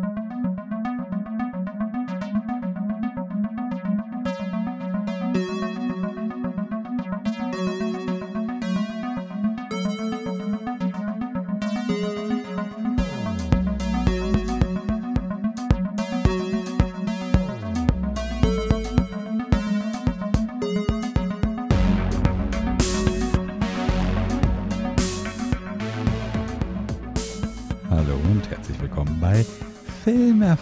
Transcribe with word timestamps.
Hallo 0.00 0.27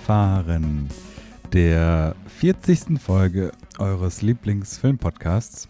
Film 0.07 0.15
erfahren, 0.15 0.89
der 1.53 2.15
40. 2.39 3.01
Folge 3.01 3.51
eures 3.79 4.23
Lieblingsfilmpodcasts. 4.23 5.67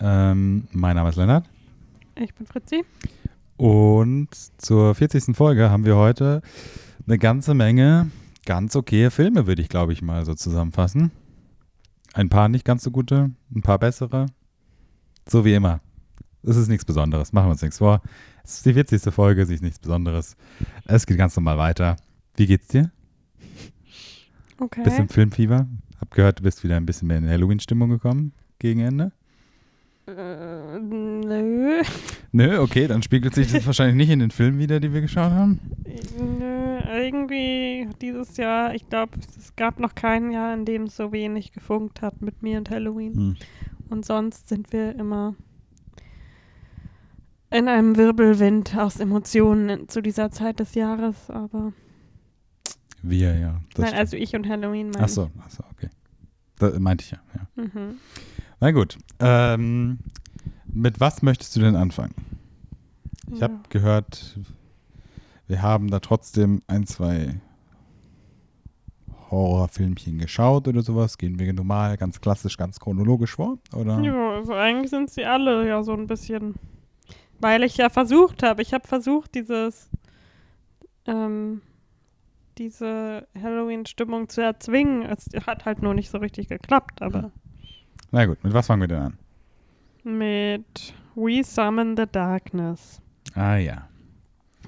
Ähm, 0.00 0.68
mein 0.70 0.94
Name 0.94 1.08
ist 1.08 1.16
Lennart 1.16 1.50
Ich 2.14 2.32
bin 2.34 2.46
Fritzi. 2.46 2.84
und 3.56 4.28
zur 4.58 4.94
40. 4.94 5.36
Folge 5.36 5.70
haben 5.70 5.84
wir 5.84 5.96
heute 5.96 6.40
eine 7.06 7.18
ganze 7.18 7.54
Menge 7.54 8.12
ganz 8.46 8.76
okaye 8.76 9.10
Filme, 9.10 9.48
würde 9.48 9.62
ich 9.62 9.68
glaube 9.68 9.92
ich 9.92 10.02
mal 10.02 10.24
so 10.24 10.34
zusammenfassen. 10.34 11.10
Ein 12.12 12.28
paar 12.28 12.48
nicht 12.48 12.64
ganz 12.64 12.84
so 12.84 12.92
gute, 12.92 13.32
ein 13.52 13.62
paar 13.62 13.80
bessere. 13.80 14.26
So 15.28 15.44
wie 15.44 15.54
immer. 15.54 15.80
Es 16.44 16.54
ist 16.54 16.68
nichts 16.68 16.84
Besonderes, 16.84 17.32
machen 17.32 17.46
wir 17.48 17.52
uns 17.52 17.62
nichts 17.62 17.78
vor. 17.78 18.02
Es 18.44 18.58
ist 18.58 18.66
die 18.66 18.74
40. 18.74 19.12
Folge, 19.12 19.42
es 19.42 19.50
ist 19.50 19.62
nichts 19.64 19.80
Besonderes. 19.80 20.36
Es 20.84 21.06
geht 21.06 21.18
ganz 21.18 21.34
normal 21.34 21.58
weiter. 21.58 21.96
Wie 22.36 22.46
geht's 22.46 22.68
dir? 22.68 22.92
Okay. 24.64 24.82
Bist 24.82 24.98
im 24.98 25.10
Filmfieber? 25.10 25.66
Hab 26.00 26.10
gehört, 26.10 26.38
du 26.38 26.42
bist 26.42 26.64
wieder 26.64 26.78
ein 26.78 26.86
bisschen 26.86 27.08
mehr 27.08 27.18
in 27.18 27.28
Halloween-Stimmung 27.28 27.90
gekommen 27.90 28.32
gegen 28.58 28.80
Ende. 28.80 29.12
Äh, 30.06 30.78
nö. 30.78 31.82
Nö, 32.32 32.58
okay, 32.60 32.86
dann 32.86 33.02
spiegelt 33.02 33.34
sich 33.34 33.52
das 33.52 33.66
wahrscheinlich 33.66 33.96
nicht 33.96 34.10
in 34.10 34.20
den 34.20 34.30
Filmen 34.30 34.58
wieder, 34.58 34.80
die 34.80 34.94
wir 34.94 35.02
geschaut 35.02 35.32
haben. 35.32 35.60
Nö. 36.18 36.78
Irgendwie 36.94 37.88
dieses 38.00 38.38
Jahr, 38.38 38.74
ich 38.74 38.88
glaube, 38.88 39.18
es 39.18 39.54
gab 39.54 39.80
noch 39.80 39.94
kein 39.94 40.30
Jahr, 40.30 40.54
in 40.54 40.64
dem 40.64 40.84
es 40.84 40.96
so 40.96 41.12
wenig 41.12 41.52
gefunkt 41.52 42.00
hat 42.00 42.22
mit 42.22 42.42
mir 42.42 42.56
und 42.56 42.70
Halloween. 42.70 43.14
Hm. 43.14 43.36
Und 43.90 44.06
sonst 44.06 44.48
sind 44.48 44.72
wir 44.72 44.94
immer 44.94 45.34
in 47.50 47.68
einem 47.68 47.96
Wirbelwind 47.96 48.78
aus 48.78 48.98
Emotionen 48.98 49.90
zu 49.90 50.00
dieser 50.00 50.30
Zeit 50.30 50.58
des 50.58 50.74
Jahres. 50.74 51.30
Aber 51.30 51.74
Wir, 53.06 53.36
ja. 53.38 53.50
nein, 53.52 53.62
stimmt. 53.70 53.94
also 53.94 54.16
ich 54.16 54.34
und 54.34 54.48
Halloween 54.48 54.88
meine 54.90 55.04
Ach 55.04 55.08
so, 55.08 55.30
ach 55.40 55.50
so, 55.50 55.62
okay. 55.72 55.90
Das 56.58 56.78
meinte 56.78 57.04
ich 57.04 57.10
ja, 57.10 57.18
ja. 57.34 57.62
Mhm. 57.62 57.98
Na 58.60 58.70
gut. 58.70 58.96
Ähm, 59.20 59.98
mit 60.66 61.00
was 61.00 61.20
möchtest 61.22 61.54
du 61.54 61.60
denn 61.60 61.76
anfangen? 61.76 62.14
Ich 63.30 63.40
Ja. 63.40 63.42
habe 63.44 63.58
gehört, 63.68 64.38
wir 65.48 65.60
haben 65.60 65.90
da 65.90 66.00
trotzdem 66.00 66.62
ein, 66.66 66.86
zwei 66.86 67.40
Horrorfilmchen 69.30 70.18
geschaut 70.18 70.66
oder 70.68 70.82
sowas. 70.82 71.18
Gehen 71.18 71.38
wir 71.38 71.52
normal, 71.52 71.96
ganz 71.96 72.20
klassisch, 72.20 72.56
ganz 72.56 72.80
chronologisch 72.80 73.32
vor? 73.34 73.58
Oder? 73.74 74.00
Ja, 74.00 74.30
also 74.36 74.54
eigentlich 74.54 74.90
sind 74.90 75.10
sie 75.10 75.24
alle 75.24 75.66
ja 75.68 75.82
so 75.82 75.92
ein 75.92 76.06
bisschen. 76.06 76.54
Weil 77.40 77.64
ich 77.64 77.76
ja 77.76 77.90
versucht 77.90 78.42
habe, 78.42 78.62
ich 78.62 78.72
habe 78.72 78.86
versucht, 78.86 79.34
dieses, 79.34 79.90
ähm, 81.06 81.60
diese 82.58 83.26
Halloween-Stimmung 83.40 84.28
zu 84.28 84.40
erzwingen. 84.42 85.02
Es 85.02 85.28
hat 85.46 85.64
halt 85.64 85.82
nur 85.82 85.94
nicht 85.94 86.10
so 86.10 86.18
richtig 86.18 86.48
geklappt, 86.48 87.02
aber 87.02 87.30
Na 88.10 88.26
gut, 88.26 88.42
mit 88.44 88.52
was 88.52 88.66
fangen 88.66 88.80
wir 88.82 88.88
denn 88.88 89.02
an? 89.02 89.18
mit 90.06 90.92
We 91.14 91.42
Summon 91.42 91.96
the 91.96 92.04
Darkness. 92.10 93.00
Ah 93.34 93.56
ja. 93.56 93.88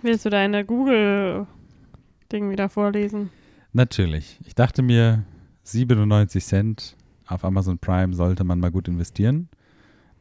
Willst 0.00 0.24
du 0.24 0.30
deine 0.30 0.64
Google-Ding 0.64 2.50
wieder 2.50 2.68
vorlesen? 2.70 3.30
Natürlich. 3.74 4.38
Ich 4.46 4.54
dachte 4.54 4.80
mir, 4.82 5.24
97 5.64 6.44
Cent 6.44 6.96
auf 7.26 7.44
Amazon 7.44 7.78
Prime 7.78 8.14
sollte 8.14 8.44
man 8.44 8.60
mal 8.60 8.70
gut 8.70 8.88
investieren. 8.88 9.48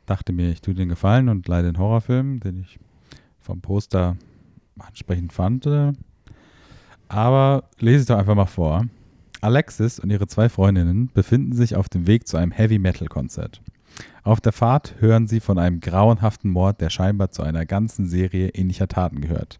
Dachte 0.06 0.34
mir, 0.34 0.50
ich 0.50 0.62
tue 0.62 0.74
den 0.74 0.90
Gefallen 0.90 1.30
und 1.30 1.48
leider 1.48 1.72
den 1.72 1.80
Horrorfilm, 1.80 2.40
den 2.42 2.60
ich 2.60 2.78
vom 3.40 3.62
Poster 3.62 4.18
ansprechend 4.80 5.32
fand. 5.32 5.66
Aber 7.08 7.66
lese 7.80 8.02
es 8.02 8.06
doch 8.08 8.18
einfach 8.18 8.36
mal 8.36 8.46
vor. 8.46 8.86
Alexis 9.42 10.00
und 10.00 10.10
ihre 10.10 10.28
zwei 10.28 10.50
Freundinnen 10.50 11.10
befinden 11.14 11.54
sich 11.54 11.76
auf 11.76 11.88
dem 11.88 12.08
Weg 12.08 12.28
zu 12.28 12.38
einem 12.38 12.52
Heavy-Metal-Konzert. 12.52 13.62
Auf 14.24 14.42
der 14.42 14.52
Fahrt 14.52 14.96
hören 15.00 15.28
sie 15.28 15.40
von 15.40 15.60
einem 15.60 15.80
grauenhaften 15.80 16.50
Mord, 16.50 16.82
der 16.82 16.90
scheinbar 16.90 17.30
zu 17.30 17.44
einer 17.44 17.66
ganzen 17.66 18.08
Serie 18.08 18.50
ähnlicher 18.50 18.88
Taten 18.88 19.22
gehört. 19.22 19.60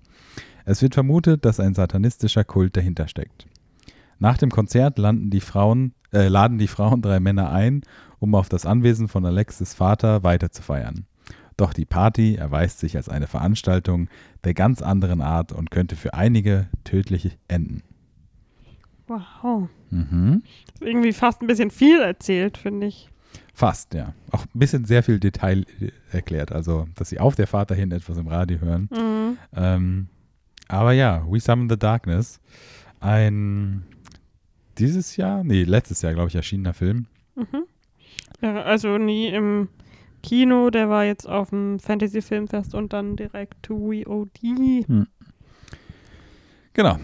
Es 0.66 0.82
wird 0.82 0.96
vermutet, 0.96 1.46
dass 1.46 1.60
ein 1.60 1.76
satanistischer 1.76 2.44
Kult 2.44 2.76
dahinter 2.76 3.08
steckt. 3.08 3.46
Nach 4.18 4.38
dem 4.38 4.50
Konzert 4.50 4.98
die 4.98 5.42
Frauen, 5.42 5.94
äh, 6.12 6.28
laden 6.28 6.58
die 6.58 6.68
Frauen 6.68 7.02
drei 7.02 7.20
Männer 7.20 7.52
ein, 7.52 7.82
um 8.20 8.34
auf 8.34 8.50
das 8.50 8.66
Anwesen 8.66 9.08
von 9.08 9.26
Alexis 9.26 9.76
Vater 9.76 10.24
weiter 10.24 10.52
zu 10.52 10.64
feiern. 10.64 11.06
Doch 11.58 11.74
die 11.74 11.86
Party 11.86 12.36
erweist 12.36 12.80
sich 12.80 12.98
als 12.98 13.08
eine 13.10 13.28
Veranstaltung 13.28 14.10
der 14.44 14.54
ganz 14.54 14.82
anderen 14.82 15.22
Art 15.22 15.52
und 15.52 15.72
könnte 15.72 15.96
für 15.96 16.14
einige 16.14 16.68
tödlich 16.84 17.38
enden. 17.48 17.82
Wow. 19.08 19.70
Mhm. 19.90 20.44
Das 20.66 20.82
ist 20.82 20.88
irgendwie 20.88 21.14
fast 21.14 21.42
ein 21.42 21.48
bisschen 21.48 21.72
viel 21.72 22.02
erzählt, 22.02 22.58
finde 22.58 22.88
ich. 22.88 23.10
Fast, 23.54 23.94
ja. 23.94 24.14
Auch 24.32 24.44
ein 24.44 24.60
bisschen 24.60 24.86
sehr 24.86 25.04
viel 25.04 25.20
Detail 25.20 25.66
äh, 25.80 25.92
erklärt. 26.12 26.52
Also, 26.52 26.88
dass 26.96 27.10
sie 27.10 27.20
auf 27.20 27.36
der 27.36 27.48
Fahrt 27.48 27.72
dahin 27.72 27.92
etwas 27.92 28.18
im 28.18 28.28
Radio 28.28 28.60
hören. 28.60 28.90
Mhm. 28.92 29.38
Ähm, 29.56 30.08
aber 30.68 30.92
ja, 30.92 31.26
We 31.30 31.40
Summon 31.40 31.70
the 31.70 31.78
Darkness. 31.78 32.42
Ein 33.00 33.86
dieses 34.78 35.16
Jahr, 35.16 35.44
nee, 35.44 35.64
letztes 35.64 36.02
Jahr, 36.02 36.14
glaube 36.14 36.30
ich, 36.30 36.36
erschienener 36.36 36.74
Film. 36.74 37.06
Mhm. 37.36 37.64
Ja, 38.42 38.64
also 38.64 38.98
nie 38.98 39.28
im 39.28 39.70
Kino, 40.26 40.72
der 40.72 40.90
war 40.90 41.06
jetzt 41.06 41.30
auf 41.30 41.52
dem 41.52 41.80
Fantasy 41.80 42.22
Filmfest 42.22 42.74
und 42.74 42.94
dann 42.94 43.16
direkt 43.16 43.62
to 43.62 43.92
VOD. 43.92 45.08
Genau. 46.74 46.98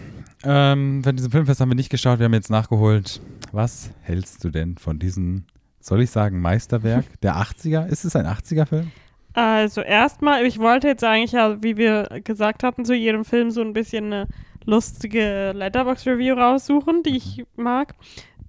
Ähm, 0.44 1.02
diesem 1.02 1.30
Filmfest 1.30 1.60
haben 1.60 1.70
wir 1.70 1.76
nicht 1.76 1.90
geschaut, 1.90 2.18
wir 2.18 2.24
haben 2.24 2.34
jetzt 2.34 2.50
nachgeholt. 2.50 3.20
Was 3.52 3.90
hältst 4.02 4.42
du 4.42 4.50
denn 4.50 4.76
von 4.76 4.98
diesem, 4.98 5.44
soll 5.78 6.02
ich 6.02 6.10
sagen, 6.10 6.40
Meisterwerk 6.40 7.04
der 7.22 7.36
80er? 7.36 7.86
Ist 7.86 8.04
es 8.04 8.16
ein 8.16 8.26
80er-Film? 8.26 8.90
Also 9.34 9.80
erstmal, 9.82 10.44
ich 10.44 10.58
wollte 10.58 10.88
jetzt 10.88 11.04
eigentlich 11.04 11.32
ja, 11.32 11.62
wie 11.62 11.76
wir 11.76 12.08
gesagt 12.24 12.64
hatten, 12.64 12.84
zu 12.84 12.94
jedem 12.94 13.24
Film 13.24 13.52
so 13.52 13.60
ein 13.60 13.72
bisschen 13.72 14.06
eine 14.06 14.28
lustige 14.66 15.52
Letterbox-Review 15.54 16.34
raussuchen, 16.34 17.04
die 17.04 17.16
ich 17.16 17.44
mag. 17.54 17.94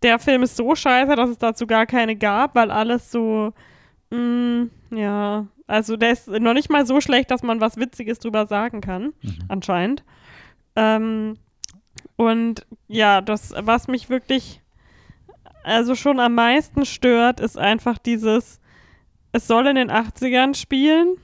Der 0.02 0.18
Film 0.18 0.44
ist 0.44 0.58
so 0.58 0.76
scheiße, 0.76 1.16
dass 1.16 1.30
es 1.30 1.38
dazu 1.38 1.68
gar 1.68 1.86
keine 1.86 2.16
gab, 2.16 2.56
weil 2.56 2.72
alles 2.72 3.12
so, 3.12 3.54
mh, 4.14 4.68
ja, 4.92 5.48
also 5.68 5.98
der 5.98 6.12
ist 6.12 6.28
noch 6.28 6.54
nicht 6.54 6.70
mal 6.70 6.86
so 6.86 7.02
schlecht, 7.02 7.32
dass 7.32 7.44
man 7.44 7.62
was 7.62 7.78
Witziges 7.78 8.20
drüber 8.20 8.46
sagen 8.46 8.82
kann, 8.82 9.14
anscheinend. 9.48 10.04
Ähm, 10.76 11.38
und 12.16 12.66
ja, 12.88 13.22
das, 13.22 13.54
was 13.58 13.88
mich 13.88 14.10
wirklich 14.10 14.62
also 15.64 15.96
schon 15.96 16.20
am 16.20 16.36
meisten 16.36 16.86
stört, 16.86 17.40
ist 17.40 17.58
einfach 17.58 17.98
dieses, 17.98 18.60
es 19.32 19.48
soll 19.48 19.68
in 19.68 19.76
den 19.76 19.90
80ern 19.92 20.56
spielen, 20.56 21.16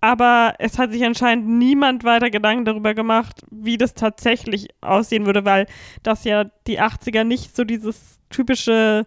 aber 0.00 0.54
es 0.58 0.78
hat 0.78 0.92
sich 0.92 1.04
anscheinend 1.04 1.48
niemand 1.48 2.04
weiter 2.04 2.30
Gedanken 2.30 2.64
darüber 2.64 2.94
gemacht, 2.94 3.44
wie 3.50 3.76
das 3.76 3.94
tatsächlich 3.94 4.68
aussehen 4.80 5.26
würde, 5.26 5.44
weil 5.44 5.66
das 6.02 6.24
ja 6.24 6.44
die 6.66 6.80
80er 6.80 7.24
nicht 7.24 7.54
so 7.54 7.64
dieses 7.64 8.20
typische 8.30 9.06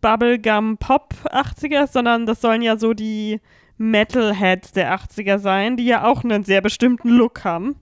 mm, 0.00 0.06
Bubblegum-Pop 0.06 1.14
80er 1.30 1.84
ist, 1.84 1.92
sondern 1.92 2.26
das 2.26 2.40
sollen 2.40 2.62
ja 2.62 2.76
so 2.76 2.94
die 2.94 3.40
Metalheads 3.78 4.72
der 4.72 4.94
80er 4.94 5.38
sein, 5.38 5.76
die 5.76 5.86
ja 5.86 6.04
auch 6.04 6.22
einen 6.22 6.44
sehr 6.44 6.60
bestimmten 6.60 7.08
Look 7.08 7.44
haben. 7.44 7.76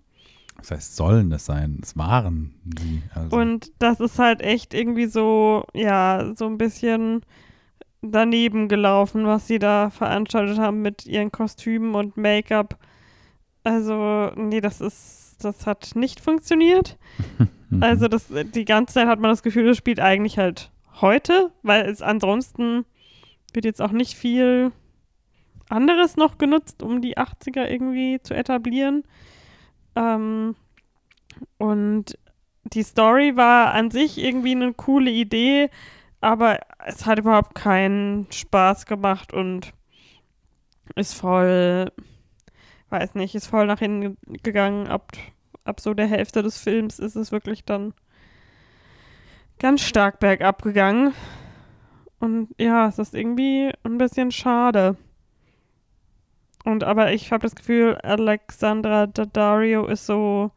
Das 0.59 0.71
heißt, 0.73 0.97
sollen 0.97 1.31
es 1.33 1.47
sein? 1.47 1.79
Es 1.83 1.97
waren 1.97 2.55
sie. 2.79 3.03
Also. 3.15 3.37
Und 3.37 3.73
das 3.79 4.01
ist 4.01 4.19
halt 4.19 4.41
echt 4.41 4.75
irgendwie 4.75 5.07
so, 5.07 5.65
ja, 5.73 6.33
so 6.37 6.47
ein 6.47 6.59
bisschen 6.59 7.23
daneben 8.03 8.69
gelaufen, 8.69 9.27
was 9.27 9.47
sie 9.47 9.59
da 9.59 9.91
veranstaltet 9.91 10.59
haben 10.59 10.83
mit 10.83 11.07
ihren 11.07 11.33
Kostümen 11.33 11.95
und 11.95 12.17
Make-up. 12.17 12.79
Also, 13.65 14.31
nee, 14.37 14.61
das 14.61 14.81
ist, 14.81 15.37
das 15.41 15.67
hat 15.67 15.93
nicht 15.95 16.21
funktioniert. 16.21 16.97
Also, 17.83 18.09
das, 18.09 18.33
die 18.55 18.65
ganze 18.65 18.95
Zeit 18.95 19.09
hat 19.09 19.21
man 19.21 19.31
das 19.31 19.43
Gefühl, 19.43 19.67
das 19.67 19.77
spielt 19.77 20.01
eigentlich 20.01 20.39
halt 20.39 20.71
heute, 21.01 21.53
weil 21.63 21.87
es 21.87 22.03
ansonsten 22.03 22.85
wird 23.53 23.65
jetzt 23.65 23.83
auch 23.83 23.93
nicht 23.93 24.15
viel 24.15 24.73
anderes 25.69 26.17
noch 26.17 26.39
genutzt, 26.39 26.83
um 26.83 27.01
die 27.01 27.17
80er 27.17 27.67
irgendwie 27.67 28.21
zu 28.23 28.35
etablieren. 28.35 29.05
Ähm, 29.97 30.57
und 31.59 32.19
die 32.65 32.83
Story 32.83 33.37
war 33.37 33.73
an 33.75 33.91
sich 33.91 34.19
irgendwie 34.19 34.53
eine 34.53 34.73
coole 34.75 35.11
Idee, 35.11 35.71
aber 36.21 36.61
es 36.87 37.07
hat 37.07 37.19
überhaupt 37.19 37.55
keinen 37.55 38.31
Spaß 38.33 38.87
gemacht 38.87 39.33
und 39.33 39.73
ist 40.97 41.15
voll, 41.15 41.93
weiß 42.91 43.15
nicht, 43.15 43.35
ist 43.35 43.47
voll 43.47 43.67
nach 43.67 43.79
hinten 43.79 44.17
gegangen. 44.43 44.89
Ab, 44.89 45.13
ab 45.65 45.81
so 45.81 45.95
der 45.95 46.07
Hälfte 46.07 46.43
des 46.43 46.59
Films 46.59 46.99
ist 46.99 47.17
es 47.17 47.31
wirklich 47.31 47.65
dann 47.65 47.95
ganz 49.59 49.83
stark 49.83 50.21
bergab 50.21 50.63
gegangen. 50.63 51.15
Und 52.21 52.49
ja, 52.59 52.89
es 52.89 52.99
ist 52.99 53.15
irgendwie 53.15 53.71
ein 53.85 53.99
bisschen 53.99 54.31
schade. 54.31 54.97
Und 56.65 56.85
aber 56.85 57.13
ich 57.13 57.33
habe 57.33 57.43
das 57.43 57.55
Gefühl, 57.55 57.97
Alexandra 58.03 59.07
Daddario 59.07 59.87
ist 59.87 60.07
so 60.07 60.51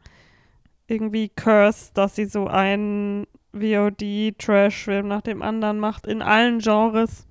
irgendwie 0.86 1.28
cursed, 1.28 1.96
dass 1.96 2.16
sie 2.16 2.26
so 2.26 2.48
einen 2.48 3.26
VOD-Trash-Film 3.52 5.08
nach 5.08 5.22
dem 5.22 5.42
anderen 5.42 5.78
macht, 5.78 6.06
in 6.06 6.22
allen 6.22 6.58
Genres, 6.58 7.26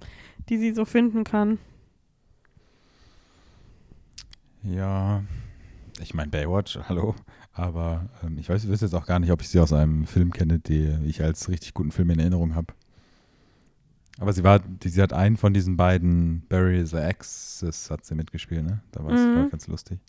die 0.50 0.57
sie 0.57 0.71
so 0.71 0.85
finden 0.85 1.23
kann. 1.23 1.59
Ja, 4.63 5.23
ich 6.00 6.13
meine 6.13 6.29
Baywatch, 6.29 6.77
hallo. 6.88 7.15
Aber 7.53 8.09
ähm, 8.24 8.38
ich 8.38 8.50
weiß, 8.50 8.63
ich 8.63 8.69
weiß 8.71 8.81
jetzt 8.81 8.95
auch 8.95 9.06
gar 9.06 9.19
nicht, 9.19 9.31
ob 9.31 9.42
ich 9.42 9.50
sie 9.50 9.59
aus 9.59 9.74
einem 9.74 10.06
Film 10.06 10.31
kenne, 10.31 10.59
den 10.59 11.03
ich 11.06 11.21
als 11.24 11.50
richtig 11.50 11.74
guten 11.74 11.92
Film 11.92 12.09
in 12.12 12.19
Erinnerung 12.19 12.56
habe. 12.56 12.74
Aber 14.19 14.33
sie 14.33 14.44
war, 14.44 14.59
die, 14.59 14.89
sie 14.89 15.01
hat 15.01 15.13
einen 15.13 15.36
von 15.38 15.53
diesen 15.53 15.77
beiden 15.77 16.44
Barry 16.48 16.86
the 16.86 16.98
Axis 16.98 17.89
hat 17.89 18.06
sie 18.06 18.15
mitgespielt, 18.15 18.63
ne? 18.63 18.81
Da 18.92 19.03
war 19.03 19.12
es 19.13 19.19
Mhm. 19.21 19.50
ganz 19.50 19.68
lustig. 19.68 20.00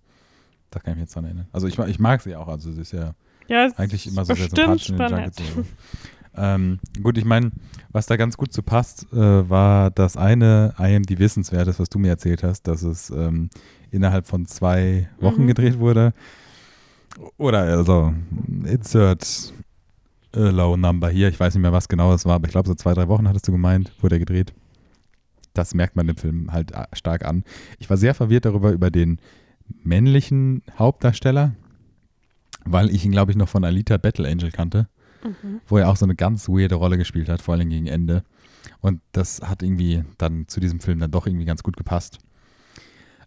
Da 0.71 0.81
kann 0.81 0.93
ich 0.93 0.97
mich 0.97 1.03
jetzt 1.05 1.15
dran 1.17 1.25
erinnern. 1.25 1.47
Also 1.53 1.67
ich, 1.67 1.79
mag- 1.79 1.89
ich 1.89 1.99
mag 1.99 2.21
sie 2.23 2.37
auch, 2.37 2.49
also 2.49 2.71
sie 2.73 2.81
ist 2.81 2.93
ja 2.93 3.15
Ja, 3.49 3.69
eigentlich 3.77 4.07
ist 4.07 4.13
immer 4.13 4.25
so 4.25 4.35
sehr 4.35 4.49
sympathisch 4.49 4.89
in 4.91 4.99
den 4.99 5.09
spannend. 5.09 5.39
Junkets. 5.39 5.57
und 5.57 5.67
So. 5.67 5.71
ähm, 6.37 6.79
gut, 7.03 7.19
ich 7.19 7.25
meine, 7.25 7.53
was 7.91 8.07
da 8.07 8.17
ganz 8.17 8.37
gut 8.37 8.53
zu 8.53 8.63
passt, 8.63 9.07
äh, 9.13 9.51
war 9.51 9.91
das 9.91 10.17
eine 10.17 10.75
IMD 10.79 11.19
Wissenswertes, 11.19 11.79
was 11.79 11.89
du 11.89 11.99
mir 11.99 12.09
erzählt 12.09 12.43
hast, 12.43 12.69
dass 12.69 12.83
es 12.83 13.11
ähm, 13.11 13.51
innerhalb 13.91 14.27
von 14.27 14.47
zwei 14.47 15.09
Wochen 15.21 15.43
Mhm. 15.43 15.47
gedreht 15.49 15.79
wurde. 15.79 16.13
Oder 17.37 17.61
also, 17.63 18.15
insert 18.65 19.53
a 20.35 20.39
low 20.49 20.77
number 20.77 21.11
hier. 21.11 21.29
Ich 21.29 21.39
weiß 21.39 21.55
nicht 21.55 21.63
mehr, 21.63 21.73
was 21.73 21.89
genau 21.89 22.13
es 22.15 22.25
war, 22.25 22.35
aber 22.37 22.47
ich 22.47 22.53
glaube, 22.53 22.69
so 22.69 22.75
zwei, 22.75 22.95
drei 22.95 23.09
Wochen 23.09 23.29
hattest 23.29 23.47
du 23.49 23.53
gemeint, 23.53 23.93
wurde 24.01 24.17
er 24.17 24.21
gedreht. 24.21 24.53
Das 25.55 25.75
merkt 25.75 25.97
man 25.97 26.07
dem 26.07 26.17
Film 26.17 26.51
halt 26.53 26.75
a- 26.75 26.89
stark 26.95 27.25
an. 27.27 27.45
Ich 27.79 27.91
war 27.91 27.97
sehr 27.99 28.15
verwirrt 28.15 28.47
darüber, 28.47 28.73
über 28.73 28.91
den 28.91 29.19
männlichen 29.85 30.63
Hauptdarsteller, 30.79 31.55
weil 32.65 32.91
ich 32.91 33.05
ihn, 33.05 33.13
glaube 33.13 33.31
ich, 33.33 33.37
noch 33.37 33.49
von 33.49 33.65
Alita 33.65 33.99
Battle 33.99 34.29
Angel 34.29 34.51
kannte, 34.51 34.89
Mhm. 35.25 35.61
wo 35.67 35.77
er 35.79 35.91
auch 35.91 35.97
so 35.97 36.07
eine 36.07 36.15
ganz 36.15 36.49
weirde 36.49 36.77
Rolle 36.77 36.97
gespielt 36.97 37.29
hat, 37.29 37.43
vor 37.43 37.55
allem 37.55 37.69
gegen 37.69 37.87
Ende. 37.87 38.25
Und 38.81 39.01
das 39.13 39.41
hat 39.43 39.63
irgendwie 39.63 40.05
dann 40.19 40.49
zu 40.49 40.61
diesem 40.61 40.81
Film 40.81 40.99
dann 41.01 41.11
doch 41.11 41.27
irgendwie 41.27 41.45
ganz 41.45 41.63
gut 41.63 41.77
gepasst. 41.77 42.19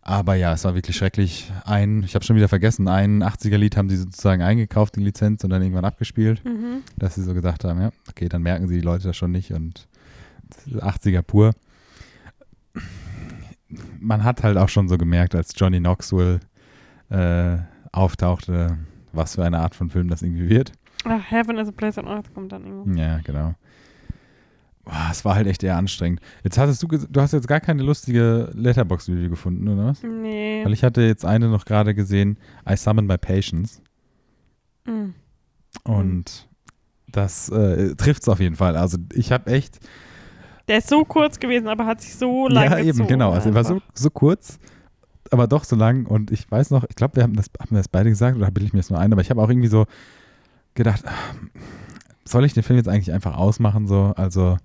Aber 0.08 0.36
ja, 0.36 0.54
es 0.54 0.64
war 0.64 0.76
wirklich 0.76 0.96
schrecklich. 0.96 1.52
Ein, 1.66 2.04
ich 2.04 2.14
habe 2.14 2.24
schon 2.24 2.36
wieder 2.36 2.48
vergessen, 2.48 2.88
ein 2.88 3.24
80er-Lied 3.24 3.76
haben 3.76 3.90
sie 3.90 3.98
sozusagen 3.98 4.44
eingekauft, 4.44 4.96
die 4.96 5.00
Lizenz, 5.04 5.44
und 5.44 5.50
dann 5.50 5.64
irgendwann 5.64 5.84
abgespielt, 5.84 6.46
Mhm. 6.46 6.84
dass 6.96 7.16
sie 7.16 7.24
so 7.24 7.34
gesagt 7.34 7.64
haben, 7.64 7.82
ja, 7.82 7.90
okay, 8.08 8.30
dann 8.30 8.44
merken 8.44 8.68
sie 8.68 8.76
die 8.76 8.82
Leute 8.82 9.08
das 9.08 9.18
schon 9.18 9.32
nicht 9.32 9.52
und 9.52 9.88
80er 10.70 11.24
pur. 11.24 11.54
Man 14.00 14.24
hat 14.24 14.44
halt 14.44 14.58
auch 14.58 14.70
schon 14.70 14.88
so 14.88 14.98
gemerkt, 14.98 15.34
als 15.34 15.54
Johnny 15.56 15.80
Knoxville 15.80 16.40
äh, 17.10 17.58
auftauchte, 17.92 18.78
was 19.12 19.36
für 19.36 19.44
eine 19.44 19.60
Art 19.60 19.74
von 19.74 19.90
Film 19.90 20.08
das 20.08 20.22
irgendwie 20.22 20.50
wird. 20.50 20.72
Ach, 21.06 21.22
Heaven 21.32 21.58
is 21.58 21.68
a 21.68 21.72
Place 21.72 21.98
on 21.98 22.08
Earth 22.08 22.32
kommt 22.34 22.52
dann 22.52 22.64
irgendwo. 22.64 23.00
Ja, 23.00 23.20
genau. 23.24 23.56
Boah, 24.86 25.10
es 25.12 25.26
war 25.26 25.36
halt 25.36 25.48
echt 25.48 25.64
eher 25.64 25.78
anstrengend. 25.78 26.22
Jetzt 26.44 26.58
hattest 26.60 26.82
du, 26.84 26.88
du 26.88 27.22
hast 27.22 27.34
jetzt 27.34 27.48
gar 27.48 27.60
keine 27.60 27.82
lustige 27.82 28.52
Letterbox-Video 28.54 29.30
gefunden, 29.30 29.68
oder 29.68 29.88
was? 29.88 30.04
Nee. 30.04 30.64
Weil 30.64 30.74
ich 30.74 30.84
hatte 30.84 31.02
jetzt 31.02 31.26
eine 31.26 31.50
noch 31.50 31.66
gerade 31.66 31.96
gesehen, 31.96 32.38
I 32.70 32.78
Summon 32.78 33.08
My 33.08 33.18
Patience. 33.18 33.82
Mhm. 34.86 35.16
Und 35.84 36.48
das 37.08 37.50
äh, 37.50 37.96
trifft 37.96 38.22
es 38.22 38.30
auf 38.30 38.40
jeden 38.40 38.56
Fall. 38.56 38.76
Also 38.76 38.98
ich 39.14 39.32
habe 39.32 39.52
echt, 39.52 39.80
Der 40.68 40.78
ist 40.78 40.90
so 40.90 41.04
kurz 41.04 41.40
gewesen, 41.40 41.68
aber 41.68 41.86
hat 41.88 42.02
sich 42.02 42.16
so 42.16 42.48
lang 42.48 42.66
ja 42.66 42.78
eben, 42.80 42.88
gezogen 42.90 43.08
genau. 43.08 43.32
Also 43.32 43.50
er 43.50 43.56
war 43.56 43.64
so, 43.64 43.82
so 43.94 44.10
kurz, 44.12 44.60
aber 45.32 45.48
doch 45.48 45.64
so 45.64 45.76
lang. 45.76 46.06
Und 46.06 46.30
ich 46.30 46.50
weiß 46.50 46.70
noch, 46.70 46.84
ich 46.88 46.96
glaube, 46.96 47.16
wir 47.16 47.24
haben 47.24 47.36
das, 47.36 47.48
haben 47.60 47.72
wir 47.72 47.80
das 47.80 47.88
beide 47.88 48.10
gesagt 48.10 48.38
oder 48.38 48.52
bilde 48.52 48.68
ich 48.68 48.74
mir 48.74 48.80
das 48.80 48.92
nur 48.92 49.00
ein, 49.00 49.12
aber 49.12 49.22
ich 49.22 49.32
habe 49.32 49.42
auch 49.42 49.50
irgendwie 49.50 49.68
so 49.68 49.86
gedacht, 50.76 51.04
ah, 51.08 51.36
soll 52.28 52.46
ich 52.46 52.54
den 52.54 52.64
Film 52.64 52.78
jetzt 52.78 52.90
eigentlich 52.90 53.12
einfach 53.12 53.36
ausmachen? 53.36 53.88
So, 53.88 54.14
also 54.16 54.58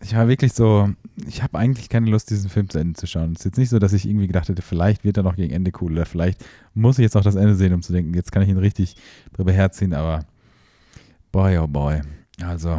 ich 0.00 0.14
war 0.14 0.28
wirklich 0.28 0.52
so, 0.52 0.90
ich 1.26 1.42
habe 1.42 1.58
eigentlich 1.58 1.88
keine 1.88 2.10
Lust, 2.10 2.30
diesen 2.30 2.50
Film 2.50 2.68
zu 2.68 2.78
Ende 2.78 2.94
zu 2.94 3.06
schauen. 3.06 3.32
Es 3.32 3.40
ist 3.40 3.44
jetzt 3.46 3.58
nicht 3.58 3.70
so, 3.70 3.78
dass 3.78 3.92
ich 3.92 4.06
irgendwie 4.06 4.26
gedacht 4.26 4.48
hätte, 4.48 4.62
vielleicht 4.62 5.04
wird 5.04 5.16
er 5.16 5.22
noch 5.22 5.36
gegen 5.36 5.54
Ende 5.54 5.72
cool 5.80 5.92
oder 5.92 6.06
vielleicht 6.06 6.44
muss 6.74 6.98
ich 6.98 7.04
jetzt 7.04 7.16
auch 7.16 7.22
das 7.22 7.34
Ende 7.34 7.54
sehen, 7.54 7.72
um 7.72 7.82
zu 7.82 7.92
denken, 7.92 8.12
jetzt 8.14 8.32
kann 8.32 8.42
ich 8.42 8.48
ihn 8.48 8.58
richtig 8.58 8.96
drüber 9.32 9.52
herziehen, 9.52 9.94
aber 9.94 10.26
boy, 11.32 11.58
oh 11.58 11.66
boy. 11.66 12.02
Also, 12.42 12.78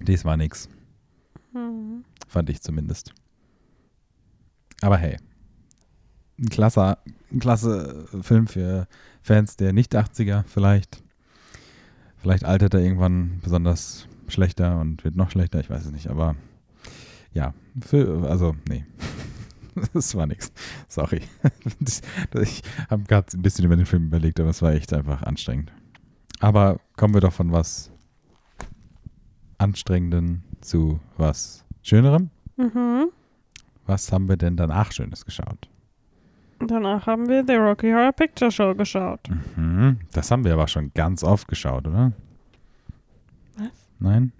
dies 0.00 0.24
war 0.24 0.36
nix. 0.36 0.68
Mhm. 1.52 2.04
Fand 2.26 2.50
ich 2.50 2.60
zumindest. 2.60 3.12
Aber 4.80 4.96
hey, 4.96 5.16
ein 6.40 6.48
klasse, 6.48 6.98
ein 7.32 7.38
klasse 7.38 8.08
Film 8.22 8.48
für 8.48 8.88
Fans 9.22 9.56
der 9.56 9.72
Nicht-80er 9.72 10.42
vielleicht. 10.46 11.03
Vielleicht 12.24 12.46
altert 12.46 12.72
er 12.72 12.80
irgendwann 12.80 13.38
besonders 13.42 14.08
schlechter 14.28 14.80
und 14.80 15.04
wird 15.04 15.14
noch 15.14 15.30
schlechter, 15.30 15.60
ich 15.60 15.68
weiß 15.68 15.84
es 15.84 15.92
nicht, 15.92 16.08
aber 16.08 16.36
ja, 17.34 17.52
für, 17.82 18.26
also 18.30 18.56
nee, 18.66 18.86
das 19.92 20.14
war 20.14 20.26
nix. 20.26 20.50
Sorry. 20.88 21.20
Ich 22.40 22.62
habe 22.88 23.02
gerade 23.02 23.36
ein 23.36 23.42
bisschen 23.42 23.66
über 23.66 23.76
den 23.76 23.84
Film 23.84 24.06
überlegt, 24.06 24.40
aber 24.40 24.48
es 24.48 24.62
war 24.62 24.72
echt 24.72 24.94
einfach 24.94 25.22
anstrengend. 25.22 25.70
Aber 26.40 26.80
kommen 26.96 27.12
wir 27.12 27.20
doch 27.20 27.34
von 27.34 27.52
was 27.52 27.92
Anstrengenden 29.58 30.44
zu 30.62 31.00
was 31.18 31.66
Schönerem. 31.82 32.30
Mhm. 32.56 33.10
Was 33.84 34.10
haben 34.12 34.30
wir 34.30 34.38
denn 34.38 34.56
danach 34.56 34.92
Schönes 34.92 35.26
geschaut? 35.26 35.68
Danach 36.68 37.06
haben 37.06 37.28
wir 37.28 37.44
The 37.46 37.54
Rocky 37.54 37.90
Horror 37.90 38.12
Picture 38.12 38.50
Show 38.50 38.74
geschaut. 38.74 39.20
Mhm. 39.56 39.98
Das 40.12 40.30
haben 40.30 40.44
wir 40.44 40.52
aber 40.52 40.68
schon 40.68 40.92
ganz 40.94 41.22
oft 41.24 41.48
geschaut, 41.48 41.86
oder? 41.86 42.12
Was? 43.56 43.68
Nein? 43.98 44.32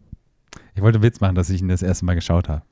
Ich 0.74 0.82
wollte 0.82 0.96
einen 0.98 1.04
Witz 1.04 1.20
machen, 1.20 1.34
dass 1.34 1.50
ich 1.50 1.60
ihn 1.60 1.68
das 1.68 1.82
erste 1.82 2.04
Mal 2.04 2.14
geschaut 2.14 2.48
habe. 2.48 2.62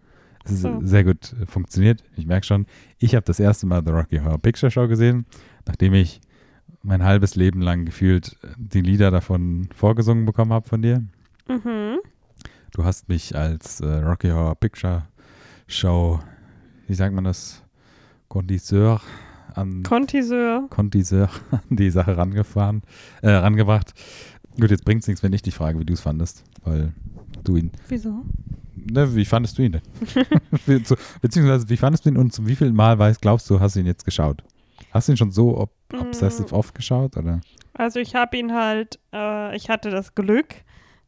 Es 0.45 0.51
ist 0.53 0.63
So. 0.63 0.81
sehr 0.83 1.05
gut 1.05 1.35
äh, 1.41 1.47
funktioniert. 1.47 2.03
Ich 2.17 2.27
merke 2.27 2.47
schon, 2.47 2.67
ich 2.99 3.15
habe 3.15 3.25
das 3.25 3.39
erste 3.39 3.67
Mal 3.67 3.83
The 3.85 3.93
Rocky 3.93 4.19
Horror 4.19 4.39
Picture 4.39 4.71
Show 4.71 4.89
gesehen, 4.89 5.25
nachdem 5.67 5.95
ich 5.95 6.21
mein 6.83 7.05
halbes 7.05 7.37
Leben 7.37 7.61
lang 7.61 7.85
gefühlt 7.85 8.37
äh, 8.43 8.49
die 8.57 8.81
Lieder 8.81 9.11
davon 9.11 9.69
vorgesungen 9.75 10.27
bekommen 10.27 10.53
habe 10.53 10.69
von 10.69 10.83
dir. 10.83 11.05
Mhm. 11.49 11.99
Du 12.73 12.85
hast 12.85 13.09
mich 13.09 13.37
als 13.37 13.81
äh, 13.81 13.87
Rocky 13.87 14.31
Horror 14.31 14.57
Picture 14.57 15.05
Show, 15.69 16.19
wie 16.89 16.95
sagt 16.95 17.15
man 17.15 17.25
das, 17.25 17.63
Kondisseur 18.29 19.01
an 19.57 19.83
Contiseur. 19.83 20.67
Kondisseur 20.71 21.29
an 21.51 21.61
die 21.71 21.91
Sache 21.91 22.17
rangefahren, 22.17 22.83
äh, 23.23 23.31
rangebracht. 23.31 23.93
Gut, 24.61 24.71
jetzt 24.71 24.85
bringt 24.85 25.03
es 25.03 25.09
nichts, 25.09 25.23
wenn 25.23 25.33
ich 25.33 25.43
dich 25.43 25.55
frage, 25.55 25.79
wie 25.79 25.85
du 25.85 25.93
es 25.95 26.01
fandest, 26.01 26.45
weil 26.65 26.93
du 27.45 27.57
ihn. 27.57 27.71
Wieso? 27.89 28.25
Ne, 28.75 29.15
wie 29.15 29.25
fandest 29.25 29.57
du 29.59 29.63
ihn 29.63 29.73
denn? 29.73 29.83
Beziehungsweise, 31.23 31.69
wie 31.69 31.77
fandest 31.77 32.05
du 32.05 32.11
ihn 32.11 32.17
und 32.17 32.33
zum 32.33 32.47
wievielten 32.47 32.77
Mal 32.77 32.99
weißt, 32.99 33.21
glaubst 33.21 33.49
du, 33.49 33.61
hast 33.61 33.77
du 33.77 33.81
ihn 33.81 33.87
jetzt 33.87 34.05
geschaut? 34.05 34.43
Hast 34.91 35.09
du 35.09 35.13
ihn 35.13 35.17
schon 35.17 35.31
so 35.31 35.57
ob, 35.57 35.71
obsessive 35.99 36.49
Mm. 36.51 36.55
oft 36.59 36.75
geschaut? 36.75 37.17
Oder? 37.17 37.41
Also 37.75 38.01
ich 38.01 38.15
habe 38.15 38.37
ihn 38.37 38.53
halt, 38.53 38.99
äh, 39.13 39.57
ich 39.57 39.71
hatte 39.71 39.91
das 39.91 40.15
Glück, 40.15 40.55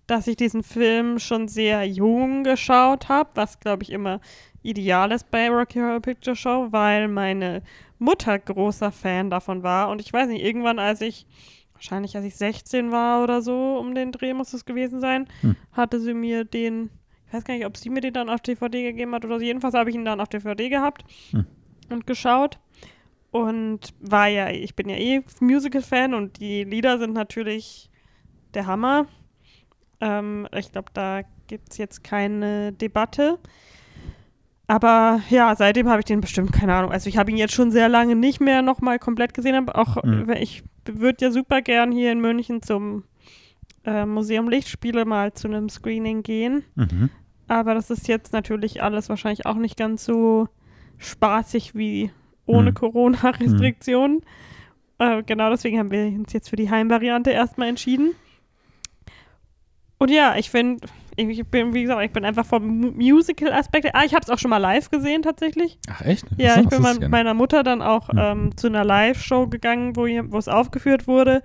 dass 0.07 0.27
ich 0.27 0.37
diesen 0.37 0.63
Film 0.63 1.19
schon 1.19 1.49
sehr 1.49 1.85
jung 1.87 2.45
geschaut 2.45 3.09
habe, 3.09 3.31
was 3.35 3.59
glaube 3.61 3.83
ich 3.83 3.91
immer 3.91 4.21
ideal 4.63 5.13
ist 5.13 5.31
bei 5.31 5.49
Rocky 5.51 5.79
Horror 5.81 6.01
Picture 6.01 6.37
Show, 6.37 6.69
weil 6.71 7.09
meine 7.09 7.63
Mutter 7.99 8.39
großer 8.39 8.93
Fan 8.93 9.31
davon 9.31 9.63
war 9.63 9.89
und 9.91 10.01
ich 10.01 10.13
weiß 10.13 10.29
nicht, 10.29 10.43
irgendwann 10.45 10.79
als 10.79 11.01
ich, 11.01 11.27
wahrscheinlich 11.73 12.17
als 12.17 12.25
ich 12.25 12.37
16 12.37 12.91
war 12.93 13.23
oder 13.23 13.41
so, 13.43 13.79
um 13.79 13.95
den 13.95 14.13
Dreh 14.13 14.35
muss 14.35 14.53
es 14.53 14.65
gewesen 14.65 15.01
sein, 15.01 15.27
Hm. 15.41 15.57
hatte 15.73 16.01
sie 16.01 16.15
mir 16.15 16.45
den, 16.45 16.91
ich 17.29 17.33
weiß 17.35 17.45
gar 17.45 17.55
nicht, 17.55 17.67
ob 17.67 17.77
sie 17.77 17.91
mir 17.91 18.01
den 18.01 18.15
dann 18.15 18.29
auf 18.31 18.41
DVD 18.41 18.83
gegeben 18.83 19.15
hat 19.15 19.25
oder 19.25 19.39
so, 19.39 19.45
jedenfalls 19.45 19.75
habe 19.75 19.91
ich 19.91 19.97
ihn 19.97 20.05
dann 20.05 20.21
auf 20.21 20.29
DVD 20.29 20.69
gehabt 20.69 21.05
Hm. 21.31 21.47
und 21.91 22.07
geschaut 22.07 22.59
und 23.31 23.95
war 24.01 24.29
ja, 24.29 24.51
ich 24.51 24.75
bin 24.77 24.89
ja 24.89 24.97
eh 24.97 25.23
Musical-Fan 25.41 26.15
und 26.15 26.39
die 26.41 26.65
Lieder 26.65 26.99
sind 26.99 27.13
natürlich 27.15 27.91
der 28.55 28.67
Hammer. 28.67 29.07
Ähm, 30.01 30.47
ich 30.57 30.71
glaube, 30.71 30.91
da 30.95 31.23
gibt 31.49 31.73
es 31.73 31.79
jetzt 31.79 32.05
keine 32.05 32.73
Debatte. 32.73 33.39
Aber 34.67 35.21
ja, 35.29 35.55
seitdem 35.57 35.89
habe 35.89 36.01
ich 36.01 36.07
den 36.07 36.21
bestimmt, 36.23 36.53
keine 36.53 36.75
Ahnung. 36.75 36.91
Also 36.91 37.09
ich 37.09 37.19
habe 37.19 37.31
ihn 37.31 37.37
jetzt 37.37 37.53
schon 37.53 37.71
sehr 37.71 37.89
lange 37.89 38.17
nicht 38.17 38.41
mehr 38.41 38.63
nochmal 38.63 38.99
komplett 38.99 39.35
gesehen, 39.35 39.55
aber 39.55 39.77
auch 39.79 40.03
Mhm. 40.03 40.31
ich 40.41 40.63
würde 40.87 41.27
ja 41.27 41.31
super 41.31 41.61
gern 41.61 41.93
hier 41.93 42.13
in 42.13 42.21
München 42.21 42.63
zum 42.63 43.05
äh, 43.85 44.07
Museum 44.07 44.49
Lichtspiele 44.49 45.05
mal 45.05 45.35
zu 45.35 45.49
einem 45.49 45.69
Screening 45.69 46.23
gehen. 46.23 46.65
Mhm. 46.77 47.11
Aber 47.47 47.75
das 47.75 47.91
ist 47.91 48.09
jetzt 48.09 48.33
natürlich 48.33 48.83
alles 48.83 49.11
wahrscheinlich 49.11 49.45
auch 49.45 49.57
nicht 49.57 49.77
ganz 49.77 50.05
so 50.05 50.49
spaßig 50.97 51.75
wie 51.75 52.11
ohne 52.47 52.69
Hm. 52.69 52.75
Corona-Restriktionen. 52.75 54.23
Äh, 54.99 55.23
genau 55.25 55.51
deswegen 55.51 55.79
haben 55.79 55.91
wir 55.91 56.07
uns 56.07 56.33
jetzt 56.33 56.49
für 56.49 56.57
die 56.57 56.71
Heimvariante 56.71 57.31
erstmal 57.31 57.69
entschieden. 57.69 58.13
Und 59.99 60.11
ja, 60.11 60.37
ich 60.37 60.51
finde, 60.51 60.87
ich 61.17 61.47
bin, 61.47 61.75
wie 61.75 61.83
gesagt, 61.83 62.03
ich 62.05 62.13
bin 62.13 62.25
einfach 62.25 62.45
vom 62.47 62.67
Mu- 62.81 62.91
Musical-Aspekt. 62.93 63.91
Ah, 63.95 64.03
ich 64.05 64.15
habe 64.15 64.23
es 64.23 64.31
auch 64.31 64.39
schon 64.39 64.51
mal 64.51 64.59
live 64.59 64.91
gesehen 64.91 65.23
tatsächlich. 65.23 65.79
Ach, 65.91 66.01
echt? 66.03 66.25
Ja, 66.37 66.55
Achso, 66.57 66.63
ich 66.63 66.69
bin 66.69 66.83
mit 67.01 67.11
meiner 67.11 67.35
Mutter 67.35 67.63
dann 67.63 67.83
auch 67.83 68.09
Hm. 68.09 68.19
ähm, 68.19 68.57
zu 68.57 68.67
einer 68.67 68.85
Live-Show 68.85 69.47
gegangen, 69.49 69.97
wo, 69.97 70.07
es 70.39 70.49
aufgeführt 70.49 71.07
wurde. 71.07 71.43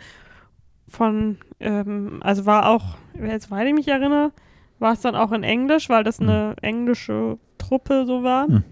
Von, 0.88 1.38
ähm, 1.60 2.18
also 2.22 2.46
war 2.46 2.68
auch, 2.70 2.98
jetzt 3.24 3.52
weil 3.52 3.68
ich 3.68 3.74
mich 3.74 3.88
erinnere, 3.88 4.32
war 4.80 4.94
es 4.94 5.02
dann 5.02 5.16
auch 5.16 5.32
in 5.32 5.44
Englisch, 5.44 5.90
weil 5.90 6.04
das 6.04 6.20
Hm. 6.20 6.30
eine 6.30 6.56
englische 6.62 7.38
Truppe 7.58 8.06
so 8.08 8.24
war. 8.24 8.48
Hm. 8.48 8.64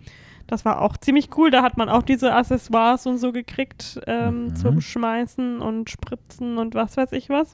Das 0.47 0.63
war 0.63 0.81
auch 0.81 0.95
ziemlich 0.97 1.29
cool. 1.37 1.51
Da 1.51 1.61
hat 1.61 1.75
man 1.77 1.89
auch 1.89 2.03
diese 2.03 2.33
Accessoires 2.33 3.05
und 3.05 3.17
so 3.17 3.33
gekriegt 3.33 3.99
ähm, 4.07 4.45
Mhm. 4.45 4.55
zum 4.55 4.81
Schmeißen 4.81 5.59
und 5.59 5.89
Spritzen 5.89 6.57
und 6.57 6.73
was 6.73 6.95
weiß 6.97 7.11
ich 7.11 7.29
was. 7.29 7.53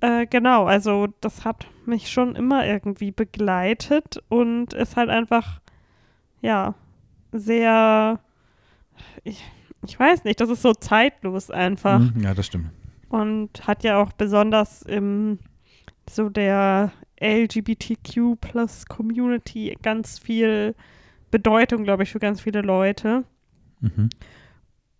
Äh, 0.00 0.26
genau, 0.26 0.64
also 0.64 1.08
das 1.20 1.44
hat 1.44 1.66
mich 1.86 2.10
schon 2.10 2.36
immer 2.36 2.66
irgendwie 2.66 3.10
begleitet 3.10 4.22
und 4.28 4.72
ist 4.74 4.96
halt 4.96 5.08
einfach, 5.10 5.60
ja, 6.40 6.74
sehr, 7.32 8.20
ich, 9.22 9.42
ich 9.86 9.98
weiß 9.98 10.24
nicht, 10.24 10.40
das 10.40 10.50
ist 10.50 10.62
so 10.62 10.72
zeitlos 10.74 11.50
einfach 11.50 11.98
Mhm, 12.00 12.22
Ja, 12.22 12.34
das 12.34 12.46
stimmt. 12.46 12.70
und 13.08 13.66
hat 13.66 13.82
ja 13.84 14.00
auch 14.00 14.12
besonders 14.12 14.82
im 14.82 15.38
so 16.10 16.28
der 16.28 16.92
LGBTQ 17.20 18.36
plus 18.40 18.86
Community 18.86 19.76
ganz 19.82 20.18
viel 20.18 20.74
Bedeutung, 21.30 21.84
glaube 21.84 22.02
ich, 22.02 22.12
für 22.12 22.18
ganz 22.18 22.40
viele 22.42 22.60
Leute. 22.60 23.24
Mhm. 23.80 24.10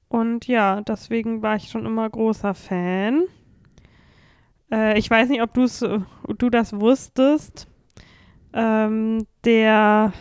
Und 0.09 0.47
ja, 0.47 0.81
deswegen 0.81 1.43
war 1.43 1.57
ich 1.57 1.69
schon 1.69 1.85
immer 1.87 2.09
großer 2.09 2.55
Fan. 2.55 3.25
Äh, 4.73 4.99
ich 4.99 5.11
weiß 5.11 5.29
nicht, 5.29 5.43
ob 5.43 5.55
du's, 5.55 5.81
du 5.81 6.51
das 6.51 6.73
wusstest. 6.79 7.69
Ähm, 8.53 9.27
der 9.45 10.13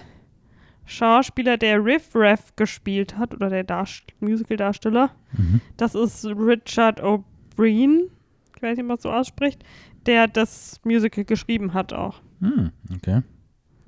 Schauspieler, 0.85 1.57
der 1.57 1.83
Riff 1.83 2.11
Raff 2.15 2.55
gespielt 2.55 3.17
hat, 3.17 3.33
oder 3.33 3.49
der 3.49 3.63
Darst 3.63 4.03
Musical-Darsteller, 4.19 5.11
Mhm. 5.37 5.61
das 5.77 5.95
ist 5.95 6.25
Richard 6.25 7.01
O'Brien, 7.01 8.09
ich 8.55 8.61
weiß 8.61 8.75
nicht, 8.77 8.83
ob 8.83 8.87
man 8.87 8.97
es 8.97 9.03
so 9.03 9.11
ausspricht, 9.11 9.63
der 10.05 10.27
das 10.27 10.79
Musical 10.83 11.23
geschrieben 11.25 11.73
hat 11.73 11.93
auch. 11.93 12.21
Hm, 12.41 12.71
okay. 12.95 13.21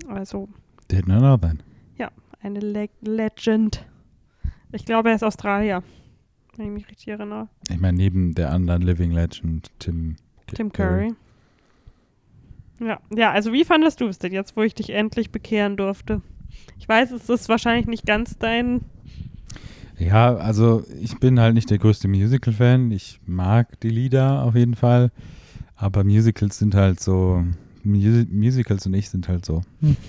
Also 0.07 0.47
Did 0.91 1.07
not 1.07 1.19
know 1.19 1.37
that. 1.37 1.57
eine 2.41 2.59
Le 2.59 2.89
Legend. 3.01 3.83
Ich 4.71 4.85
glaube, 4.85 5.09
er 5.09 5.15
ist 5.15 5.23
Australier, 5.23 5.81
wenn 6.55 6.67
ich 6.67 6.71
mich 6.71 6.87
richtig 6.89 7.07
erinnere. 7.07 7.47
Ich 7.69 7.79
meine, 7.79 7.97
neben 7.97 8.35
der 8.35 8.51
anderen 8.51 8.83
Living 8.83 9.09
Legend, 9.11 9.71
Tim, 9.79 10.15
Tim 10.53 10.71
Curry. 10.71 11.13
Ja, 12.79 12.99
ja, 13.15 13.31
also 13.31 13.53
wie 13.53 13.63
fandest 13.63 14.01
du 14.01 14.07
es 14.07 14.19
denn 14.19 14.33
jetzt, 14.33 14.57
wo 14.57 14.61
ich 14.61 14.75
dich 14.75 14.89
endlich 14.89 15.31
bekehren 15.31 15.77
durfte? 15.77 16.21
Ich 16.77 16.87
weiß, 16.87 17.11
es 17.11 17.29
ist 17.29 17.47
wahrscheinlich 17.49 17.87
nicht 17.87 18.05
ganz 18.05 18.37
dein. 18.37 18.81
Ja, 19.97 20.35
also 20.35 20.83
ich 20.99 21.17
bin 21.19 21.39
halt 21.39 21.53
nicht 21.55 21.69
der 21.69 21.77
größte 21.77 22.07
Musical-Fan. 22.09 22.91
Ich 22.91 23.19
mag 23.25 23.79
die 23.79 23.89
Lieder 23.89 24.43
auf 24.43 24.55
jeden 24.55 24.75
Fall. 24.75 25.11
Aber 25.75 26.03
Musicals 26.03 26.57
sind 26.57 26.75
halt 26.75 26.99
so. 26.99 27.43
Musi 27.83 28.25
Musicals 28.29 28.85
und 28.87 28.93
ich 28.93 29.09
sind 29.09 29.27
halt 29.27 29.45
so. 29.45 29.61
hm. 29.81 29.95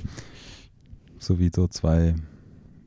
So 1.18 1.38
wie 1.38 1.50
so 1.54 1.66
zwei 1.66 2.14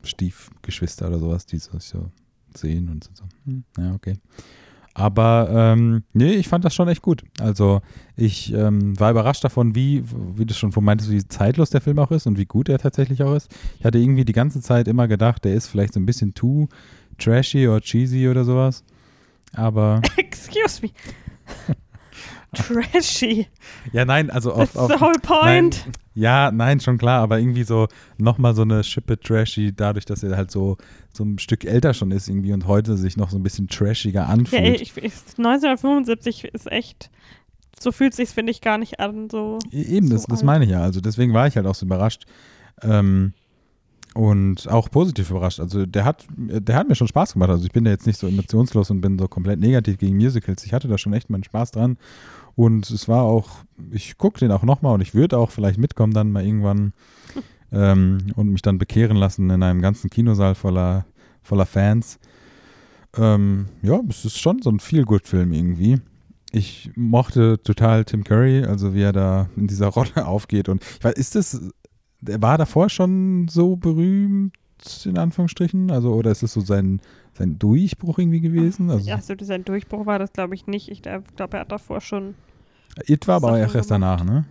Stiefgeschwister 0.03 1.07
oder 1.07 1.19
sowas, 1.19 1.45
die 1.45 1.57
sich 1.57 1.71
so 1.83 2.09
sehen 2.55 2.87
und 2.89 3.03
so. 3.13 3.23
hm, 3.45 3.63
Ja, 3.77 3.93
okay. 3.93 4.15
Aber 4.93 5.50
ähm, 5.51 6.03
nee, 6.13 6.34
ich 6.34 6.48
fand 6.48 6.65
das 6.65 6.75
schon 6.75 6.88
echt 6.88 7.01
gut. 7.01 7.24
Also 7.39 7.81
ich 8.15 8.53
ähm, 8.53 9.00
war 9.00 9.12
überrascht 9.12 9.43
davon, 9.43 9.75
wie, 9.75 10.03
wie 10.36 10.46
du 10.46 10.53
schon 10.53 10.72
von 10.72 10.84
meintest, 10.84 11.12
wie 11.12 11.25
zeitlos 11.27 11.69
der 11.69 11.81
Film 11.81 12.00
auch 12.00 12.12
ist 12.12 12.27
und 12.27 12.38
wie 12.38 12.46
gut 12.46 12.69
er 12.69 12.79
tatsächlich 12.79 13.24
auch 13.24 13.36
ist. 13.36 13.50
Ich 13.77 13.86
hatte 13.86 13.98
irgendwie 13.98 14.25
die 14.25 14.34
ganze 14.34 14.62
Zeit 14.62 14.88
immer 14.88 15.08
gedacht, 15.08 15.46
der 15.46 15.53
ist 15.53 15.67
vielleicht 15.67 15.93
so 15.93 16.00
ein 16.00 16.05
bisschen 16.05 16.34
too 16.34 16.67
trashy 17.17 17.67
oder 17.67 17.81
cheesy 17.81 18.27
oder 18.27 18.43
sowas. 18.43 18.84
Aber 19.53 20.01
Excuse 20.17 20.81
me. 20.81 20.89
Trashy. 22.53 23.46
ja, 23.93 24.05
nein, 24.05 24.31
also 24.31 24.51
That's 24.51 24.75
auf, 24.75 24.88
the 24.88 24.96
auf 24.96 25.01
whole 25.01 25.19
point. 25.22 25.84
Nein, 25.86 25.93
ja, 26.19 26.51
nein, 26.51 26.79
schon 26.79 26.97
klar, 26.97 27.21
aber 27.21 27.39
irgendwie 27.39 27.63
so 27.63 27.88
nochmal 28.17 28.53
so 28.53 28.63
eine 28.63 28.83
Schippe 28.83 29.19
trashy, 29.19 29.73
dadurch, 29.75 30.05
dass 30.05 30.21
er 30.21 30.35
halt 30.35 30.51
so, 30.51 30.77
so 31.13 31.23
ein 31.23 31.39
Stück 31.39 31.63
älter 31.65 31.93
schon 31.93 32.11
ist 32.11 32.27
irgendwie 32.27 32.51
und 32.53 32.67
heute 32.67 32.97
sich 32.97 33.15
noch 33.17 33.29
so 33.29 33.38
ein 33.38 33.43
bisschen 33.43 33.67
trashiger 33.67 34.21
Ja, 34.21 34.27
anfühlt. 34.27 34.81
ich, 34.81 34.97
ich, 34.97 35.13
1975 35.38 36.45
ist 36.45 36.71
echt. 36.71 37.09
So 37.79 37.91
fühlt 37.93 38.13
sich 38.13 38.29
finde 38.29 38.51
ich, 38.51 38.59
gar 38.61 38.77
nicht 38.77 38.99
an. 38.99 39.29
So. 39.29 39.59
E- 39.71 39.81
Eben, 39.81 40.07
so 40.07 40.13
das, 40.15 40.25
das 40.25 40.43
meine 40.43 40.65
ich 40.65 40.71
ja. 40.71 40.81
Also 40.81 40.99
deswegen 40.99 41.33
war 41.33 41.47
ich 41.47 41.55
halt 41.55 41.65
auch 41.65 41.75
so 41.75 41.85
überrascht. 41.85 42.25
Ähm, 42.81 43.33
und 44.15 44.67
auch 44.67 44.89
positiv 44.89 45.29
überrascht. 45.29 45.59
Also 45.59 45.85
der 45.85 46.03
hat, 46.03 46.25
der 46.35 46.75
hat 46.75 46.89
mir 46.89 46.95
schon 46.95 47.07
Spaß 47.07 47.33
gemacht. 47.33 47.51
Also 47.51 47.65
ich 47.65 47.71
bin 47.71 47.85
da 47.85 47.91
jetzt 47.91 48.07
nicht 48.07 48.19
so 48.19 48.27
emotionslos 48.27 48.89
und 48.89 49.01
bin 49.01 49.17
so 49.19 49.27
komplett 49.27 49.59
negativ 49.59 49.97
gegen 49.99 50.17
Musicals. 50.17 50.65
Ich 50.65 50.73
hatte 50.73 50.88
da 50.88 50.97
schon 50.97 51.13
echt 51.13 51.29
meinen 51.29 51.43
Spaß 51.43 51.71
dran. 51.71 51.97
Und 52.59 52.89
es 52.89 53.07
war 53.07 53.23
auch, 53.23 53.63
ich 53.89 54.17
gucke 54.17 54.41
den 54.41 54.51
auch 54.51 54.63
nochmal 54.63 54.93
und 54.93 54.99
ich 54.99 55.15
würde 55.15 55.37
auch 55.37 55.49
vielleicht 55.49 55.77
mitkommen 55.77 56.13
dann 56.13 56.29
mal 56.29 56.45
irgendwann 56.45 56.91
ähm, 57.71 58.33
und 58.35 58.49
mich 58.49 58.61
dann 58.61 58.77
bekehren 58.77 59.15
lassen 59.15 59.49
in 59.49 59.63
einem 59.63 59.81
ganzen 59.81 60.09
Kinosaal 60.09 60.55
voller, 60.55 61.05
voller 61.41 61.65
Fans. 61.65 62.19
Ähm, 63.15 63.69
ja, 63.81 64.01
es 64.09 64.25
ist 64.25 64.39
schon 64.39 64.61
so 64.61 64.69
ein 64.71 64.81
Feel-Good-Film 64.81 65.53
irgendwie. 65.53 66.01
Ich 66.51 66.91
mochte 66.97 67.63
total 67.63 68.03
Tim 68.03 68.25
Curry, 68.25 68.65
also 68.65 68.93
wie 68.93 69.03
er 69.03 69.13
da 69.13 69.49
in 69.55 69.67
dieser 69.67 69.87
Rolle 69.95 70.27
aufgeht. 70.27 70.67
Und 70.67 70.83
ich 70.83 71.03
weiß, 71.05 71.13
ist 71.13 71.35
das, 71.35 71.61
der 72.19 72.41
war 72.41 72.57
davor 72.57 72.89
schon 72.89 73.47
so 73.47 73.77
berühmt, 73.77 74.53
in 75.05 75.17
Anführungsstrichen? 75.17 75.91
Also, 75.91 76.13
oder 76.13 76.31
ist 76.31 76.43
es 76.43 76.51
so 76.51 76.59
sein, 76.59 76.99
sein 77.31 77.57
Durchbruch 77.57 78.19
irgendwie 78.19 78.41
gewesen? 78.41 78.89
Also, 78.89 79.07
Ja, 79.07 79.21
so 79.21 79.33
sein 79.39 79.63
Durchbruch 79.63 80.05
war 80.05 80.19
das, 80.19 80.33
glaube 80.33 80.55
ich, 80.55 80.67
nicht. 80.67 80.89
Ich 80.89 81.01
glaube, 81.01 81.23
er 81.37 81.59
hat 81.61 81.71
davor 81.71 82.01
schon. 82.01 82.35
It 83.05 83.27
war 83.27 83.38
aber 83.38 83.51
auch 83.53 83.58
erst 83.75 83.91
danach, 83.91 84.24
ne? 84.24 84.46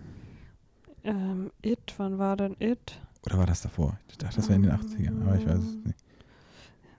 Ähm, 1.03 1.51
It, 1.63 1.93
wann 1.97 2.17
war 2.17 2.35
denn 2.37 2.55
It? 2.59 2.99
Oder 3.25 3.37
war 3.37 3.45
das 3.45 3.61
davor? 3.61 3.97
Ich 4.09 4.17
dachte, 4.17 4.37
das 4.37 4.49
wäre 4.49 4.57
in 4.57 4.63
den 4.63 4.71
80ern, 4.71 5.21
aber 5.21 5.35
ich 5.35 5.45
weiß 5.45 5.57
es 5.59 5.75
nicht. 5.85 5.99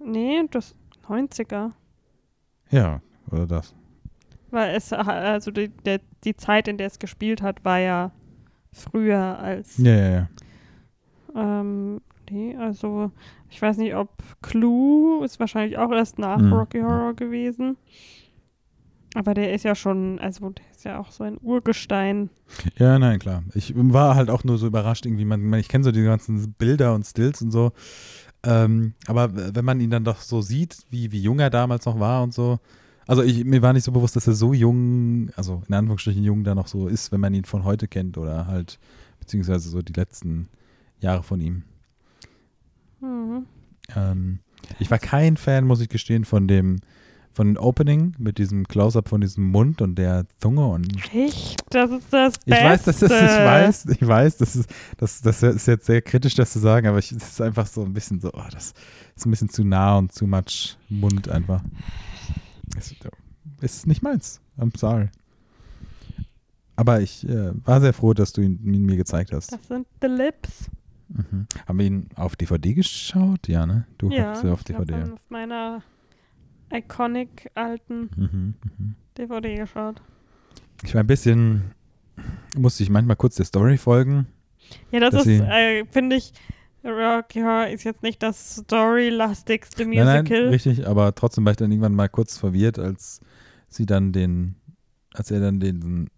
Nee, 0.04 0.42
das 0.50 0.74
90er. 1.06 1.70
Ja, 2.70 3.00
oder 3.30 3.46
das. 3.46 3.74
Weil 4.50 4.74
es, 4.74 4.92
also 4.92 5.50
die, 5.50 5.68
der, 5.68 6.00
die 6.24 6.36
Zeit, 6.36 6.68
in 6.68 6.78
der 6.78 6.86
es 6.88 6.98
gespielt 6.98 7.42
hat, 7.42 7.64
war 7.64 7.78
ja 7.78 8.10
früher 8.72 9.38
als. 9.38 9.78
Ja, 9.78 9.94
ja, 9.94 10.10
ja. 10.10 10.28
Ähm, 11.34 12.00
nee, 12.30 12.56
also 12.56 13.12
ich 13.48 13.60
weiß 13.60 13.76
nicht, 13.78 13.94
ob 13.94 14.10
Clue 14.42 15.24
ist 15.24 15.38
wahrscheinlich 15.40 15.78
auch 15.78 15.90
erst 15.92 16.18
nach 16.18 16.38
Mhm. 16.38 16.52
Rocky 16.52 16.80
Horror 16.80 17.14
gewesen. 17.14 17.76
Aber 19.14 19.34
der 19.34 19.52
ist 19.52 19.64
ja 19.64 19.74
schon, 19.74 20.18
also 20.20 20.50
der 20.50 20.64
ist 20.70 20.84
ja 20.84 20.98
auch 21.00 21.10
so 21.10 21.24
ein 21.24 21.38
Urgestein. 21.40 22.30
Ja, 22.76 22.98
nein, 22.98 23.18
klar. 23.18 23.42
Ich 23.54 23.74
war 23.76 24.14
halt 24.14 24.30
auch 24.30 24.44
nur 24.44 24.56
so 24.56 24.66
überrascht, 24.66 25.04
irgendwie, 25.04 25.24
man, 25.24 25.52
ich 25.54 25.68
kenne 25.68 25.84
so 25.84 25.90
die 25.90 26.04
ganzen 26.04 26.52
Bilder 26.52 26.94
und 26.94 27.04
Stills 27.04 27.42
und 27.42 27.50
so. 27.50 27.72
Ähm, 28.42 28.94
aber 29.06 29.54
wenn 29.54 29.64
man 29.64 29.80
ihn 29.80 29.90
dann 29.90 30.04
doch 30.04 30.20
so 30.20 30.40
sieht, 30.40 30.78
wie, 30.90 31.12
wie 31.12 31.20
jung 31.20 31.40
er 31.40 31.50
damals 31.50 31.84
noch 31.86 31.98
war 31.98 32.22
und 32.22 32.32
so. 32.32 32.58
Also 33.06 33.22
ich, 33.22 33.44
mir 33.44 33.60
war 33.60 33.72
nicht 33.72 33.84
so 33.84 33.92
bewusst, 33.92 34.14
dass 34.14 34.28
er 34.28 34.34
so 34.34 34.54
jung, 34.54 35.30
also 35.34 35.62
in 35.66 35.74
Anführungsstrichen 35.74 36.22
jung 36.22 36.44
da 36.44 36.54
noch 36.54 36.68
so 36.68 36.86
ist, 36.86 37.10
wenn 37.10 37.20
man 37.20 37.34
ihn 37.34 37.44
von 37.44 37.64
heute 37.64 37.88
kennt 37.88 38.16
oder 38.16 38.46
halt, 38.46 38.78
beziehungsweise 39.18 39.68
so 39.68 39.82
die 39.82 39.92
letzten 39.92 40.48
Jahre 41.00 41.24
von 41.24 41.40
ihm. 41.40 41.64
Mhm. 43.00 43.46
Ähm, 43.96 44.38
ich 44.78 44.90
war 44.90 44.98
kein 44.98 45.36
Fan, 45.36 45.66
muss 45.66 45.80
ich 45.80 45.88
gestehen, 45.88 46.24
von 46.24 46.46
dem, 46.46 46.80
von 47.32 47.54
dem 47.54 47.56
Opening 47.62 48.14
mit 48.18 48.38
diesem 48.38 48.66
Close-Up 48.66 49.08
von 49.08 49.20
diesem 49.20 49.44
Mund 49.50 49.80
und 49.82 49.94
der 49.96 50.26
Zunge 50.40 50.66
und 50.66 50.86
Echt? 51.14 51.60
Das 51.70 51.90
ist 51.90 52.12
das 52.12 52.34
Ich 52.44 52.52
Beste. 52.52 52.64
weiß, 52.64 52.82
dass 52.84 52.98
das, 52.98 53.10
ich 53.10 53.18
weiß, 53.18 53.86
ich 53.86 54.06
weiß, 54.06 54.36
das 54.38 54.56
ist, 54.56 54.70
das, 54.98 55.20
das 55.22 55.42
ist 55.42 55.66
jetzt 55.66 55.86
sehr 55.86 56.02
kritisch, 56.02 56.34
das 56.34 56.52
zu 56.52 56.58
sagen, 56.58 56.86
aber 56.88 56.98
ich, 56.98 57.10
das 57.10 57.28
ist 57.30 57.40
einfach 57.40 57.66
so 57.66 57.82
ein 57.84 57.92
bisschen 57.92 58.20
so, 58.20 58.30
oh, 58.32 58.42
das 58.52 58.74
ist 59.16 59.26
ein 59.26 59.30
bisschen 59.30 59.48
zu 59.48 59.64
nah 59.64 59.98
und 59.98 60.12
zu 60.12 60.26
much 60.26 60.76
Mund 60.88 61.28
einfach. 61.28 61.62
Es 62.76 62.94
ist 63.60 63.86
nicht 63.86 64.02
meins. 64.02 64.40
I'm 64.58 64.76
sorry. 64.76 65.08
Aber 66.76 67.00
ich 67.00 67.28
äh, 67.28 67.52
war 67.66 67.80
sehr 67.80 67.92
froh, 67.92 68.14
dass 68.14 68.32
du 68.32 68.40
ihn, 68.40 68.58
ihn 68.64 68.84
mir 68.86 68.96
gezeigt 68.96 69.32
hast. 69.32 69.52
Das 69.52 69.68
sind 69.68 69.86
The 70.00 70.06
Lips. 70.08 70.70
Mhm. 71.08 71.46
Haben 71.66 71.78
wir 71.78 71.86
ihn 71.86 72.08
auf 72.14 72.36
DVD 72.36 72.72
geschaut? 72.74 73.48
Ja, 73.48 73.66
ne? 73.66 73.86
Du 73.98 74.10
ja, 74.10 74.30
hast 74.30 74.44
ja 74.44 74.52
auf 74.52 74.60
ich 74.60 74.66
DVD. 74.66 74.92
dann 74.92 75.12
auf 75.12 75.28
meiner 75.28 75.82
iconic 76.72 77.50
alten 77.54 78.10
Mhm, 78.16 78.54
mhm. 78.78 78.94
DVD 79.18 79.56
geschaut. 79.56 80.00
Ich 80.84 80.94
war 80.94 81.02
ein 81.02 81.06
bisschen, 81.06 81.72
musste 82.56 82.82
ich 82.82 82.90
manchmal 82.90 83.16
kurz 83.16 83.36
der 83.36 83.44
Story 83.46 83.76
folgen. 83.76 84.26
Ja, 84.90 85.00
das 85.00 85.14
ist, 85.26 85.40
äh, 85.40 85.84
finde 85.90 86.16
ich, 86.16 86.32
Rocky 86.84 87.40
Horror 87.40 87.66
ist 87.68 87.84
jetzt 87.84 88.02
nicht 88.02 88.22
das 88.22 88.56
storylastigste 88.56 89.84
Nein, 89.84 90.04
nein, 90.06 90.24
Musical. 90.24 90.48
richtig, 90.48 90.86
aber 90.86 91.14
trotzdem 91.14 91.44
war 91.44 91.50
ich 91.52 91.58
dann 91.58 91.70
irgendwann 91.70 91.94
mal 91.94 92.08
kurz 92.08 92.38
verwirrt, 92.38 92.78
als 92.78 93.20
sie 93.68 93.84
dann 93.84 94.12
den, 94.12 94.54
als 95.12 95.30
er 95.30 95.40
dann 95.40 95.60
den 95.60 96.08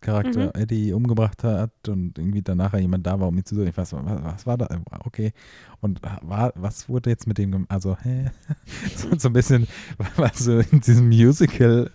Meatloaf-Charakter 0.00 0.46
Mhm. 0.56 0.62
Eddie 0.62 0.92
umgebracht 0.92 1.42
hat 1.44 1.70
und 1.88 2.18
irgendwie 2.18 2.42
dann 2.42 2.58
nachher 2.58 2.78
jemand 2.80 3.06
da 3.06 3.18
war, 3.18 3.28
um 3.28 3.36
ihn 3.36 3.44
zu 3.44 3.54
suchen. 3.54 3.68
Ich 3.68 3.76
weiß, 3.76 3.92
was, 3.92 4.24
was 4.24 4.46
war 4.46 4.58
da? 4.58 4.68
Okay. 5.04 5.32
Und 5.80 6.00
war, 6.22 6.52
was 6.56 6.88
wurde 6.88 7.10
jetzt 7.10 7.26
mit 7.26 7.38
dem, 7.38 7.52
gem- 7.52 7.66
also, 7.68 7.96
hä? 8.02 8.30
so, 8.96 9.08
so 9.16 9.28
ein 9.28 9.32
bisschen, 9.32 9.66
was 10.16 10.38
so 10.38 10.58
in 10.58 10.80
diesem 10.80 11.08
Musical 11.08 11.90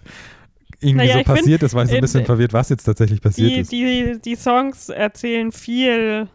irgendwie 0.79 1.07
Naja, 1.07 1.13
so 1.13 1.17
find, 1.19 1.25
passiert 1.27 1.63
ist, 1.63 1.73
war 1.73 1.83
ich 1.83 1.89
so 1.89 1.93
ein 1.95 1.97
in- 1.97 2.01
bisschen 2.01 2.25
verwirrt, 2.25 2.53
was 2.53 2.69
jetzt 2.69 2.83
tatsächlich 2.83 3.21
passiert 3.21 3.51
die, 3.51 3.59
ist. 3.59 3.71
die, 3.71 4.19
die 4.23 4.35
Songs 4.35 4.89
erzählen 4.89 5.51
viel 5.51 6.27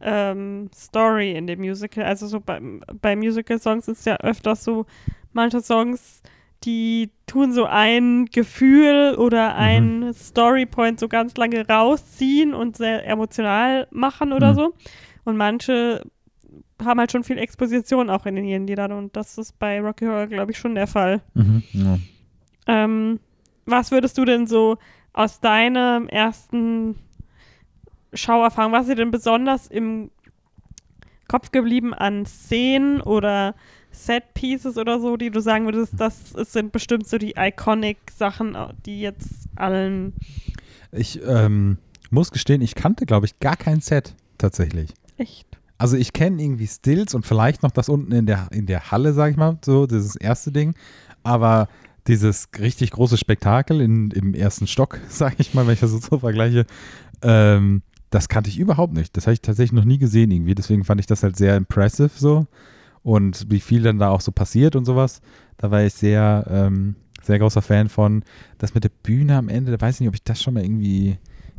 ähm, 0.00 0.70
Story 0.74 1.32
in 1.32 1.46
dem 1.46 1.60
Musical. 1.60 2.04
Also 2.04 2.26
so 2.28 2.40
bei, 2.40 2.60
bei 3.00 3.16
Musical-Songs 3.16 3.88
ist 3.88 4.06
ja 4.06 4.16
öfters 4.18 4.62
so, 4.64 4.86
manche 5.32 5.60
Songs, 5.60 6.22
die 6.64 7.10
tun 7.26 7.52
so 7.52 7.64
ein 7.66 8.26
Gefühl 8.26 9.14
oder 9.18 9.50
Mhm. 9.54 9.56
ein 10.06 10.14
Storypoint 10.14 10.98
so 10.98 11.08
ganz 11.08 11.36
lange 11.36 11.66
rausziehen 11.68 12.54
und 12.54 12.76
sehr 12.76 13.06
emotional 13.06 13.86
machen 13.90 14.32
oder 14.32 14.52
Mhm. 14.52 14.56
so. 14.56 14.74
Und 15.24 15.36
manche 15.36 16.02
haben 16.82 17.00
halt 17.00 17.12
schon 17.12 17.24
viel 17.24 17.38
Exposition 17.38 18.08
auch 18.10 18.26
in 18.26 18.36
den 18.36 18.44
ihren 18.44 18.66
Liedern 18.66 18.92
und 18.92 19.14
das 19.16 19.36
ist 19.38 19.58
bei 19.58 19.80
Rocky 19.80 20.06
Horror, 20.06 20.26
glaube 20.26 20.52
ich, 20.52 20.58
schon 20.58 20.74
der 20.74 20.86
Fall. 20.86 21.20
Mhm, 21.34 21.62
ja. 21.72 21.98
Ähm, 22.66 23.20
was 23.66 23.90
würdest 23.90 24.16
du 24.18 24.24
denn 24.24 24.46
so 24.46 24.78
aus 25.12 25.40
deinem 25.40 26.08
ersten 26.08 26.96
Schauerfahrung, 28.14 28.72
was 28.72 28.82
ist 28.82 28.90
dir 28.90 28.94
denn 28.96 29.10
besonders 29.10 29.66
im 29.66 30.10
Kopf 31.28 31.50
geblieben 31.50 31.92
an 31.92 32.24
Szenen 32.24 33.00
oder 33.02 33.54
Set 33.90 34.34
Pieces 34.34 34.76
oder 34.76 35.00
so, 35.00 35.16
die 35.16 35.30
du 35.30 35.40
sagen 35.40 35.64
würdest, 35.64 35.94
das 35.96 36.30
sind 36.30 36.72
bestimmt 36.72 37.08
so 37.08 37.18
die 37.18 37.34
iconic 37.36 37.98
Sachen, 38.14 38.56
die 38.86 39.00
jetzt 39.00 39.48
allen 39.56 40.14
Ich 40.92 41.20
ähm, 41.24 41.78
muss 42.10 42.30
gestehen, 42.30 42.62
ich 42.62 42.74
kannte, 42.74 43.06
glaube 43.06 43.26
ich, 43.26 43.38
gar 43.40 43.56
kein 43.56 43.80
Set 43.80 44.14
tatsächlich. 44.38 44.94
echt. 45.16 45.46
Also 45.78 45.96
ich 45.96 46.12
kenne 46.12 46.42
irgendwie 46.42 46.66
Stills 46.66 47.14
und 47.14 47.24
vielleicht 47.24 47.62
noch 47.62 47.70
das 47.70 47.88
unten 47.88 48.10
in 48.12 48.26
der, 48.26 48.48
in 48.50 48.66
der 48.66 48.90
Halle, 48.90 49.12
sag 49.12 49.30
ich 49.30 49.36
mal, 49.36 49.58
so 49.64 49.86
dieses 49.86 50.16
erste 50.16 50.50
Ding. 50.50 50.74
Aber 51.22 51.68
dieses 52.08 52.48
richtig 52.58 52.90
große 52.90 53.16
Spektakel 53.16 53.80
in, 53.80 54.10
im 54.10 54.34
ersten 54.34 54.66
Stock, 54.66 54.98
sag 55.08 55.38
ich 55.38 55.54
mal, 55.54 55.66
wenn 55.66 55.74
ich 55.74 55.80
das 55.80 55.92
so 55.92 56.18
vergleiche, 56.18 56.66
ähm, 57.22 57.82
das 58.10 58.28
kannte 58.28 58.50
ich 58.50 58.58
überhaupt 58.58 58.94
nicht. 58.94 59.16
Das 59.16 59.26
habe 59.26 59.34
ich 59.34 59.42
tatsächlich 59.42 59.72
noch 59.72 59.84
nie 59.84 59.98
gesehen 59.98 60.30
irgendwie. 60.30 60.54
Deswegen 60.54 60.84
fand 60.84 61.00
ich 61.00 61.06
das 61.06 61.22
halt 61.22 61.36
sehr 61.36 61.56
impressive 61.56 62.10
so. 62.14 62.46
Und 63.08 63.46
wie 63.48 63.60
viel 63.60 63.80
dann 63.82 63.98
da 63.98 64.10
auch 64.10 64.20
so 64.20 64.32
passiert 64.32 64.76
und 64.76 64.84
sowas, 64.84 65.22
da 65.56 65.70
war 65.70 65.82
ich 65.82 65.94
sehr, 65.94 66.44
ähm, 66.50 66.94
sehr 67.22 67.38
großer 67.38 67.62
Fan 67.62 67.88
von. 67.88 68.22
Das 68.58 68.74
mit 68.74 68.84
der 68.84 68.90
Bühne 69.02 69.38
am 69.38 69.48
Ende, 69.48 69.72
da 69.72 69.80
weiß 69.80 69.94
ich 69.94 70.00
nicht, 70.00 70.08
ob 70.08 70.14
ich 70.14 70.24
das 70.24 70.42
schon 70.42 70.52
mal 70.52 70.62
irgendwie 70.62 71.16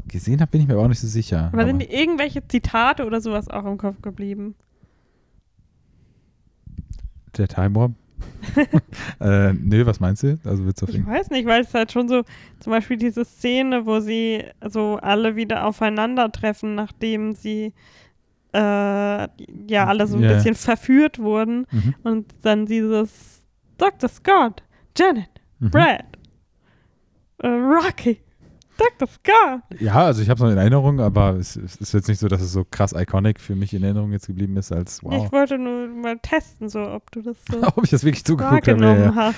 gesehen 0.07 0.41
habe, 0.41 0.51
bin 0.51 0.61
ich 0.61 0.67
mir 0.67 0.75
aber 0.75 0.83
auch 0.83 0.87
nicht 0.87 0.99
so 0.99 1.07
sicher. 1.07 1.49
Aber 1.51 1.65
sind 1.65 1.77
Aber- 1.77 1.85
dir 1.85 1.91
irgendwelche 1.91 2.47
Zitate 2.47 3.03
oder 3.03 3.19
sowas 3.19 3.49
auch 3.49 3.65
im 3.65 3.79
Kopf 3.79 3.99
geblieben? 4.03 4.53
Der 7.35 7.47
Time 7.47 7.73
Warp? 7.73 7.93
äh, 9.19 9.53
nö, 9.53 9.87
was 9.87 9.99
meinst 9.99 10.21
du? 10.21 10.37
Also 10.43 10.63
du 10.63 10.69
auf 10.69 10.89
Ich 10.93 11.03
weiß 11.03 11.31
nicht, 11.31 11.47
weil 11.47 11.63
es 11.63 11.73
halt 11.73 11.91
schon 11.91 12.07
so, 12.07 12.21
zum 12.59 12.69
Beispiel 12.71 12.97
diese 12.97 13.25
Szene, 13.25 13.87
wo 13.87 14.01
sie 14.01 14.43
so 14.67 14.99
alle 15.01 15.35
wieder 15.35 15.65
aufeinandertreffen, 15.65 16.75
nachdem 16.75 17.33
sie 17.33 17.73
äh, 18.53 19.27
ja 19.67 19.85
alle 19.87 20.07
so 20.07 20.17
ein 20.17 20.23
Ja. 20.23 20.33
bisschen 20.33 20.55
verführt 20.55 21.19
wurden 21.19 21.65
Mhm. 21.71 21.95
und 22.03 22.33
dann 22.41 22.65
dieses 22.65 23.43
Dr. 23.77 24.09
Scott, 24.09 24.63
Janet, 24.97 25.29
Mhm. 25.59 25.71
Brad, 25.71 26.03
äh, 27.39 27.47
Rocky, 27.47 28.19
Dr. 28.79 29.07
Scott. 29.07 29.61
Ja, 29.79 30.05
also 30.05 30.21
ich 30.21 30.29
habe 30.29 30.37
es 30.37 30.43
noch 30.43 30.51
in 30.51 30.57
Erinnerung, 30.57 30.99
aber 30.99 31.35
es, 31.35 31.55
es 31.55 31.75
ist 31.75 31.93
jetzt 31.93 32.07
nicht 32.07 32.19
so, 32.19 32.27
dass 32.27 32.41
es 32.41 32.51
so 32.51 32.65
krass 32.69 32.93
iconic 32.93 33.39
für 33.39 33.55
mich 33.55 33.73
in 33.73 33.83
Erinnerung 33.83 34.11
jetzt 34.11 34.27
geblieben 34.27 34.57
ist, 34.57 34.71
als 34.71 35.03
wow. 35.03 35.25
Ich 35.25 35.31
wollte 35.31 35.57
nur 35.57 35.87
mal 35.87 36.17
testen, 36.21 36.69
so 36.69 36.79
ob 36.79 37.11
du 37.11 37.21
das 37.21 37.37
so 37.51 37.61
Ob 37.75 37.83
ich 37.83 37.89
das 37.89 38.03
wirklich 38.03 38.23
zugeguckt 38.25 38.67
habe. 38.67 38.79
wahrgenommen 38.81 39.15
Ja, 39.15 39.31
ja. 39.31 39.33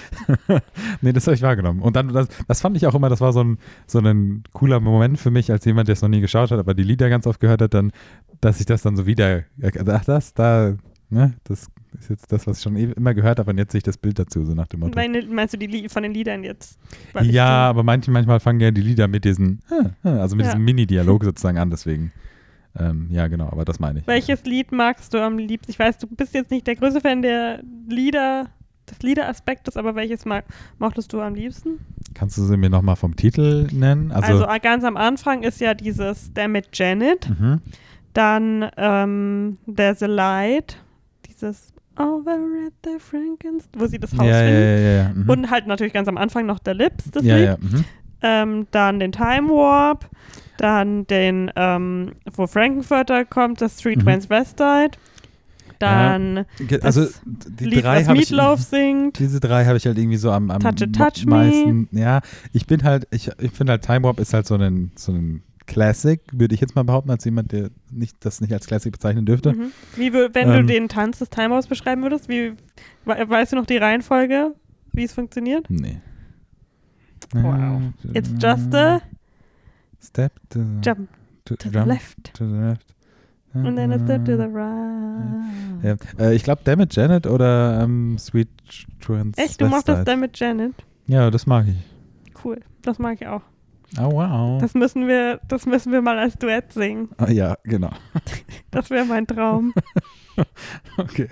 hast. 0.48 0.62
nee, 1.02 1.12
das 1.12 1.26
habe 1.28 1.36
ich 1.36 1.42
wahrgenommen. 1.42 1.82
Und 1.82 1.96
dann, 1.96 2.10
das, 2.10 2.28
das 2.48 2.62
fand 2.62 2.78
ich 2.78 2.86
auch 2.88 2.96
immer, 2.96 3.10
das 3.10 3.22
war 3.22 3.34
so 3.34 3.44
ein, 3.44 3.58
so 3.88 4.00
ein 4.00 4.44
cooler 4.54 4.80
Moment 4.80 5.20
für 5.20 5.32
mich, 5.32 5.52
als 5.52 5.66
jemand, 5.66 5.88
der 5.88 5.94
es 5.94 6.02
noch 6.02 6.10
nie 6.10 6.22
geschaut 6.22 6.52
hat, 6.52 6.60
aber 6.60 6.74
die 6.74 6.84
Lieder 6.84 7.10
ganz 7.10 7.26
oft 7.28 7.40
gehört 7.40 7.62
hat, 7.62 7.74
dann, 7.74 7.92
dass 8.40 8.60
ich 8.60 8.66
das 8.66 8.82
dann 8.82 8.96
so 8.96 9.06
wieder, 9.06 9.44
ach, 9.64 10.06
das, 10.06 10.34
da, 10.34 10.76
ne, 11.12 11.34
das 11.44 11.68
ist 12.00 12.10
jetzt 12.10 12.32
das, 12.32 12.48
was 12.48 12.58
ich 12.58 12.64
schon 12.64 12.76
eh- 12.76 12.92
immer 12.96 13.14
gehört 13.14 13.40
habe 13.40 13.52
und 13.52 13.58
jetzt 13.58 13.72
sehe 13.74 13.80
ich 13.80 13.84
das 13.84 13.98
Bild 13.98 14.18
dazu, 14.18 14.44
so 14.46 14.54
nach 14.54 14.68
dem 14.68 14.80
Motto. 14.80 14.96
Meine, 14.96 15.22
meinst 15.28 15.54
du 15.54 15.58
die 15.58 15.90
von 15.90 16.04
den 16.04 16.14
Liedern 16.14 16.44
jetzt? 16.44 16.80
Ja, 17.22 17.70
aber 17.70 17.84
manche, 17.84 18.10
manchmal 18.12 18.40
fangen 18.40 18.60
ja 18.62 18.72
die 18.72 18.82
Lieder 18.82 19.08
mit 19.08 19.26
diesen, 19.26 19.60
also 20.04 20.36
mit 20.36 20.46
Ja. 20.46 20.52
diesem 20.54 20.66
Mini-Dialog 20.66 21.24
sozusagen 21.24 21.58
an, 21.58 21.70
deswegen. 21.70 22.12
Ähm, 22.80 23.08
ja, 23.12 23.28
genau, 23.28 23.48
aber 23.50 23.66
das 23.66 23.80
meine 23.82 24.00
ich. 24.00 24.08
Welches 24.08 24.46
Lied 24.46 24.72
magst 24.72 25.14
du 25.14 25.22
am 25.22 25.38
liebsten? 25.38 25.70
Ich 25.72 25.78
weiß, 25.78 25.98
du 25.98 26.08
bist 26.08 26.34
jetzt 26.34 26.52
nicht 26.52 26.66
der 26.68 26.78
größte 26.78 27.02
Fan 27.02 27.22
der 27.22 27.62
Lieder, 27.90 28.48
des 28.90 29.00
Liederaspektes, 29.04 29.76
aber 29.76 29.96
welches 29.96 30.24
mag, 30.26 30.46
mochtest 30.80 31.12
du 31.12 31.20
am 31.22 31.36
liebsten? 31.36 31.80
Kannst 32.14 32.38
du 32.38 32.44
sie 32.44 32.56
mir 32.58 32.70
nochmal 32.70 32.96
vom 32.96 33.16
Titel 33.18 33.68
nennen? 33.74 34.12
Also, 34.14 34.46
Also, 34.46 34.62
ganz 34.62 34.84
am 34.86 34.96
Anfang 34.98 35.44
ist 35.44 35.60
ja 35.60 35.74
dieses 35.74 36.32
Damn 36.34 36.56
it 36.56 36.70
Janet, 36.74 37.30
mhm. 37.30 37.60
dann 38.14 38.70
ähm, 38.78 39.58
There's 39.74 40.02
a 40.02 40.08
Light, 40.08 40.78
dieses 41.42 41.74
Over 41.98 42.38
at 42.68 42.74
the 42.86 43.00
Frankenstein, 43.00 43.82
wo 43.82 43.86
sie 43.88 44.00
das 44.00 44.14
Haus 44.14 44.26
ja, 44.28 44.40
finden. 44.40 44.54
ja, 44.54 44.78
ja. 44.78 45.10
Mhm. 45.14 45.30
Und 45.30 45.52
halt 45.52 45.68
natürlich 45.68 45.94
ganz 45.94 46.08
am 46.08 46.18
Anfang 46.18 46.46
noch 46.46 46.60
der 46.60 46.74
Lips, 46.74 47.12
das 47.12 47.24
Lied. 47.24 47.62
Mhm. 47.62 47.84
Ähm, 48.24 48.68
dann 48.72 49.00
den 49.00 49.12
Time 49.12 49.50
Warp, 49.50 50.10
dann 50.58 51.06
den, 51.08 51.52
ähm, 51.56 52.14
wo 52.34 52.48
Frankenfurter 52.48 53.26
kommt, 53.26 53.62
das 53.62 53.78
Three 53.78 53.96
Mhm. 53.96 54.02
Transvestite, 54.04 54.92
dann 55.80 56.46
Also, 56.84 57.08
die 57.26 57.66
Lied, 57.66 57.84
drei 57.84 58.02
was 58.02 58.08
habe 58.08 58.20
ich. 58.20 58.30
Meatloaf 58.30 58.62
singt. 58.62 59.18
Diese 59.20 59.40
drei 59.40 59.66
habe 59.66 59.78
ich 59.78 59.86
halt 59.86 59.98
irgendwie 59.98 60.18
so 60.18 60.32
am, 60.32 60.52
am 60.52 60.60
Touch 60.62 60.82
It, 60.82 60.96
Touch 60.96 61.26
Me. 61.26 61.32
meisten. 61.36 61.90
Ja, 61.92 62.22
ich 62.54 62.68
bin 62.68 62.84
halt, 62.84 63.08
ich, 63.12 63.32
ich 63.40 63.52
finde 63.52 63.72
halt 63.72 63.84
Time 63.84 64.04
Warp 64.04 64.20
ist 64.20 64.34
halt 64.34 64.46
so 64.46 64.56
ein, 64.56 64.92
so 64.96 65.12
ein 65.12 65.42
Classic, 65.72 66.20
würde 66.34 66.54
ich 66.54 66.60
jetzt 66.60 66.76
mal 66.76 66.84
behaupten, 66.84 67.12
als 67.12 67.24
jemand, 67.24 67.54
der 67.54 67.70
nicht, 67.90 68.18
das 68.26 68.42
nicht 68.42 68.52
als 68.52 68.68
Classic 68.68 68.92
bezeichnen 68.92 69.26
dürfte. 69.26 69.54
Mhm. 69.54 69.72
Wie, 69.96 70.12
wenn 70.12 70.50
Ähm. 70.50 70.68
du 70.68 70.74
den 70.74 70.90
Tanz 70.90 71.20
des 71.20 71.30
Time 71.30 71.52
Warps 71.52 71.68
beschreiben 71.68 72.02
würdest, 72.02 72.28
wie, 72.28 72.52
we 73.06 73.30
weißt 73.30 73.54
du 73.54 73.56
noch 73.56 73.66
die 73.66 73.78
Reihenfolge, 73.78 74.54
wie 74.92 75.06
es 75.06 75.14
funktioniert? 75.14 75.70
Nee. 75.70 76.02
Wow. 77.34 77.82
It's 78.14 78.34
just 78.38 78.76
a 78.76 79.02
Step 80.04 80.34
to, 80.50 80.60
jump 80.84 81.08
to, 81.46 81.56
to 81.56 81.70
the 81.70 81.76
jump 81.76 81.88
left 81.88 82.34
to 82.34 82.46
the 82.48 82.54
left. 82.56 82.86
and 83.54 83.78
then 83.78 83.94
a 83.94 84.00
step 84.00 84.26
to 84.26 84.36
the 84.36 84.48
right. 84.52 85.44
Ja. 85.84 85.96
Äh, 86.20 86.36
ich 86.36 86.44
glaube, 86.44 86.62
Damn 86.66 86.82
It 86.82 86.94
Janet 86.94 87.28
oder 87.28 87.82
ähm, 87.82 88.18
Sweet 88.18 88.50
Trans. 89.00 89.38
Echt, 89.38 89.62
du 89.62 89.68
machst 89.68 89.88
das 89.88 90.04
dann 90.04 90.20
mit 90.20 90.38
Janet? 90.38 90.74
Ja, 91.08 91.30
das 91.32 91.46
mag 91.48 91.66
ich. 91.68 91.78
Cool, 92.44 92.60
das 92.82 93.00
mag 93.00 93.22
ich 93.22 93.28
auch. 93.28 93.44
Oh, 94.00 94.12
wow. 94.12 94.62
Das 94.62 94.74
müssen 94.74 95.08
wir, 95.08 95.42
das 95.48 95.66
müssen 95.66 95.92
wir 95.92 96.02
mal 96.02 96.18
als 96.18 96.36
Duett 96.38 96.72
singen. 96.72 97.10
Ah, 97.18 97.30
ja, 97.30 97.58
genau. 97.64 97.92
Das 98.72 98.90
wäre 98.90 99.06
mein 99.06 99.28
Traum. 99.28 99.74
Okay. 100.98 101.28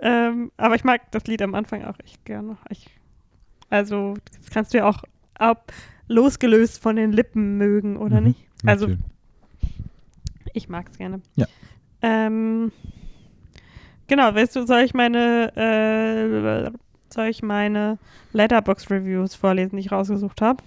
ähm, 0.00 0.50
aber 0.56 0.74
ich 0.74 0.82
mag 0.84 1.10
das 1.12 1.24
Lied 1.26 1.40
am 1.40 1.54
Anfang 1.54 1.84
auch 1.84 1.98
echt 2.04 2.24
gerne. 2.24 2.56
Ich, 2.68 2.90
also, 3.70 4.14
das 4.36 4.50
kannst 4.50 4.74
du 4.74 4.78
ja 4.78 4.88
auch 4.88 5.04
ab, 5.34 5.72
losgelöst 6.08 6.82
von 6.82 6.96
den 6.96 7.12
Lippen 7.12 7.56
mögen, 7.58 7.96
oder 7.96 8.20
Mhm, 8.20 8.26
nicht? 8.28 8.44
Also, 8.66 8.88
Natürlich. 8.88 9.06
ich 10.52 10.68
mag 10.68 10.88
es 10.90 10.98
gerne. 10.98 11.20
Ja. 11.36 11.46
Ähm, 12.02 12.72
genau, 14.08 14.34
weißt 14.34 14.56
du, 14.56 14.66
soll 14.66 14.80
ich 14.80 14.94
meine, 14.94 15.52
äh, 15.56 16.70
soll 17.12 17.26
ich 17.28 17.42
meine 17.42 17.98
Letterbox-Reviews 18.32 19.36
vorlesen, 19.36 19.76
die 19.76 19.80
ich 19.84 19.92
rausgesucht 19.92 20.42
habe? 20.42 20.62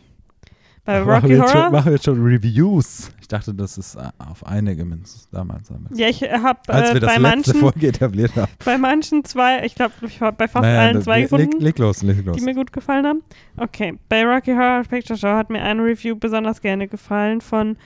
Bei 0.83 0.99
machen, 0.99 1.09
Rocky 1.11 1.29
wir 1.29 1.37
jetzt 1.37 1.51
schon, 1.51 1.59
Horror? 1.59 1.71
machen 1.71 1.85
wir 1.85 1.91
jetzt 1.93 2.05
schon 2.05 2.23
Reviews. 2.23 3.11
Ich 3.21 3.27
dachte, 3.27 3.53
das 3.53 3.77
ist 3.77 3.95
äh, 3.95 4.09
auf 4.17 4.45
eine 4.45 4.75
gemünzt 4.75 5.29
damals. 5.31 5.67
damals. 5.67 5.97
Ja, 5.97 6.07
ich 6.07 6.21
habe 6.23 6.59
äh, 6.67 6.99
bei, 6.99 7.19
manchen, 7.19 7.53
Folge 7.53 7.87
etabliert 7.87 8.35
haben. 8.35 8.51
bei 8.65 8.77
manchen 8.77 9.23
zwei, 9.23 9.63
ich 9.63 9.75
glaube, 9.75 9.93
ich 10.05 10.19
habe 10.21 10.35
bei 10.35 10.47
fast 10.47 10.63
Naja, 10.63 10.79
allen 10.79 11.01
zwei 11.01 11.21
gefunden. 11.21 11.51
leg, 11.51 11.61
leg 11.61 11.79
los, 11.79 12.01
leg 12.01 12.25
los. 12.25 12.37
die 12.37 12.43
mir 12.43 12.55
gut 12.55 12.73
gefallen 12.73 13.05
haben. 13.05 13.21
Okay, 13.57 13.97
bei 14.09 14.25
Rocky 14.25 14.51
Horror 14.53 14.83
Picture 14.83 15.17
Show 15.17 15.29
hat 15.29 15.49
mir 15.49 15.61
eine 15.61 15.83
Review 15.83 16.15
besonders 16.15 16.61
gerne 16.61 16.87
gefallen 16.87 17.41
von 17.41 17.77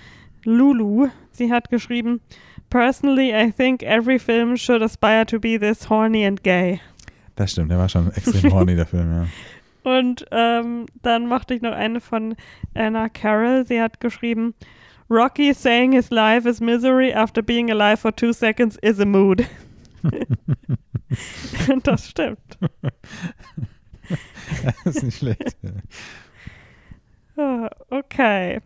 Lulu. 0.46 1.10
Sie 1.32 1.52
hat 1.52 1.70
geschrieben, 1.70 2.22
Personally, 2.70 3.32
I 3.34 3.52
think 3.52 3.84
every 3.84 4.18
film 4.18 4.58
should 4.58 4.82
aspire 4.82 5.26
to 5.26 5.40
be 5.40 5.58
this 5.58 5.90
horny 5.90 6.26
and 6.26 6.44
gay. 6.44 6.82
Das 7.36 7.52
stimmt, 7.52 7.70
der 7.70 7.78
war 7.78 7.90
schon 7.90 8.12
extrem 8.14 8.52
horny, 8.52 8.76
der 8.76 8.86
Film, 8.86 9.12
ja. 9.12 9.28
Und 9.86 10.26
ähm, 10.32 10.88
dann 11.04 11.28
machte 11.28 11.54
ich 11.54 11.62
noch 11.62 11.74
eine 11.74 12.02
von 12.02 12.36
Anna 12.74 13.08
Carroll. 13.08 13.68
Sie 13.68 13.80
hat 13.80 14.00
geschrieben, 14.00 14.56
Rocky 15.12 15.54
saying 15.54 15.92
his 15.92 16.10
life 16.10 16.50
is 16.50 16.60
misery 16.60 17.14
after 17.14 17.44
being 17.44 17.70
alive 17.70 17.98
for 17.98 18.12
two 18.12 18.34
seconds 18.34 18.80
is 18.82 19.00
a 19.00 19.06
mood. 19.06 19.46
das 21.84 22.10
stimmt. 22.10 22.58
das 24.84 24.96
ist 24.96 25.04
nicht 25.04 25.18
schlecht. 25.20 25.56
Ah, 27.38 27.70
Okay. 27.92 28.62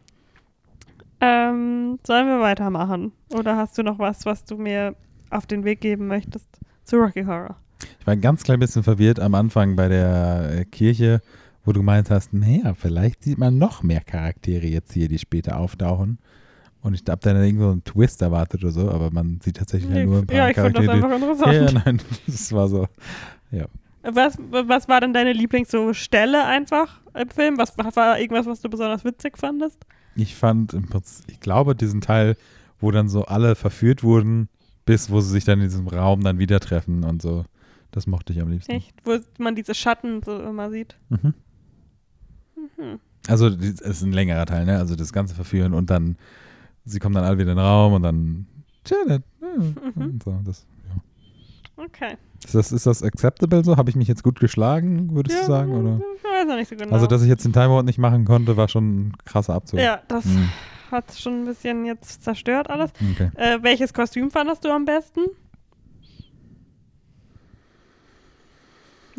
Ähm, 1.19 1.99
sollen 2.07 2.27
wir 2.27 2.39
weitermachen? 2.39 3.11
Oder 3.33 3.57
hast 3.57 3.77
du 3.77 3.83
noch 3.83 3.99
was, 3.99 4.25
was 4.25 4.45
du 4.45 4.55
mir 4.55 4.95
auf 5.31 5.45
den 5.45 5.65
Weg 5.65 5.81
geben 5.81 6.07
möchtest 6.07 6.47
zu 6.85 6.95
Rocky 6.95 7.25
Horror? 7.25 7.57
Ich 7.99 8.07
war 8.07 8.13
ein 8.13 8.21
ganz 8.21 8.43
klein 8.43 8.59
bisschen 8.59 8.83
verwirrt 8.83 9.19
am 9.19 9.35
Anfang 9.35 9.75
bei 9.75 9.87
der 9.87 10.49
äh, 10.51 10.65
Kirche, 10.65 11.21
wo 11.63 11.71
du 11.71 11.79
gemeint 11.79 12.09
hast, 12.09 12.33
naja, 12.33 12.73
vielleicht 12.73 13.23
sieht 13.23 13.37
man 13.37 13.57
noch 13.57 13.83
mehr 13.83 14.01
Charaktere 14.01 14.65
jetzt 14.65 14.93
hier, 14.93 15.07
die 15.07 15.19
später 15.19 15.57
auftauchen. 15.57 16.19
Und 16.81 16.93
ich 16.93 17.03
habe 17.09 17.21
dann 17.21 17.43
irgendwo 17.43 17.71
einen 17.71 17.83
Twist 17.83 18.21
erwartet 18.21 18.63
oder 18.63 18.71
so, 18.71 18.89
aber 18.89 19.11
man 19.11 19.39
sieht 19.43 19.57
tatsächlich 19.57 19.93
ja 19.93 20.05
nur 20.05 20.19
ein 20.19 20.27
paar 20.27 20.37
ja, 20.37 20.49
ich 20.49 20.55
fand 20.55 20.77
das 20.77 20.85
Charaktere. 20.85 21.13
einfach 21.13 21.27
interessant. 21.29 21.53
ja, 21.53 21.65
ja, 21.65 21.81
nein, 21.85 22.01
das 22.27 22.51
war 22.53 22.67
so. 22.67 22.87
Was, 24.01 24.37
was 24.49 24.87
war 24.87 25.01
denn 25.01 25.13
deine 25.13 25.33
Lieblingsstelle 25.33 26.45
einfach 26.45 27.01
im 27.13 27.29
Film? 27.29 27.57
Was 27.57 27.77
was 27.77 27.95
war 27.95 28.19
irgendwas, 28.19 28.45
was 28.45 28.61
du 28.61 28.69
besonders 28.69 29.03
witzig 29.03 29.37
fandest? 29.37 29.85
Ich 30.15 30.35
fand 30.35 30.73
im 30.73 30.87
Prinzip, 30.87 31.25
ich 31.29 31.39
glaube, 31.39 31.75
diesen 31.75 32.01
Teil, 32.01 32.37
wo 32.79 32.91
dann 32.91 33.09
so 33.09 33.25
alle 33.25 33.55
verführt 33.55 34.03
wurden, 34.03 34.47
bis 34.85 35.11
wo 35.11 35.19
sie 35.19 35.31
sich 35.31 35.43
dann 35.43 35.59
in 35.59 35.65
diesem 35.65 35.87
Raum 35.87 36.23
dann 36.23 36.39
wieder 36.39 36.59
treffen 36.59 37.03
und 37.03 37.21
so. 37.21 37.43
Das 37.91 38.05
mochte 38.07 38.33
ich 38.33 38.41
am 38.41 38.49
liebsten. 38.49 38.71
Echt? 38.71 38.93
Wo 39.03 39.17
man 39.39 39.55
diese 39.55 39.73
Schatten 39.73 40.21
so 40.23 40.39
immer 40.39 40.69
sieht. 40.69 40.97
Mhm. 41.09 41.33
Mhm. 42.55 42.99
Also 43.27 43.47
es 43.47 43.81
ist 43.81 44.01
ein 44.03 44.11
längerer 44.13 44.45
Teil, 44.45 44.65
ne? 44.65 44.77
Also 44.77 44.95
das 44.95 45.11
ganze 45.13 45.35
Verführen 45.35 45.73
und 45.73 45.89
dann, 45.89 46.17
sie 46.85 46.99
kommen 46.99 47.15
dann 47.15 47.23
alle 47.23 47.37
wieder 47.37 47.51
in 47.51 47.57
den 47.57 47.65
Raum 47.65 47.93
und 47.93 48.03
dann 48.03 48.47
Janet. 48.85 49.23
ja, 49.41 49.47
Mhm. 49.95 50.19
So, 50.23 50.39
das, 50.45 50.65
ja. 50.87 51.83
Okay. 51.83 52.17
ist, 52.45 52.55
das, 52.55 52.71
ist 52.71 52.85
das 52.85 53.03
acceptable 53.03 53.63
so? 53.63 53.75
Habe 53.77 53.89
ich 53.89 53.95
mich 53.95 54.07
jetzt 54.07 54.23
gut 54.23 54.39
geschlagen, 54.39 55.13
würdest 55.15 55.35
ja, 55.37 55.41
du 55.45 55.47
sagen? 55.51 55.73
Oder? 55.73 56.01
Ich 56.17 56.23
weiß 56.23 56.47
noch 56.47 56.55
nicht 56.55 56.69
so 56.69 56.75
genau. 56.75 56.93
Also, 56.93 57.07
dass 57.07 57.21
ich 57.23 57.27
jetzt 57.29 57.43
den 57.45 57.53
Timeout 57.53 57.83
nicht 57.83 57.97
machen 57.97 58.25
konnte, 58.25 58.55
war 58.57 58.67
schon 58.67 59.07
ein 59.09 59.13
krasser 59.25 59.53
Abzug. 59.55 59.79
ja, 59.79 60.01
das 60.07 60.25
Hm, 60.25 60.49
hat 60.91 61.11
schon 61.17 61.41
ein 61.41 61.45
bisschen 61.45 61.85
jetzt 61.85 62.23
zerstört 62.23 62.69
alles. 62.69 62.91
Okay. 63.13 63.31
Äh, 63.35 63.59
welches 63.61 63.93
Kostüm 63.93 64.31
fandest 64.31 64.63
du 64.63 64.69
am 64.69 64.85
besten? 64.85 65.21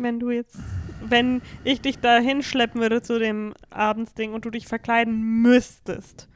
Wenn 0.03 0.19
du 0.19 0.31
jetzt, 0.31 0.57
wenn 1.03 1.41
ich 1.63 1.81
dich 1.81 1.99
da 1.99 2.19
hinschleppen 2.19 2.81
würde 2.81 3.01
zu 3.01 3.19
dem 3.19 3.53
Abendsding 3.69 4.33
und 4.33 4.45
du 4.45 4.49
dich 4.49 4.67
verkleiden 4.67 5.41
müsstest, 5.41 6.27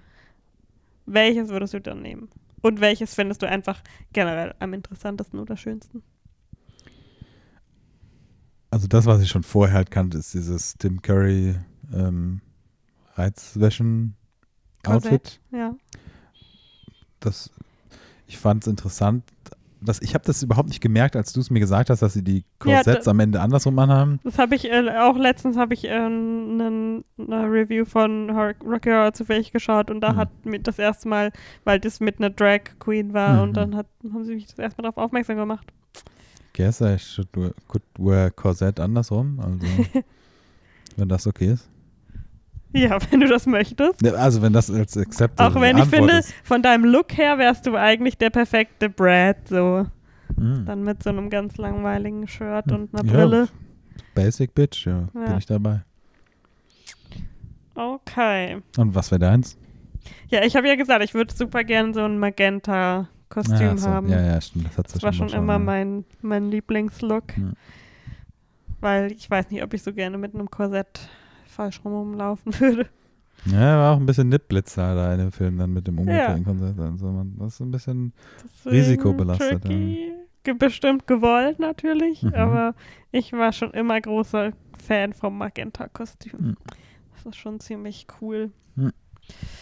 welches 1.06 1.50
würdest 1.50 1.74
du 1.74 1.82
dann 1.82 2.02
nehmen? 2.02 2.30
Und 2.62 2.80
welches 2.82 3.14
findest 3.14 3.44
du 3.44 3.48
einfach 3.48 3.82
generell 4.12 4.56
am 4.60 4.74
interessantesten 4.74 5.40
oder 5.40 5.56
schönsten? 5.56 6.04
Also 8.72 8.88
das, 8.88 9.06
was 9.06 9.22
ich 9.22 9.30
schon 9.30 9.44
vorher 9.44 9.76
halt 9.76 9.92
kannte, 9.92 10.18
ist 10.18 10.34
dieses 10.34 10.76
Tim 10.78 11.02
Curry 11.02 11.56
ähm, 11.94 12.42
Reizwäschen-Outfit. 13.14 15.40
Ja. 15.52 15.76
Das, 17.20 17.52
ich 18.28 18.38
fand 18.38 18.64
es 18.64 18.68
interessant. 18.68 19.24
Dass, 19.86 20.02
ich 20.02 20.14
habe 20.16 20.26
das 20.26 20.42
überhaupt 20.44 20.70
nicht 20.70 20.82
gemerkt, 20.82 21.16
als 21.16 21.32
du 21.34 21.40
es 21.40 21.50
mir 21.50 21.60
gesagt 21.60 21.90
hast, 21.90 22.02
dass 22.02 22.14
sie 22.14 22.24
die 22.24 22.38
Ja, 22.66 22.78
Korsetts 22.78 23.06
da- 23.06 23.12
am 23.12 23.20
Ende 23.20 23.40
andersrum 23.42 23.78
anhaben. 23.80 24.20
Das 24.24 24.38
habe 24.40 24.56
ich 24.56 24.66
äh, 24.72 24.90
auch 25.00 25.18
letztens 25.18 25.58
habe 25.58 25.74
ich 25.74 25.86
äh, 25.86 25.90
eine 25.92 27.04
Review 27.20 27.86
von 27.86 28.30
Rocky 28.30 28.90
Horror 28.90 29.14
zufällig 29.14 29.52
geschaut 29.52 29.92
und 29.92 30.02
da 30.02 30.14
Mhm. 30.14 30.18
hat 30.18 30.46
mir 30.46 30.60
das 30.60 30.80
erste 30.80 31.08
Mal, 31.08 31.32
weil 31.64 31.80
das 31.80 32.00
mit 32.00 32.20
einer 32.20 32.30
Drag 32.30 32.62
Queen 32.80 33.14
war 33.14 33.36
Mhm. 33.38 33.42
und 33.44 33.54
dann 33.58 33.76
hat, 33.76 33.88
haben 34.12 34.26
sie 34.26 34.36
mich 34.36 34.48
das 34.48 34.58
erste 34.60 34.82
Mal 34.82 34.90
darauf 34.90 35.04
aufmerksam 35.06 35.38
gemacht. 35.38 35.68
Guess 36.54 36.82
I 36.82 36.98
should 36.98 37.28
wear, 37.36 37.52
could 37.68 37.84
wear 37.98 38.32
Korsett 38.32 38.80
andersrum. 38.80 39.40
Also, 39.40 39.60
wenn 40.98 41.10
das 41.10 41.28
okay 41.28 41.48
ist. 41.54 41.70
Ja, 42.80 42.98
wenn 43.10 43.22
du 43.22 43.28
das 43.28 43.46
möchtest. 43.46 44.02
Ja, 44.02 44.14
Also, 44.14 44.42
wenn 44.42 44.52
das 44.54 44.70
als 44.70 44.98
acceptable 44.98 45.56
Auch 45.56 45.62
wenn 45.62 45.78
ich 45.78 45.86
finde, 45.86 46.18
ist. 46.18 46.34
von 46.44 46.62
deinem 46.62 46.84
Look 46.86 47.18
her 47.18 47.38
wärst 47.38 47.66
du 47.66 47.76
eigentlich 47.76 48.18
der 48.18 48.30
perfekte 48.30 48.90
Brad, 48.90 49.48
so. 49.48 49.86
Mhm. 50.36 50.66
Dann 50.66 50.84
mit 50.84 51.02
so 51.02 51.10
einem 51.10 51.30
ganz 51.30 51.58
langweiligen 51.58 52.28
Shirt 52.28 52.72
und 52.72 52.94
einer 52.94 53.06
Ja. 53.06 53.14
Brille. 53.14 53.48
Basic 54.14 54.54
Bitch, 54.54 54.86
ja, 54.88 55.08
bin 55.14 55.22
Ja. 55.26 55.38
ich 55.38 55.46
dabei. 55.46 55.82
Okay. 57.76 58.62
Und 58.78 58.96
was 58.96 59.12
wäre 59.12 59.20
deins? 59.20 59.58
Ja, 60.30 60.44
ich 60.44 60.56
habe 60.56 60.68
ja 60.68 60.76
gesagt, 60.76 61.04
ich 61.04 61.14
würde 61.14 61.34
super 61.34 61.64
gern 61.64 61.94
so 61.94 62.02
ein 62.04 62.18
Magenta-Kostüm 62.20 63.70
Ah, 63.70 63.78
so. 63.78 63.90
haben. 63.90 64.10
Ja, 64.10 64.22
ja, 64.22 64.40
stimmt. 64.42 64.68
Das, 64.76 64.94
Das 64.94 65.04
war 65.04 65.14
schon 65.14 65.28
mal 65.28 65.38
immer 65.38 65.60
mein, 65.60 66.06
mein 66.22 66.50
Lieblingslook. 66.52 67.36
Hm. 67.36 67.54
Weil 68.82 69.12
ich 69.12 69.30
weiß 69.30 69.50
nicht, 69.52 69.64
ob 69.64 69.74
ich 69.74 69.82
so 69.84 69.94
gerne 69.94 70.18
mit 70.18 70.34
einem 70.36 70.50
Korsett 70.50 71.10
falsch 71.56 71.82
rum 71.84 71.94
rumlaufen 71.94 72.54
würde. 72.60 72.88
Ja, 73.46 73.78
war 73.78 73.94
auch 73.94 74.00
ein 74.00 74.06
bisschen 74.06 74.30
Nippblitzer 74.30 74.96
da 74.96 75.14
in 75.14 75.20
dem 75.20 75.32
Film 75.32 75.58
dann 75.58 75.72
mit 75.74 75.88
dem 75.88 75.96
Ja. 75.96 76.02
umgekehrten 76.02 76.44
Konzert. 76.46 76.80
Also 76.80 77.12
man, 77.12 77.36
das 77.38 77.54
ist 77.56 77.60
ein 77.60 77.72
bisschen. 77.72 78.14
Deswegen 78.44 78.76
Risikobelastet, 78.76 79.62
tricky. 79.64 80.12
Ge- 80.44 80.54
Bestimmt 80.56 81.06
gewollt 81.08 81.60
natürlich, 81.60 82.24
Mhm. 82.24 82.34
aber 82.34 82.76
ich 83.12 83.34
war 83.34 83.52
schon 83.52 83.72
immer 83.72 84.00
großer 84.00 84.52
Fan 84.84 85.14
vom 85.14 85.38
Magenta-Kostüm. 85.38 86.32
Mhm. 86.40 86.56
Das 87.16 87.26
ist 87.26 87.36
schon 87.38 87.60
ziemlich 87.60 88.08
cool. 88.22 88.52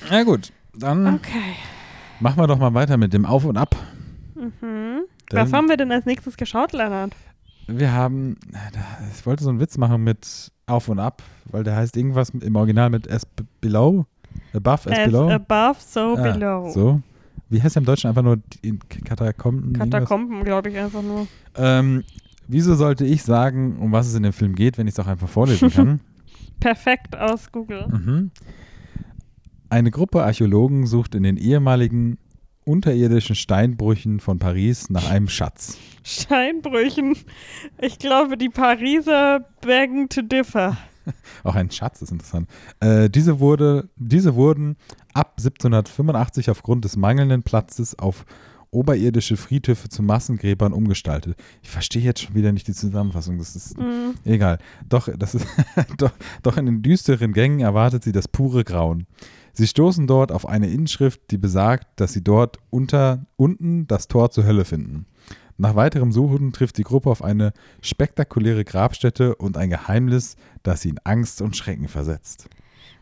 Na 0.10 0.24
gut, 0.24 0.52
dann 0.76 1.16
Okay. 1.16 1.56
machen 2.20 2.38
wir 2.42 2.48
doch 2.48 2.58
mal 2.60 2.74
weiter 2.74 2.98
mit 2.98 3.14
dem 3.14 3.26
Auf 3.26 3.46
und 3.46 3.58
Ab. 3.58 3.76
Mhm. 4.36 5.04
Was 5.32 5.52
haben 5.54 5.70
wir 5.70 5.78
denn 5.78 5.92
als 5.92 6.06
nächstes 6.06 6.36
geschaut, 6.38 6.74
Leonard? 6.74 7.16
Wir 7.68 7.92
haben, 7.94 8.38
ich 9.16 9.26
wollte 9.26 9.44
so 9.44 9.50
einen 9.50 9.60
Witz 9.60 9.78
machen 9.78 10.04
mit 10.04 10.52
Auf 10.66 10.90
und 10.90 11.00
Ab, 11.00 11.22
weil 11.46 11.64
der 11.64 11.76
heißt 11.76 11.96
irgendwas 11.98 12.30
im 12.30 12.56
Original 12.56 12.90
mit 12.90 13.10
As 13.10 13.26
Below, 13.62 14.06
Above, 14.54 14.92
As, 14.92 14.98
As 15.00 15.06
Below. 15.06 15.30
above, 15.30 15.80
so 15.80 16.16
Ah, 16.18 16.32
below. 16.32 16.70
So. 16.72 17.02
Wie 17.50 17.62
heißt 17.62 17.76
der 17.76 17.82
im 17.82 17.86
Deutschen 17.86 18.08
einfach 18.10 18.24
nur 18.24 18.40
Katakomben? 19.06 19.74
Katakomben, 19.74 20.44
glaube 20.44 20.70
ich, 20.70 20.78
einfach 20.78 21.04
nur. 21.04 21.28
Ähm, 21.56 22.04
wieso 22.48 22.74
sollte 22.76 23.06
ich 23.06 23.22
sagen, 23.24 23.78
um 23.78 23.92
was 23.92 24.08
es 24.08 24.16
in 24.16 24.24
dem 24.24 24.34
Film 24.34 24.56
geht, 24.56 24.78
wenn 24.78 24.88
ich 24.88 24.94
es 24.94 25.00
auch 25.00 25.08
einfach 25.08 25.30
vorlesen 25.30 25.70
kann? 25.70 26.00
Perfekt 26.60 27.16
aus 27.16 27.52
Google. 27.52 27.88
mhm. 27.90 28.32
Eine 29.70 29.90
Gruppe 29.92 30.24
Archäologen 30.24 30.86
sucht 30.86 31.16
in 31.16 31.24
den 31.24 31.36
ehemaligen 31.38 32.18
unterirdischen 32.66 33.36
Steinbrüchen 33.36 34.20
von 34.20 34.40
Paris 34.40 34.90
nach 34.90 35.10
einem 35.10 35.28
Schatz. 35.30 35.78
Steinbrüchen. 36.04 37.16
Ich 37.80 38.00
glaube, 38.00 38.38
die 38.38 38.50
Pariser 38.50 39.46
begging 39.62 40.10
to 40.10 40.22
differ. 40.22 40.78
Auch 41.44 41.56
ein 41.56 41.70
Schatz 41.72 42.02
ist 42.02 42.12
interessant. 42.12 42.50
Äh, 42.80 43.10
diese, 43.10 43.40
wurde, 43.40 43.90
diese 43.98 44.36
wurden 44.36 44.78
ab 45.14 45.34
1785 45.38 46.50
aufgrund 46.50 46.86
des 46.86 46.96
mangelnden 46.96 47.44
Platzes 47.44 47.98
auf 48.00 48.26
oberirdische 48.72 49.38
Friedhöfe 49.38 49.88
zu 49.90 50.02
Massengräbern 50.02 50.74
umgestaltet. 50.74 51.38
Ich 51.62 51.70
verstehe 51.70 52.02
jetzt 52.02 52.22
schon 52.22 52.34
wieder 52.36 52.52
nicht 52.52 52.68
die 52.68 52.74
Zusammenfassung. 52.74 53.38
Das 53.38 53.56
ist 53.56 53.78
Mhm. 53.78 54.16
egal. 54.26 54.58
Doch, 54.90 55.10
das 55.16 55.36
ist, 55.36 55.46
doch, 55.98 56.12
doch 56.42 56.58
in 56.58 56.66
den 56.66 56.82
düsteren 56.82 57.34
Gängen 57.34 57.60
erwartet 57.60 58.04
sie 58.04 58.12
das 58.12 58.28
pure 58.28 58.64
Grauen. 58.64 59.06
Sie 59.54 59.68
stoßen 59.68 60.08
dort 60.08 60.32
auf 60.32 60.48
eine 60.48 60.68
Inschrift, 60.70 61.22
die 61.32 61.38
besagt, 61.38 61.88
dass 62.00 62.14
sie 62.14 62.24
dort 62.24 62.58
unter, 62.72 63.26
unten 63.36 63.88
das 63.88 64.08
Tor 64.08 64.32
zur 64.32 64.46
Hölle 64.46 64.66
finden. 64.66 65.06
Nach 65.58 65.76
weiterem 65.76 66.12
Suchen 66.12 66.52
trifft 66.52 66.78
die 66.80 66.84
Gruppe 66.84 67.12
auf 67.12 67.24
eine 67.24 67.54
spektakuläre 67.82 68.66
Grabstätte 68.66 69.36
und 69.36 69.56
ein 69.56 69.70
Geheimnis, 69.70 70.36
das 70.64 70.82
sie 70.82 70.90
in 70.90 71.00
Angst 71.04 71.42
und 71.42 71.56
Schrecken 71.56 71.88
versetzt. 71.88 72.50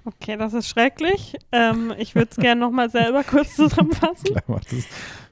Okay, 0.04 0.36
das 0.36 0.54
ist 0.54 0.68
schrecklich. 0.68 1.38
Ähm, 1.52 1.94
ich 1.98 2.16
würde 2.16 2.30
es 2.32 2.38
gerne 2.38 2.60
nochmal 2.60 2.90
selber 2.90 3.24
kurz 3.24 3.56
zusammenfassen. 3.56 4.36
Klar. 4.46 4.62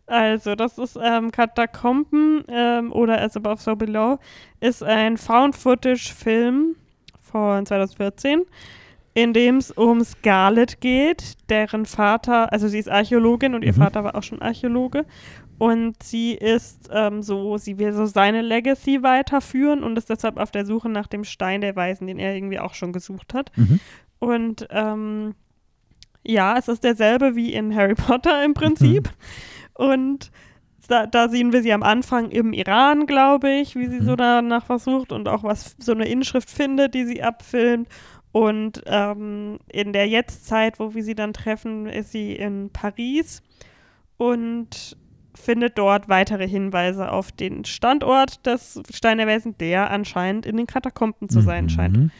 Also, 0.05 0.55
das 0.55 0.77
ist 0.77 0.97
ähm, 1.01 1.32
Katakomben 1.32 2.43
ähm, 2.47 2.91
oder 2.91 3.21
As 3.21 3.36
Above 3.36 3.62
So 3.62 3.75
Below, 3.75 4.19
ist 4.60 4.82
ein 4.82 5.17
Found-Footage-Film 5.17 6.75
von 7.21 7.65
2014, 7.65 8.43
in 9.21 9.34
dem 9.34 9.58
es 9.58 9.71
um 9.71 10.03
Scarlett 10.03 10.82
geht, 10.82 11.36
deren 11.49 11.86
Vater, 11.86 12.51
also 12.53 12.67
sie 12.67 12.79
ist 12.79 12.89
Archäologin 12.89 13.53
und 13.55 13.63
ihr 13.63 13.73
Mhm. 13.73 13.77
Vater 13.77 14.03
war 14.03 14.15
auch 14.15 14.23
schon 14.23 14.41
Archäologe. 14.41 15.05
Und 15.58 16.01
sie 16.01 16.34
ist 16.36 16.89
ähm, 16.91 17.21
so, 17.21 17.58
sie 17.58 17.77
will 17.79 17.91
so 17.91 18.05
seine 18.05 18.41
Legacy 18.41 19.03
weiterführen 19.03 19.84
und 19.84 19.97
ist 19.97 20.10
deshalb 20.10 20.38
auf 20.38 20.51
der 20.51 20.65
Suche 20.65 20.88
nach 20.88 21.08
dem 21.08 21.25
Stein 21.25 21.60
der 21.62 21.75
Weisen, 21.75 22.08
den 22.08 22.17
er 22.17 22.34
irgendwie 22.34 22.60
auch 22.60 22.73
schon 22.73 22.93
gesucht 22.93 23.34
hat. 23.34 23.51
Mhm. 23.58 23.79
Und 24.19 24.67
ähm, 24.69 25.36
ja, 26.23 26.58
es 26.58 26.67
ist 26.69 26.84
derselbe 26.84 27.36
wie 27.36 27.53
in 27.53 27.75
Harry 27.75 27.95
Potter 27.95 28.43
im 28.43 28.53
Prinzip. 28.53 29.10
Und 29.73 30.32
da, 30.88 31.05
da 31.05 31.27
sehen 31.29 31.51
wir 31.53 31.62
sie 31.62 31.73
am 31.73 31.84
Anfang 31.84 32.32
im 32.32 32.51
Iran, 32.53 33.05
glaube 33.05 33.49
ich, 33.51 33.75
wie 33.75 33.88
sie 33.88 33.99
Mhm. 33.99 34.05
so 34.05 34.15
danach 34.15 34.65
versucht 34.65 35.12
und 35.12 35.27
auch 35.27 35.43
was 35.43 35.75
so 35.79 35.91
eine 35.91 36.08
Inschrift 36.08 36.49
findet, 36.49 36.93
die 36.95 37.05
sie 37.05 37.21
abfilmt. 37.21 37.88
Und 38.31 38.83
ähm, 38.85 39.59
in 39.71 39.93
der 39.93 40.07
Jetztzeit, 40.07 40.79
wo 40.79 40.93
wir 40.93 41.03
sie 41.03 41.15
dann 41.15 41.33
treffen, 41.33 41.87
ist 41.87 42.11
sie 42.11 42.33
in 42.33 42.69
Paris 42.71 43.41
und 44.17 44.97
findet 45.33 45.77
dort 45.77 46.09
weitere 46.09 46.47
Hinweise 46.47 47.11
auf 47.11 47.31
den 47.31 47.65
Standort 47.65 48.45
des 48.45 48.81
Steinerwesen, 48.93 49.57
der 49.57 49.89
anscheinend 49.89 50.45
in 50.45 50.57
den 50.57 50.67
Katakomben 50.67 51.29
zu 51.29 51.41
sein 51.41 51.69
scheint. 51.69 51.97
Mhm. 51.97 52.11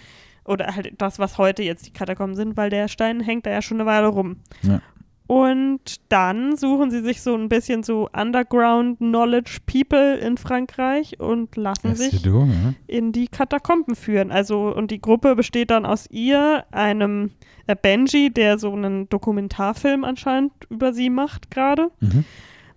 Oder 0.46 0.76
halt 0.76 0.94
das, 0.98 1.20
was 1.20 1.38
heute 1.38 1.62
jetzt 1.62 1.86
die 1.86 1.92
Katakomben 1.92 2.36
sind, 2.36 2.58
weil 2.58 2.70
der 2.70 2.88
Stein 2.88 3.20
hängt 3.20 3.46
da 3.46 3.52
ja 3.52 3.62
schon 3.62 3.80
eine 3.80 3.86
Weile 3.86 4.08
rum. 4.08 4.38
Ja. 4.64 4.82
Und 5.30 6.02
dann 6.10 6.58
suchen 6.58 6.90
sie 6.90 7.02
sich 7.02 7.22
so 7.22 7.36
ein 7.36 7.50
bisschen 7.50 7.84
so 7.84 8.10
Underground 8.14 8.98
Knowledge 8.98 9.60
People 9.68 10.16
in 10.18 10.38
Frankreich 10.38 11.20
und 11.20 11.56
lassen 11.56 11.90
Das 11.90 12.00
sich 12.00 12.24
du, 12.24 12.48
ja. 12.48 12.74
in 12.88 13.12
die 13.12 13.28
Katakomben 13.28 13.96
führen. 13.96 14.32
Also, 14.32 14.74
und 14.76 14.90
die 14.90 15.00
Gruppe 15.00 15.36
besteht 15.36 15.70
dann 15.70 15.86
aus 15.86 16.08
ihr, 16.10 16.66
einem 16.72 17.30
äh, 17.68 17.76
Benji, 17.80 18.32
der 18.32 18.58
so 18.58 18.72
einen 18.74 19.08
Dokumentarfilm 19.10 20.04
anscheinend 20.04 20.52
über 20.72 20.94
sie 20.94 21.12
macht 21.12 21.52
gerade. 21.52 21.92
Mhm. 22.00 22.26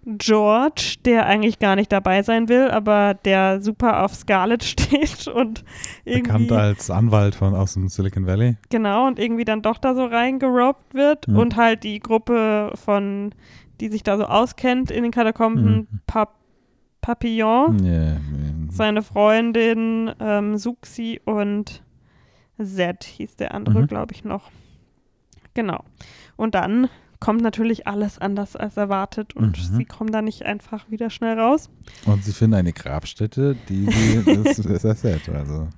George, 0.04 0.96
der 1.04 1.26
eigentlich 1.26 1.58
gar 1.60 1.76
nicht 1.76 1.92
dabei 1.92 2.22
sein 2.22 2.48
will, 2.48 2.68
aber 2.70 3.14
der 3.14 3.60
super 3.60 4.04
auf 4.04 4.14
Scarlett 4.14 4.64
steht 4.64 5.28
und 5.28 5.64
Bekannt 6.04 6.28
irgendwie, 6.40 6.54
als 6.54 6.90
Anwalt 6.90 7.34
von 7.36 7.54
aus 7.54 7.74
dem 7.74 7.88
Silicon 7.88 8.26
Valley. 8.26 8.56
genau, 8.70 9.06
und 9.06 9.18
irgendwie 9.18 9.44
dann 9.44 9.62
doch 9.62 9.78
da 9.78 9.94
so 9.94 10.04
reingerobbt 10.04 10.94
wird 10.94 11.28
Mhm. 11.28 11.36
und 11.36 11.56
halt 11.56 11.84
die 11.84 12.00
Gruppe 12.00 12.72
von, 12.74 13.32
die 13.80 13.88
sich 13.88 14.02
da 14.02 14.16
so 14.16 14.24
auskennt 14.24 14.90
in 14.90 15.02
den 15.04 15.12
Katakomben, 15.12 15.76
Mhm. 15.76 16.00
Pap 16.06 16.30
Papillon, 17.00 17.84
Ja, 17.84 18.16
seine 18.70 19.02
Freundin 19.02 20.12
ähm, 20.20 20.56
Suxi 20.56 21.20
und 21.24 21.82
Zed 22.62 23.02
hieß 23.02 23.34
der 23.36 23.54
andere, 23.54 23.80
Mhm. 23.82 23.86
glaube 23.88 24.12
ich, 24.14 24.22
noch. 24.24 24.50
Genau. 25.54 25.82
Und 26.36 26.54
dann 26.54 26.88
kommt 27.22 27.40
natürlich 27.40 27.86
alles 27.86 28.18
anders 28.18 28.56
als 28.56 28.76
erwartet 28.76 29.36
und 29.36 29.56
Mhm. 29.56 29.76
sie 29.76 29.84
kommen 29.84 30.10
da 30.10 30.22
nicht 30.22 30.42
einfach 30.44 30.90
wieder 30.90 31.08
schnell 31.08 31.38
raus. 31.38 31.70
Und 32.04 32.24
sie 32.24 32.32
finden 32.32 32.54
eine 32.54 32.72
Grabstätte, 32.72 33.54
die 33.68 33.86
sie, 33.88 34.22
das 34.44 34.58
ist 34.58 34.84
das 34.84 35.00
Set, 35.02 35.28
also. 35.28 35.68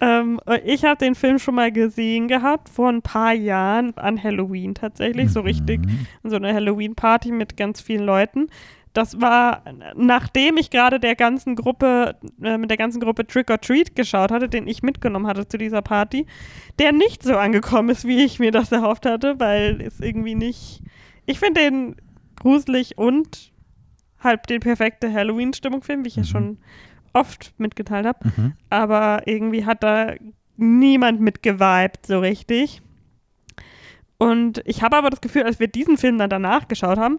Ähm, 0.00 0.40
ich 0.64 0.84
habe 0.86 0.96
den 0.96 1.14
Film 1.14 1.38
schon 1.38 1.54
mal 1.54 1.70
gesehen 1.70 2.28
gehabt, 2.28 2.70
vor 2.70 2.88
ein 2.88 3.02
paar 3.02 3.34
Jahren 3.34 3.94
an 3.98 4.22
Halloween 4.22 4.74
tatsächlich, 4.74 5.30
so 5.30 5.40
richtig. 5.40 5.84
Mhm. 5.84 6.06
So 6.24 6.36
eine 6.36 6.54
Halloween-Party 6.54 7.30
mit 7.30 7.58
ganz 7.58 7.82
vielen 7.82 8.04
Leuten. 8.06 8.46
Das 8.96 9.20
war, 9.20 9.62
nachdem 9.94 10.56
ich 10.56 10.70
gerade 10.70 10.98
der 10.98 11.16
ganzen 11.16 11.54
Gruppe, 11.54 12.16
äh, 12.42 12.56
mit 12.56 12.70
der 12.70 12.78
ganzen 12.78 13.00
Gruppe 13.00 13.26
Trick 13.26 13.50
or 13.50 13.60
Treat 13.60 13.94
geschaut 13.94 14.30
hatte, 14.30 14.48
den 14.48 14.66
ich 14.66 14.82
mitgenommen 14.82 15.26
hatte 15.26 15.46
zu 15.46 15.58
dieser 15.58 15.82
Party, 15.82 16.24
der 16.78 16.92
nicht 16.92 17.22
so 17.22 17.36
angekommen 17.36 17.90
ist, 17.90 18.04
wie 18.08 18.24
ich 18.24 18.38
mir 18.38 18.52
das 18.52 18.72
erhofft 18.72 19.04
hatte, 19.04 19.38
weil 19.38 19.82
es 19.82 20.00
irgendwie 20.00 20.34
nicht. 20.34 20.82
Ich 21.26 21.38
finde 21.38 21.60
den 21.60 21.96
gruselig 22.36 22.96
und 22.96 23.52
halb 24.20 24.46
den 24.46 24.60
perfekte 24.60 25.12
Halloween-Stimmung-Film, 25.12 26.04
wie 26.04 26.08
ich 26.08 26.16
ja 26.16 26.22
Mhm. 26.22 26.26
schon 26.26 26.58
oft 27.12 27.52
mitgeteilt 27.58 28.06
habe. 28.06 28.18
Mhm. 28.36 28.52
Aber 28.70 29.26
irgendwie 29.26 29.66
hat 29.66 29.82
da 29.82 30.14
niemand 30.56 31.20
mitgeweibt 31.20 32.06
so 32.06 32.20
richtig. 32.20 32.80
Und 34.18 34.62
ich 34.64 34.82
habe 34.82 34.96
aber 34.96 35.10
das 35.10 35.20
Gefühl, 35.20 35.42
als 35.42 35.60
wir 35.60 35.68
diesen 35.68 35.98
Film 35.98 36.16
dann 36.16 36.30
danach 36.30 36.68
geschaut 36.68 36.98
haben, 36.98 37.18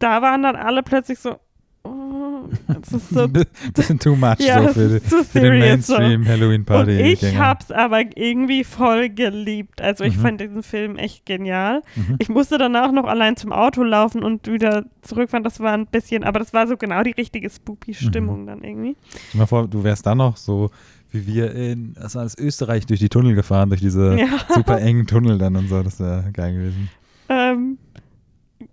da 0.00 0.20
waren 0.22 0.42
dann 0.42 0.56
alle 0.56 0.82
plötzlich 0.82 1.18
so, 1.20 1.36
oh, 1.84 2.48
das 2.66 2.92
ist 2.92 3.10
so, 3.10 3.28
Bi- 3.28 3.44
Bisschen 3.74 3.98
too 3.98 4.16
much 4.16 4.40
ja, 4.40 4.62
so 4.62 4.68
für, 4.72 5.02
zu 5.02 5.24
für 5.24 5.40
den 5.40 5.60
serious. 5.60 5.86
So. 5.86 5.96
Mainstream 5.98 6.26
Halloween 6.28 6.60
Und 6.60 6.66
Party. 6.66 7.00
ich 7.00 7.38
hab's 7.38 7.70
aber 7.70 8.00
irgendwie 8.16 8.64
voll 8.64 9.08
geliebt. 9.10 9.80
Also 9.80 10.02
ich 10.04 10.16
Mhm. 10.16 10.20
fand 10.20 10.40
diesen 10.40 10.62
Film 10.62 10.96
echt 10.96 11.24
genial. 11.26 11.82
Mhm. 11.94 12.16
Ich 12.18 12.28
musste 12.28 12.58
danach 12.58 12.90
noch 12.92 13.04
allein 13.04 13.36
zum 13.36 13.52
Auto 13.52 13.82
laufen 13.84 14.22
und 14.24 14.46
wieder 14.48 14.84
zurückfahren. 15.02 15.44
Das 15.44 15.60
war 15.60 15.72
ein 15.74 15.86
bisschen, 15.86 16.24
aber 16.24 16.38
das 16.40 16.52
war 16.52 16.66
so 16.66 16.76
genau 16.76 17.02
die 17.02 17.12
richtige 17.12 17.48
Mhm. 17.48 17.52
Spooky-Stimmung 17.52 18.46
dann 18.46 18.64
irgendwie. 18.64 18.96
Stell 19.10 19.20
dir 19.32 19.38
mal 19.38 19.46
vor, 19.46 19.68
du 19.68 19.84
wärst 19.84 20.06
dann 20.06 20.18
noch 20.18 20.36
so 20.36 20.70
wie 21.12 21.26
wir 21.26 21.52
in, 21.56 21.96
war 21.96 22.22
das 22.22 22.38
Österreich 22.38 22.86
durch 22.86 23.00
die 23.00 23.08
Tunnel 23.08 23.34
gefahren, 23.34 23.68
durch 23.68 23.80
diese 23.80 24.16
Ja. 24.16 24.26
super 24.54 24.80
engen 24.80 25.08
Tunnel 25.08 25.38
dann 25.38 25.56
und 25.56 25.68
so. 25.68 25.82
Das 25.82 25.98
wäre 25.98 26.30
geil 26.32 26.52
gewesen. 26.54 26.88
Ähm, 27.28 27.78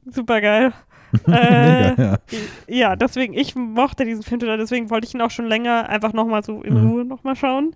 super 0.05 0.39
geil. 0.41 0.71
Mega, 1.25 1.37
Äh, 1.37 2.01
ja. 2.01 2.17
Ja, 2.67 2.95
deswegen, 2.95 3.33
ich 3.33 3.55
mochte 3.55 4.05
diesen 4.05 4.23
Film 4.23 4.39
total, 4.39 4.57
deswegen 4.57 4.89
wollte 4.89 5.07
ich 5.07 5.13
ihn 5.13 5.21
auch 5.21 5.31
schon 5.31 5.45
länger 5.47 5.89
einfach 5.89 6.13
nochmal 6.13 6.43
so 6.43 6.61
in 6.61 6.73
Mhm. 6.81 6.89
Ruhe 6.89 7.05
nochmal 7.05 7.35
schauen. 7.35 7.75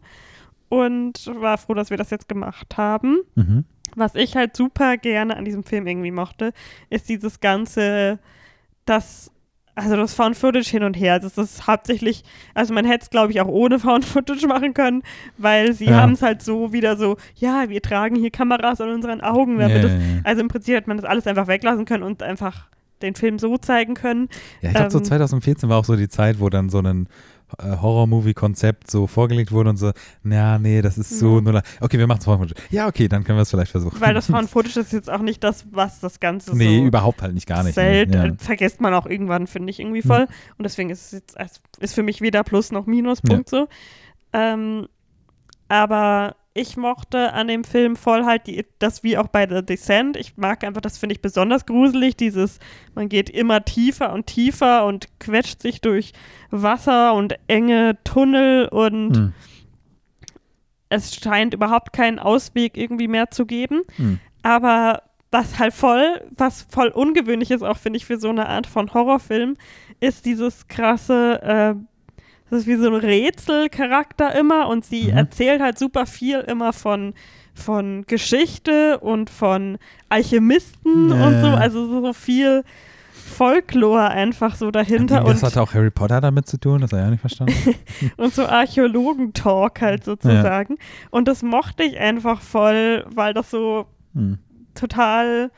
Und 0.70 1.30
war 1.40 1.58
froh, 1.58 1.74
dass 1.74 1.90
wir 1.90 1.98
das 1.98 2.10
jetzt 2.12 2.30
gemacht 2.30 2.78
haben. 2.78 3.18
Mhm. 3.36 3.66
Was 3.96 4.16
ich 4.16 4.38
halt 4.38 4.56
super 4.56 4.96
gerne 4.98 5.36
an 5.36 5.44
diesem 5.44 5.64
Film 5.66 5.86
irgendwie 5.86 6.12
mochte, 6.12 6.54
ist 6.90 7.10
dieses 7.10 7.42
ganze, 7.42 8.20
das, 8.86 9.32
also 9.76 9.98
das 9.98 10.14
Found 10.14 10.38
Footage 10.38 10.70
hin 10.70 10.84
und 10.84 10.94
her. 10.96 11.14
Also 11.14 11.28
es 11.28 11.38
ist 11.38 11.68
hauptsächlich, 11.68 12.24
also 12.54 12.74
man 12.74 12.86
hätte 12.86 13.04
es 13.04 13.10
glaube 13.10 13.34
ich 13.34 13.42
auch 13.42 13.48
ohne 13.50 13.80
Found 13.80 14.06
Footage 14.06 14.48
machen 14.48 14.74
können, 14.74 15.04
weil 15.38 15.74
sie 15.74 15.86
Ja. 15.88 16.00
haben 16.02 16.14
es 16.14 16.22
halt 16.22 16.42
so 16.42 16.72
wieder 16.72 16.96
so, 16.96 17.18
ja, 17.36 17.68
wir 17.68 17.82
tragen 17.82 18.16
hier 18.16 18.32
Kameras 18.32 18.80
an 18.80 18.90
unseren 18.92 19.20
Augen, 19.20 19.58
damit 19.60 19.84
ja, 19.84 19.90
ja. 19.90 19.98
also 20.24 20.42
im 20.42 20.48
Prinzip 20.48 20.76
hätte 20.76 20.88
man 20.90 20.96
das 20.98 21.06
alles 21.06 21.28
einfach 21.28 21.48
weglassen 21.48 21.84
können 21.84 22.04
und 22.04 22.24
einfach 22.24 22.68
den 23.04 23.16
Film 23.16 23.40
so 23.40 23.58
zeigen 23.58 23.94
können. 23.94 24.30
Ja, 24.62 24.70
ich 24.70 24.76
glaube, 24.76 24.92
so 24.92 24.98
Ähm, 25.00 25.06
2014 25.06 25.70
war 25.70 25.78
auch 25.78 25.86
so 25.86 25.96
die 25.96 26.10
Zeit, 26.10 26.40
wo 26.40 26.50
dann 26.50 26.70
so 26.70 26.80
ein 26.80 27.08
äh, 27.60 27.78
Horror-Movie-Konzept 27.78 28.90
so 28.90 29.08
vorgelegt 29.08 29.52
wurde 29.52 29.72
und 29.72 29.78
so, 29.78 29.92
na, 30.24 30.58
nee, 30.58 30.82
das 30.82 30.98
ist 30.98 31.20
so 31.20 31.36
Ja. 31.36 31.42
nur. 31.42 31.54
Ja, 31.56 31.62
okay, 31.82 31.98
wir 32.00 32.08
machen 32.08 32.20
es 32.20 32.26
vorher. 32.26 32.48
Ja, 32.70 32.88
okay, 32.88 33.08
dann 33.08 33.24
können 33.24 33.38
wir 33.38 33.44
es 33.44 33.50
vielleicht 33.50 33.72
versuchen. 33.72 34.00
Weil 34.00 34.14
das 34.14 34.26
Found 34.32 34.50
Footage 34.50 34.80
ist 34.80 34.94
jetzt 34.94 35.10
auch 35.10 35.22
nicht 35.22 35.44
das, 35.44 35.66
was 35.72 36.00
das 36.00 36.20
Ganze 36.20 36.56
nee, 36.56 36.80
so 36.80 36.86
überhaupt 36.86 37.22
halt 37.22 37.34
nicht, 37.34 37.48
gar 37.48 37.64
nicht. 37.64 37.76
zählt. 37.76 38.14
Ja. 38.14 38.32
Vergisst 38.38 38.80
man 38.82 38.94
auch 38.94 39.06
irgendwann, 39.06 39.48
finde 39.48 39.70
ich, 39.72 39.80
irgendwie 39.80 40.02
voll. 40.02 40.28
Und 40.58 40.64
deswegen 40.64 40.90
ist 40.90 41.06
es 41.08 41.12
jetzt 41.12 41.38
ist 41.80 41.94
für 41.96 42.04
mich 42.04 42.22
weder 42.22 42.44
Plus 42.44 42.72
noch 42.72 42.86
Minuspunkt 42.86 43.50
so. 43.50 43.68
Ähm, 44.34 44.88
aber 45.68 46.36
ich 46.54 46.76
mochte 46.76 47.34
an 47.34 47.48
dem 47.48 47.64
Film 47.64 47.96
voll 47.96 48.26
halt 48.26 48.48
die, 48.48 48.66
das 48.80 49.04
wie 49.04 49.18
auch 49.18 49.28
bei 49.28 49.48
The 49.48 49.66
Descent. 49.66 50.18
Ich 50.18 50.38
mag 50.38 50.64
einfach, 50.64 50.82
das 50.82 50.98
finde 50.98 51.14
ich 51.14 51.22
besonders 51.22 51.66
gruselig, 51.66 52.18
dieses, 52.18 52.60
man 52.94 53.08
geht 53.08 53.30
immer 53.30 53.64
tiefer 53.64 54.12
und 54.12 54.28
tiefer 54.28 54.86
und 54.86 55.08
quetscht 55.20 55.62
sich 55.62 55.82
durch 55.82 56.12
Wasser 56.50 57.14
und 57.14 57.36
enge 57.48 57.98
Tunnel 58.04 58.68
und 58.68 59.18
Hm. 59.18 59.34
es 60.90 61.16
scheint 61.16 61.54
überhaupt 61.54 61.94
keinen 61.94 62.20
Ausweg 62.20 62.78
irgendwie 62.78 63.08
mehr 63.08 63.32
zu 63.32 63.46
geben. 63.46 63.82
Hm. 63.96 64.20
Aber 64.44 65.04
was 65.32 65.60
halt 65.60 65.74
voll, 65.74 66.22
was 66.36 66.64
voll 66.64 66.90
ungewöhnlich 66.90 67.52
ist, 67.52 67.64
auch 67.64 67.78
finde 67.78 67.98
ich 67.98 68.06
für 68.06 68.20
so 68.20 68.30
eine 68.30 68.50
Art 68.50 68.68
von 68.68 68.94
Horrorfilm, 68.94 69.56
ist 70.02 70.26
dieses 70.26 70.68
krasse, 70.68 71.42
äh, 71.42 71.76
das 72.52 72.60
ist 72.60 72.68
wie 72.68 72.76
so 72.76 72.88
ein 72.88 72.94
Rätselcharakter 72.96 74.36
immer 74.36 74.68
und 74.68 74.86
sie 74.86 75.12
Mhm. 75.12 75.18
erzählt 75.18 75.62
halt 75.62 75.80
super 75.80 76.06
viel 76.06 76.40
immer 76.42 76.72
von, 76.74 77.14
von 77.56 78.04
Geschichte 78.06 79.00
und 79.00 79.30
von 79.32 79.78
Alchemisten 80.10 81.10
Ja, 81.10 81.28
und 81.28 81.40
so, 81.42 81.48
ja. 81.48 81.56
also 81.56 81.88
so, 81.88 82.14
viel 82.14 82.64
Folklore 83.14 84.10
einfach 84.10 84.56
so 84.56 84.70
dahinter 84.72 85.22
das 85.22 85.38
und, 85.38 85.44
hatte 85.44 85.62
auch 85.62 85.74
Harry 85.74 85.90
Potter 85.90 86.22
damit 86.22 86.48
zu 86.48 86.58
tun, 86.58 86.82
das 86.82 86.92
habe 86.92 87.02
ich 87.02 87.08
auch 87.08 87.12
nicht 87.12 87.22
verstanden. 87.22 87.76
und 88.18 88.34
so 88.34 88.46
Archäologen-Talk 88.46 89.82
halt 89.82 90.04
sozusagen. 90.04 90.78
Und 91.10 91.28
das 91.28 91.42
mochte 91.42 91.84
ich 91.84 91.98
einfach 91.98 92.42
voll, 92.42 93.06
weil 93.14 93.34
das 93.34 93.50
so 93.50 93.86
Hm. 94.14 94.38
total. 94.76 95.52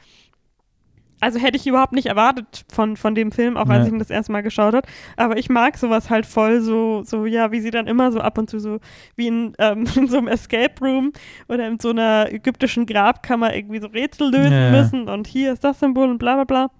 Also 1.24 1.40
hätte 1.40 1.58
ich 1.58 1.66
überhaupt 1.66 1.94
nicht 1.94 2.08
erwartet 2.08 2.66
von, 2.72 2.98
von 2.98 3.16
dem 3.16 3.32
Film, 3.32 3.58
auch 3.58 3.70
als 3.70 3.80
Ja. 3.80 3.86
ich 3.88 3.94
ihn 3.94 4.00
das 4.00 4.10
erste 4.10 4.32
Mal 4.32 4.42
geschaut 4.44 4.74
habe. 4.74 4.88
Aber 5.18 5.38
ich 5.38 5.50
mag 5.50 5.78
sowas 5.78 6.10
halt 6.10 6.26
voll 6.26 6.62
so, 6.62 7.04
so, 7.04 7.26
ja, 7.26 7.52
wie 7.52 7.62
sie 7.62 7.72
dann 7.72 7.88
immer 7.88 8.12
so 8.12 8.20
ab 8.20 8.38
und 8.38 8.50
zu 8.50 8.60
so, 8.60 8.80
wie 9.16 9.28
in, 9.28 9.54
ähm, 9.60 9.86
in 9.96 10.08
so 10.08 10.18
einem 10.18 10.28
Escape 10.28 10.74
Room 10.82 11.14
oder 11.48 11.68
in 11.68 11.80
so 11.80 11.90
einer 11.90 12.32
ägyptischen 12.32 12.86
Grabkammer 12.86 13.56
irgendwie 13.56 13.80
so 13.80 13.88
Rätsel 13.88 14.30
lösen 14.32 14.52
Ja. 14.52 14.70
müssen 14.72 15.10
und 15.10 15.26
hier 15.28 15.54
ist 15.54 15.64
das 15.64 15.80
Symbol 15.80 16.10
und 16.10 16.18
bla 16.18 16.36
bla 16.36 16.44
bla. 16.44 16.72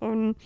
Und 0.00 0.36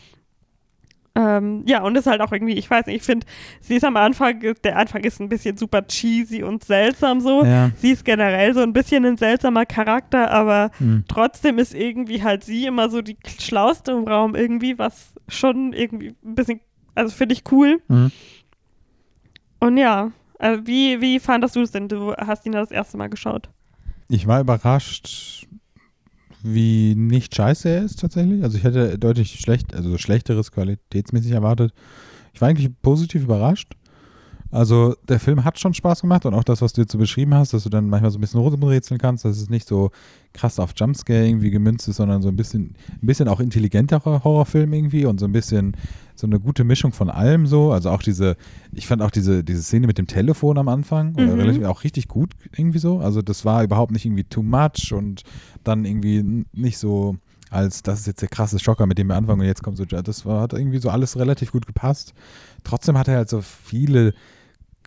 ähm, 1.20 1.64
ja, 1.66 1.82
und 1.82 1.96
ist 1.96 2.06
halt 2.06 2.20
auch 2.20 2.30
irgendwie, 2.30 2.52
ich 2.54 2.70
weiß 2.70 2.86
nicht, 2.86 2.96
ich 2.96 3.02
finde, 3.02 3.26
sie 3.60 3.74
ist 3.74 3.84
am 3.84 3.96
Anfang, 3.96 4.38
der 4.62 4.76
Anfang 4.76 5.02
ist 5.02 5.20
ein 5.20 5.28
bisschen 5.28 5.56
super 5.56 5.84
cheesy 5.84 6.44
und 6.44 6.62
seltsam 6.62 7.20
so. 7.20 7.44
Ja. 7.44 7.70
Sie 7.76 7.90
ist 7.90 8.04
generell 8.04 8.54
so 8.54 8.60
ein 8.60 8.72
bisschen 8.72 9.04
ein 9.04 9.16
seltsamer 9.16 9.66
Charakter, 9.66 10.30
aber 10.30 10.70
Hm. 10.78 11.04
trotzdem 11.08 11.58
ist 11.58 11.74
irgendwie 11.74 12.22
halt 12.22 12.44
sie 12.44 12.66
immer 12.66 12.88
so 12.88 13.02
die 13.02 13.16
schlauste 13.40 13.90
im 13.92 14.04
Raum 14.06 14.36
irgendwie, 14.36 14.78
was 14.78 15.14
schon 15.26 15.72
irgendwie 15.72 16.14
ein 16.24 16.36
bisschen, 16.36 16.60
also 16.94 17.12
finde 17.12 17.32
ich 17.32 17.42
cool. 17.50 17.82
Hm. 17.88 18.12
Und 19.58 19.76
ja, 19.76 20.12
also 20.38 20.66
wie, 20.68 21.00
wie 21.00 21.18
fandest 21.18 21.56
du 21.56 21.62
es 21.62 21.72
denn? 21.72 21.88
Du 21.88 22.14
hast 22.14 22.46
ihn 22.46 22.52
das 22.52 22.70
erste 22.70 22.96
Mal 22.96 23.08
geschaut. 23.08 23.50
Ich 24.08 24.28
war 24.28 24.40
überrascht, 24.40 25.47
wie 26.42 26.94
nicht 26.94 27.34
scheiße 27.34 27.68
er 27.68 27.84
ist 27.84 28.00
tatsächlich. 28.00 28.42
Also 28.42 28.58
ich 28.58 28.64
hätte 28.64 28.98
deutlich 28.98 29.40
schlecht, 29.40 29.74
also 29.74 29.98
schlechteres 29.98 30.52
qualitätsmäßig 30.52 31.32
erwartet. 31.32 31.72
Ich 32.32 32.40
war 32.40 32.48
eigentlich 32.48 32.70
positiv 32.82 33.24
überrascht. 33.24 33.74
Also 34.50 34.94
der 35.06 35.20
Film 35.20 35.44
hat 35.44 35.58
schon 35.58 35.74
Spaß 35.74 36.00
gemacht 36.00 36.24
und 36.24 36.32
auch 36.32 36.44
das, 36.44 36.62
was 36.62 36.72
du 36.72 36.80
jetzt 36.80 36.92
so 36.92 36.98
beschrieben 36.98 37.34
hast, 37.34 37.52
dass 37.52 37.64
du 37.64 37.68
dann 37.68 37.88
manchmal 37.88 38.10
so 38.10 38.18
ein 38.18 38.22
bisschen 38.22 38.40
rumrätseln 38.40 38.98
kannst, 38.98 39.24
dass 39.24 39.36
es 39.36 39.50
nicht 39.50 39.68
so 39.68 39.90
krass 40.32 40.58
auf 40.58 40.72
Jumpscare 40.74 41.26
irgendwie 41.26 41.50
gemünzt 41.50 41.86
ist, 41.88 41.96
sondern 41.96 42.22
so 42.22 42.28
ein 42.28 42.36
bisschen, 42.36 42.74
ein 42.90 43.06
bisschen 43.06 43.28
auch 43.28 43.40
intelligenterer 43.40 44.24
Horrorfilm 44.24 44.72
irgendwie 44.72 45.04
und 45.04 45.20
so 45.20 45.26
ein 45.26 45.32
bisschen 45.32 45.76
so 46.14 46.26
eine 46.26 46.40
gute 46.40 46.64
Mischung 46.64 46.92
von 46.92 47.10
allem 47.10 47.46
so. 47.46 47.72
Also 47.72 47.90
auch 47.90 48.02
diese, 48.02 48.36
ich 48.72 48.86
fand 48.86 49.02
auch 49.02 49.10
diese, 49.10 49.44
diese 49.44 49.62
Szene 49.62 49.86
mit 49.86 49.98
dem 49.98 50.06
Telefon 50.06 50.56
am 50.56 50.68
Anfang 50.68 51.12
mhm. 51.12 51.38
relativ, 51.38 51.64
auch 51.64 51.84
richtig 51.84 52.08
gut 52.08 52.32
irgendwie 52.56 52.78
so. 52.78 53.00
Also 53.00 53.20
das 53.20 53.44
war 53.44 53.62
überhaupt 53.62 53.92
nicht 53.92 54.06
irgendwie 54.06 54.24
too 54.24 54.42
much 54.42 54.92
und 54.92 55.24
dann 55.62 55.84
irgendwie 55.84 56.46
nicht 56.52 56.78
so 56.78 57.18
als 57.50 57.82
das 57.82 58.00
ist 58.00 58.06
jetzt 58.06 58.20
der 58.20 58.28
krasse 58.28 58.58
Schocker, 58.58 58.86
mit 58.86 58.98
dem 58.98 59.06
wir 59.06 59.16
anfangen 59.16 59.40
und 59.40 59.46
jetzt 59.46 59.62
kommt 59.62 59.78
so, 59.78 59.84
das 59.84 60.26
war, 60.26 60.42
hat 60.42 60.52
irgendwie 60.52 60.78
so 60.78 60.90
alles 60.90 61.18
relativ 61.18 61.52
gut 61.52 61.66
gepasst. 61.66 62.12
Trotzdem 62.62 62.98
hat 62.98 63.08
er 63.08 63.16
halt 63.16 63.30
so 63.30 63.40
viele 63.40 64.12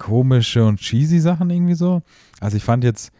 komische 0.01 0.65
und 0.65 0.79
cheesy 0.79 1.19
Sachen 1.19 1.51
irgendwie 1.51 1.75
so. 1.75 2.01
Also 2.39 2.57
ich 2.57 2.63
fand 2.63 2.83
jetzt, 2.83 3.11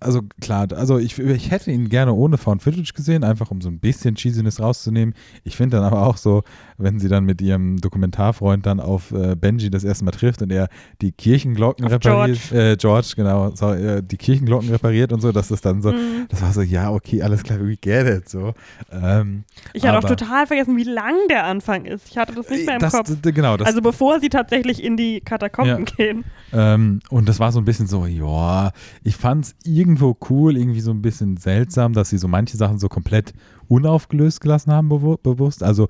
also 0.00 0.22
klar, 0.40 0.68
also 0.74 0.98
ich, 0.98 1.18
ich 1.18 1.50
hätte 1.50 1.70
ihn 1.70 1.88
gerne 1.88 2.12
ohne 2.12 2.38
Found 2.38 2.62
Footage 2.62 2.92
gesehen, 2.94 3.24
einfach 3.24 3.50
um 3.50 3.60
so 3.60 3.68
ein 3.68 3.78
bisschen 3.78 4.14
Cheesiness 4.14 4.60
rauszunehmen. 4.60 5.14
Ich 5.42 5.56
finde 5.56 5.78
dann 5.78 5.86
aber 5.86 6.06
auch 6.06 6.16
so, 6.16 6.42
wenn 6.76 6.98
sie 6.98 7.08
dann 7.08 7.24
mit 7.24 7.40
ihrem 7.40 7.78
Dokumentarfreund 7.80 8.66
dann 8.66 8.80
auf 8.80 9.12
äh, 9.12 9.34
Benji 9.34 9.70
das 9.70 9.84
erste 9.84 10.04
Mal 10.04 10.10
trifft 10.10 10.42
und 10.42 10.52
er 10.52 10.68
die 11.00 11.12
Kirchenglocken 11.12 11.86
auf 11.86 11.92
repariert, 11.92 12.38
George. 12.50 12.72
Äh, 12.72 12.76
George, 12.76 13.12
genau, 13.16 13.50
so, 13.54 13.72
äh, 13.72 14.02
die 14.02 14.16
Kirchenglocken 14.16 14.70
repariert 14.70 15.12
und 15.12 15.20
so, 15.20 15.32
dass 15.32 15.48
das 15.48 15.60
dann 15.60 15.80
so, 15.80 15.92
mhm. 15.92 16.26
das 16.28 16.42
war 16.42 16.52
so, 16.52 16.60
ja, 16.60 16.90
okay, 16.90 17.22
alles 17.22 17.42
klar, 17.42 17.60
we 17.60 17.76
get 17.76 18.06
it, 18.06 18.28
so. 18.28 18.52
Ähm, 18.92 19.44
ich 19.72 19.86
hatte 19.86 19.98
auch 19.98 20.04
total 20.04 20.46
vergessen, 20.46 20.76
wie 20.76 20.84
lang 20.84 21.14
der 21.30 21.44
Anfang 21.44 21.86
ist. 21.86 22.08
Ich 22.10 22.18
hatte 22.18 22.34
das 22.34 22.50
nicht 22.50 22.66
mehr 22.66 22.74
im 22.74 22.80
das, 22.80 22.92
Kopf. 22.92 23.10
Genau, 23.22 23.56
das, 23.56 23.66
also 23.66 23.80
bevor 23.80 24.20
sie 24.20 24.28
tatsächlich 24.28 24.84
in 24.84 24.96
die 24.96 25.20
Katakomben 25.20 25.86
ja. 25.86 25.94
gehen. 25.96 26.24
Ähm, 26.52 27.00
und 27.08 27.28
das 27.28 27.40
war 27.40 27.50
so 27.50 27.58
ein 27.60 27.64
bisschen 27.64 27.86
so, 27.86 28.04
ja, 28.06 28.72
ich 29.02 29.16
fand 29.16 29.46
es 29.46 29.54
irgendwie 29.64 29.85
irgendwo 29.86 30.16
cool, 30.30 30.56
irgendwie 30.56 30.80
so 30.80 30.90
ein 30.90 31.02
bisschen 31.02 31.36
seltsam, 31.36 31.92
dass 31.92 32.10
sie 32.10 32.18
so 32.18 32.28
manche 32.28 32.56
Sachen 32.56 32.78
so 32.78 32.88
komplett 32.88 33.32
unaufgelöst 33.68 34.40
gelassen 34.40 34.72
haben, 34.72 34.88
bewusst. 34.88 35.62
Also, 35.62 35.86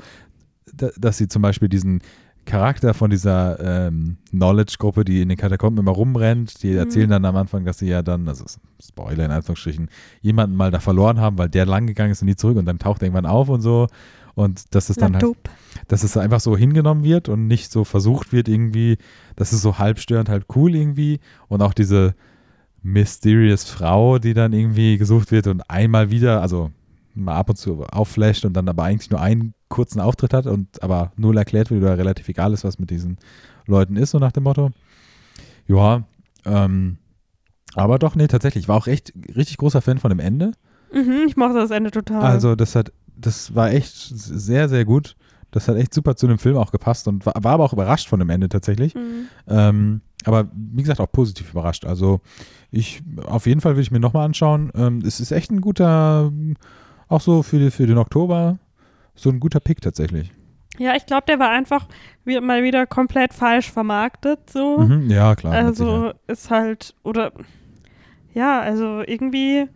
dass 0.75 1.17
sie 1.17 1.29
zum 1.29 1.43
Beispiel 1.43 1.69
diesen 1.69 2.01
Charakter 2.45 2.95
von 2.95 3.11
dieser 3.11 3.87
ähm, 3.89 4.19
Knowledge-Gruppe, 4.31 5.05
die 5.05 5.23
in 5.23 5.29
den 5.29 5.39
Katakomben 5.39 5.83
immer 5.83 5.93
rumrennt, 5.93 6.63
die 6.63 6.71
mhm. 6.71 6.79
erzählen 6.79 7.11
dann 7.11 7.25
am 7.25 7.37
Anfang, 7.37 7.65
dass 7.65 7.79
sie 7.79 7.89
ja 7.89 8.03
dann, 8.03 8.29
also 8.29 8.45
Spoiler 8.81 9.25
in 9.25 9.31
Anführungsstrichen, 9.31 9.89
jemanden 10.21 10.57
mal 10.57 10.71
da 10.71 10.79
verloren 10.79 11.21
haben, 11.21 11.39
weil 11.39 11.49
der 11.49 11.67
lang 11.67 11.87
gegangen 11.87 12.13
ist 12.13 12.23
und 12.23 12.29
nie 12.29 12.37
zurück 12.37 12.57
und 12.57 12.67
dann 12.67 12.79
taucht 12.79 13.03
irgendwann 13.03 13.27
auf 13.27 13.49
und 13.49 13.63
so. 13.63 13.89
Und 14.35 14.75
dass 14.75 14.91
es 14.91 14.97
dann 14.97 15.15
halt, 15.15 15.25
dass 15.89 16.05
es 16.05 16.17
einfach 16.19 16.41
so 16.41 16.57
hingenommen 16.59 17.03
wird 17.05 17.31
und 17.31 17.47
nicht 17.47 17.73
so 17.73 17.85
versucht 17.85 18.35
wird, 18.35 18.49
irgendwie, 18.49 18.99
dass 19.35 19.53
es 19.53 19.63
so 19.63 19.79
halb 19.79 19.99
störend, 19.99 20.29
halb 20.29 20.45
cool 20.55 20.75
irgendwie. 20.75 21.21
Und 21.49 21.63
auch 21.63 21.73
diese, 21.73 22.15
mysterious 22.87 23.65
Frau, 23.65 24.19
die 24.19 24.33
dann 24.33 24.53
irgendwie 24.53 24.97
gesucht 24.97 25.33
wird 25.33 25.49
und 25.49 25.69
einmal 25.69 26.11
wieder, 26.11 26.41
also 26.41 26.71
mal 27.15 27.35
ab 27.35 27.51
und 27.51 27.57
zu 27.57 27.83
aufflasht 27.85 28.45
und 28.45 28.53
dann 28.53 28.69
aber 28.69 28.85
eigentlich 28.85 29.11
nur 29.11 29.21
einen 29.21 29.55
kurzen 29.69 30.01
Auftritt 30.01 30.33
hat 30.33 30.47
und 30.47 30.83
aber 30.83 31.11
null 31.17 31.37
erklärt 31.37 31.71
wird 31.71 31.83
oder 31.83 31.99
relativ 31.99 32.29
egal 32.29 32.53
ist, 32.53 32.63
was 32.63 32.79
mit 32.79 32.91
diesen 32.91 33.19
Leuten 33.67 33.97
ist, 33.97 34.13
so 34.13 34.19
nach 34.19 34.31
dem 34.31 34.45
Motto. 34.45 34.71
Ja, 35.67 36.05
ähm, 36.45 36.99
aber 37.75 37.99
doch, 37.99 38.15
nee, 38.15 38.29
tatsächlich. 38.29 38.65
Ich 38.65 38.69
war 38.69 38.77
auch 38.77 38.87
echt 38.87 39.13
richtig 39.35 39.57
großer 39.57 39.83
Fan 39.83 39.99
von 39.99 40.11
dem 40.11 40.21
Ende. 40.21 40.53
Mhm, 40.93 41.25
ich 41.27 41.37
mochte 41.37 41.59
das 41.59 41.73
Ende 41.73 41.91
total. 41.91 42.23
Also, 42.23 42.55
das 42.55 42.77
hat, 42.77 42.93
das 43.17 43.53
war 43.55 43.73
echt 43.73 43.95
sehr, 43.97 44.69
sehr 44.69 44.85
gut. 44.85 45.17
Das 45.51 45.67
hat 45.67 45.77
echt 45.77 45.93
super 45.93 46.15
zu 46.15 46.29
dem 46.29 46.39
Film 46.39 46.57
auch 46.57 46.71
gepasst 46.71 47.09
und 47.09 47.27
war, 47.27 47.35
war 47.43 47.53
aber 47.55 47.65
auch 47.65 47.73
überrascht 47.73 48.09
von 48.09 48.21
dem 48.21 48.31
Ende 48.31 48.49
tatsächlich. 48.49 48.95
Mhm. 48.95 49.27
Ähm, 49.49 50.01
aber 50.25 50.49
wie 50.53 50.83
gesagt, 50.83 51.01
auch 51.01 51.11
positiv 51.11 51.51
überrascht. 51.51 51.85
Also 51.85 52.21
ich, 52.71 53.03
auf 53.27 53.47
jeden 53.47 53.61
Fall 53.61 53.77
will 53.77 53.83
ich 53.83 53.91
mir 53.91 54.01
nochmal 54.01 54.25
anschauen. 54.25 54.73
Ähm, 54.75 55.03
es 55.05 55.21
ist 55.21 55.31
echt 55.31 55.51
ein 55.51 55.61
guter, 55.61 56.33
auch 57.09 57.21
so 57.21 57.43
für, 57.43 57.71
für 57.71 57.87
den 57.87 57.99
Oktober, 57.99 58.59
so 59.15 59.31
ein 59.31 59.41
guter 59.41 59.61
Pick 59.61 59.81
tatsächlich. 59.81 60.33
Ja, 60.79 60.95
ich 60.95 61.07
glaube, 61.07 61.25
der 61.27 61.39
war 61.39 61.51
einfach 61.51 61.87
wie, 62.25 62.39
mal 62.41 62.63
wieder 62.63 62.87
komplett 62.87 63.33
falsch 63.33 63.71
vermarktet, 63.71 64.51
so. 64.51 64.79
Mhm, 64.81 65.11
ja, 65.11 65.35
klar. 65.35 65.55
Also 65.55 66.13
ist 66.27 66.51
halt, 66.51 66.95
oder, 67.03 67.33
ja, 68.35 68.61
also 68.61 69.03
irgendwie, 69.07 69.69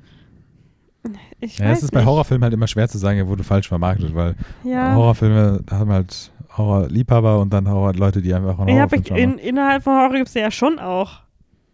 ich 1.40 1.58
ja, 1.58 1.66
weiß 1.66 1.78
es 1.78 1.84
ist 1.84 1.92
bei 1.92 2.04
Horrorfilmen 2.04 2.44
halt 2.44 2.52
immer 2.52 2.66
schwer 2.66 2.88
zu 2.88 2.98
sagen, 2.98 3.18
er 3.18 3.28
wurde 3.28 3.44
falsch 3.44 3.68
vermarktet, 3.68 4.14
weil 4.14 4.34
ja. 4.62 4.94
Horrorfilme 4.94 5.64
haben 5.70 5.90
halt 5.90 6.32
Horrorliebhaber 6.60 7.40
und 7.40 7.52
dann 7.52 7.68
Horror-Leute, 7.68 8.22
die 8.22 8.34
einfach 8.34 8.58
Horror 8.58 8.70
ja, 8.70 8.86
in, 9.16 9.38
Innerhalb 9.38 9.82
von 9.82 9.94
Horror 9.94 10.14
gibt 10.14 10.28
es 10.28 10.34
ja 10.34 10.50
schon 10.50 10.78
auch 10.78 11.20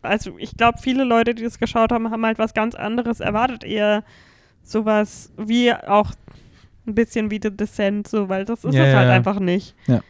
also 0.06 0.36
ich 0.38 0.56
glaube, 0.56 0.78
viele 0.78 1.04
Leute, 1.04 1.34
die 1.34 1.42
das 1.42 1.58
geschaut 1.58 1.92
haben, 1.92 2.10
haben 2.10 2.24
halt 2.24 2.38
was 2.38 2.54
ganz 2.54 2.74
anderes 2.74 3.20
erwartet. 3.20 3.64
Eher 3.64 4.04
sowas 4.62 5.32
wie 5.36 5.72
auch 5.72 6.12
ein 6.86 6.94
bisschen 6.94 7.30
wie 7.30 7.40
The 7.42 7.54
Descent, 7.54 8.08
so, 8.08 8.28
weil 8.28 8.44
das 8.44 8.64
ist 8.64 8.74
ja, 8.74 8.84
es 8.84 8.94
halt 8.94 9.08
ja. 9.08 9.14
einfach 9.14 9.40
nicht. 9.40 9.74
Ja. 9.86 10.00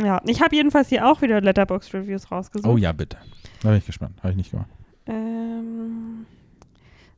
Ja, 0.00 0.20
ich 0.26 0.40
habe 0.40 0.54
jedenfalls 0.54 0.88
hier 0.88 1.08
auch 1.08 1.22
wieder 1.22 1.40
Letterbox-Reviews 1.40 2.30
rausgesucht. 2.30 2.70
Oh 2.70 2.76
ja, 2.76 2.92
bitte. 2.92 3.16
Da 3.62 3.70
bin 3.70 3.78
ich 3.78 3.86
gespannt. 3.86 4.16
Habe 4.18 4.30
ich 4.30 4.36
nicht 4.36 4.50
gemacht. 4.52 4.68
Ähm, 5.06 6.24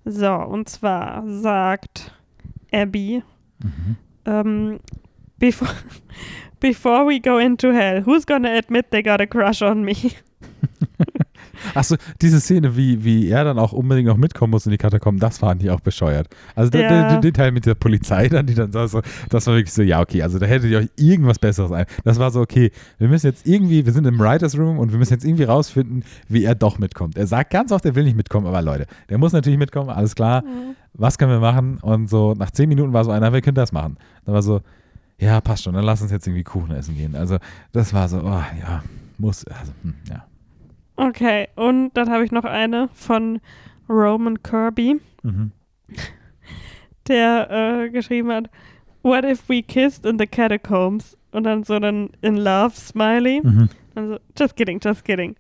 so, 0.07 0.33
und 0.33 0.67
zwar 0.69 1.23
sagt 1.27 2.15
Abby, 2.73 3.23
mhm. 3.59 3.97
ähm, 4.25 4.81
before, 5.41 5.75
before 6.61 7.05
we 7.05 7.19
go 7.19 7.39
into 7.39 7.73
hell, 7.73 8.03
who's 8.03 8.25
gonna 8.25 8.57
admit 8.57 8.91
they 8.91 9.03
got 9.03 9.21
a 9.21 9.27
crush 9.27 9.61
on 9.63 9.85
me? 9.85 9.95
Achso, 11.75 11.97
diese 12.23 12.41
Szene, 12.41 12.77
wie, 12.77 13.05
wie 13.05 13.29
er 13.29 13.45
dann 13.45 13.59
auch 13.59 13.73
unbedingt 13.73 14.09
noch 14.09 14.17
mitkommen 14.17 14.51
muss 14.51 14.67
in 14.67 14.73
die 14.73 14.79
Katakomben, 14.79 15.21
das 15.21 15.39
fand 15.39 15.63
ich 15.63 15.71
auch 15.71 15.81
bescheuert. 15.81 16.29
Also 16.55 16.71
ja. 16.79 16.89
der, 16.89 17.09
der, 17.09 17.21
der, 17.21 17.33
Teil 17.33 17.53
mit 17.53 17.67
der 17.67 17.75
Polizei 17.75 18.29
dann, 18.29 18.47
die 18.47 18.55
dann 18.55 18.73
so, 18.73 19.03
das 19.29 19.47
war 19.47 19.55
wirklich 19.55 19.73
so, 19.73 19.83
ja, 19.83 20.01
okay, 20.01 20.23
also 20.23 20.39
da 20.39 20.47
hättet 20.47 20.71
ihr 20.71 20.79
euch 20.79 20.89
irgendwas 20.97 21.39
Besseres 21.39 21.71
ein. 21.71 21.87
Das 22.05 22.19
war 22.19 22.31
so, 22.31 22.41
okay, 22.41 22.71
wir 22.99 23.09
müssen 23.09 23.27
jetzt 23.27 23.47
irgendwie, 23.47 23.85
wir 23.85 23.93
sind 23.93 24.07
im 24.07 24.19
Writers 24.19 24.57
Room 24.59 24.79
und 24.79 24.93
wir 24.93 24.99
müssen 24.99 25.13
jetzt 25.13 25.25
irgendwie 25.25 25.45
rausfinden, 25.45 26.05
wie 26.29 26.45
er 26.45 26.55
doch 26.55 26.79
mitkommt. 26.79 27.19
Er 27.19 27.27
sagt 27.27 27.51
ganz 27.51 27.73
oft, 27.73 27.85
er 27.85 27.95
will 27.95 28.05
nicht 28.05 28.17
mitkommen, 28.17 28.47
aber 28.47 28.63
Leute, 28.63 28.87
der 29.09 29.19
muss 29.19 29.33
natürlich 29.33 29.59
mitkommen, 29.59 29.91
alles 29.91 30.15
klar. 30.15 30.43
Mhm. 30.43 30.77
Was 30.95 31.19
können 31.19 31.33
wir 31.33 31.41
machen? 31.41 31.79
Und 31.83 32.09
so 32.09 32.35
nach 32.35 32.51
zehn 32.51 32.69
Minuten 32.69 32.93
war 32.93 33.05
so 33.05 33.11
einer, 33.11 33.33
wir 33.33 33.43
können 33.43 33.55
das 33.55 33.73
machen. 33.73 33.97
Da 34.25 34.33
war 34.33 34.43
so, 34.43 34.61
ja, 35.21 35.41
passt 35.41 35.65
schon, 35.65 35.75
dann 35.75 35.85
lass 35.85 36.03
uns 36.03 36.11
jetzt 36.11 36.27
irgendwie 36.27 36.45
Kuchen 36.45 36.75
essen 36.75 36.97
gehen. 36.97 37.15
Also 37.15 37.39
das 37.73 37.93
war 37.93 38.09
so, 38.09 38.19
oh, 38.19 38.43
ja, 38.61 38.83
muss, 39.19 39.45
also, 39.47 39.73
hm, 39.83 39.95
ja. 40.09 40.27
Okay, 40.97 41.49
und 41.57 41.93
dann 41.95 42.11
habe 42.11 42.25
ich 42.25 42.33
noch 42.33 42.45
eine 42.45 42.89
von 42.95 43.41
Roman 43.89 44.43
Kirby, 44.43 45.01
mhm. 45.23 45.53
der 47.09 47.51
äh, 47.51 47.91
geschrieben 47.91 48.33
hat, 48.33 48.51
What 49.03 49.25
if 49.25 49.49
we 49.49 49.63
kissed 49.63 50.05
in 50.05 50.19
the 50.19 50.27
catacombs? 50.27 51.17
Und 51.33 51.45
dann 51.45 51.65
so 51.65 51.75
ein 51.75 52.11
In 52.21 52.37
Love 52.37 52.75
Smiley. 52.77 53.41
Mhm. 53.43 53.69
Also, 53.95 54.19
just 54.39 54.57
kidding, 54.57 54.79
just 54.79 55.05
kidding. 55.05 55.37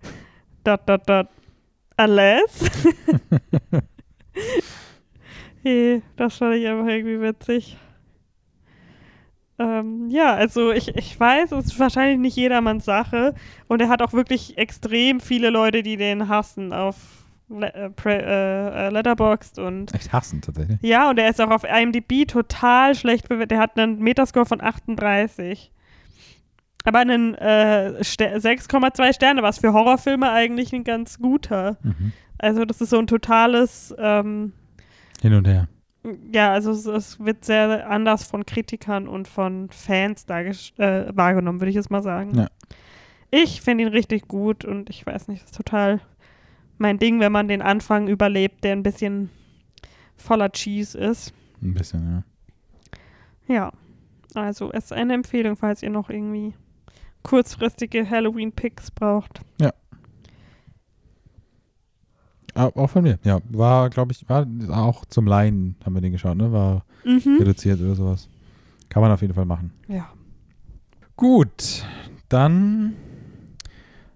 Dot, 0.64 0.88
dot, 0.88 1.06
dot. 1.06 1.28
Unless. 1.98 2.70
hey, 5.62 6.02
das 6.16 6.36
fand 6.36 6.54
ich 6.54 6.66
einfach 6.66 6.86
irgendwie 6.86 7.20
witzig. 7.20 7.76
Ähm, 9.60 10.08
ja, 10.08 10.34
also 10.34 10.72
ich, 10.72 10.88
ich 10.96 11.20
weiß, 11.20 11.52
es 11.52 11.66
ist 11.66 11.78
wahrscheinlich 11.78 12.18
nicht 12.18 12.36
jedermanns 12.36 12.86
Sache. 12.86 13.34
Und 13.68 13.82
er 13.82 13.90
hat 13.90 14.00
auch 14.00 14.14
wirklich 14.14 14.56
extrem 14.56 15.20
viele 15.20 15.50
Leute, 15.50 15.82
die 15.82 15.98
den 15.98 16.28
hassen 16.28 16.72
auf 16.72 16.96
Le 17.50 17.66
äh, 17.74 17.90
äh, 18.06 18.86
äh, 18.86 18.90
Letterboxd 18.90 19.58
und. 19.58 19.92
Echt 19.94 20.12
hassen 20.12 20.40
tatsächlich. 20.40 20.78
Ja, 20.82 21.10
und 21.10 21.18
er 21.18 21.28
ist 21.28 21.40
auch 21.40 21.50
auf 21.50 21.64
IMDb 21.64 22.26
total 22.26 22.94
schlecht 22.94 23.28
bewertet. 23.28 23.50
Der 23.50 23.58
hat 23.58 23.78
einen 23.78 23.98
Metascore 23.98 24.46
von 24.46 24.62
38. 24.62 25.70
Aber 26.84 27.00
einen 27.00 27.34
äh, 27.34 27.92
6,2 28.00 29.12
Sterne, 29.12 29.42
was 29.42 29.58
für 29.58 29.74
Horrorfilme 29.74 30.30
eigentlich 30.30 30.72
ein 30.72 30.84
ganz 30.84 31.18
guter. 31.18 31.76
Mhm. 31.82 32.12
Also, 32.38 32.64
das 32.64 32.80
ist 32.80 32.90
so 32.90 32.98
ein 32.98 33.06
totales 33.06 33.94
ähm, 33.98 34.54
Hin 35.20 35.34
und 35.34 35.46
Her. 35.46 35.68
Ja, 36.32 36.52
also 36.52 36.70
es, 36.70 36.86
es, 36.86 37.20
wird 37.20 37.44
sehr 37.44 37.88
anders 37.90 38.24
von 38.24 38.46
Kritikern 38.46 39.06
und 39.06 39.28
von 39.28 39.68
Fans 39.70 40.24
äh, 40.28 41.14
wahrgenommen, 41.14 41.60
würde 41.60 41.70
ich 41.70 41.76
jetzt 41.76 41.90
mal 41.90 42.02
sagen. 42.02 42.34
Ja. 42.34 42.48
Ich 43.30 43.60
finde 43.60 43.84
ihn 43.84 43.90
richtig 43.90 44.26
gut 44.26 44.64
und 44.64 44.88
ich 44.90 45.04
weiß 45.06 45.28
nicht, 45.28 45.42
das 45.42 45.50
ist 45.50 45.56
total 45.56 46.00
mein 46.78 46.98
Ding, 46.98 47.20
wenn 47.20 47.32
man 47.32 47.48
den 47.48 47.60
Anfang 47.60 48.08
überlebt, 48.08 48.64
der 48.64 48.72
ein 48.72 48.82
bisschen 48.82 49.30
voller 50.16 50.50
Cheese 50.50 50.98
ist. 50.98 51.34
Ein 51.62 51.74
bisschen, 51.74 52.24
ja. 53.46 53.54
Ja, 53.54 53.72
also 54.34 54.72
es 54.72 54.84
ist 54.84 54.92
eine 54.92 55.12
Empfehlung, 55.14 55.56
falls 55.56 55.82
ihr 55.82 55.90
noch 55.90 56.08
irgendwie 56.08 56.54
kurzfristige 57.22 58.08
Halloween-Picks 58.08 58.90
braucht. 58.92 59.42
Ja. 59.60 59.72
Ah, 62.60 62.70
auch 62.74 62.90
von 62.90 63.02
mir, 63.02 63.18
ja. 63.24 63.40
War, 63.50 63.88
glaube 63.90 64.12
ich, 64.12 64.28
war 64.28 64.46
auch 64.70 65.04
zum 65.06 65.26
Laien 65.26 65.76
haben 65.84 65.94
wir 65.94 66.00
den 66.02 66.12
geschaut, 66.12 66.36
ne? 66.36 66.52
War 66.52 66.84
Mhm. 67.04 67.38
reduziert 67.38 67.80
oder 67.80 67.94
sowas. 67.94 68.28
Kann 68.88 69.02
man 69.02 69.10
auf 69.12 69.22
jeden 69.22 69.34
Fall 69.34 69.44
machen. 69.46 69.72
Ja. 69.88 70.08
Gut, 71.16 71.84
dann 72.28 72.94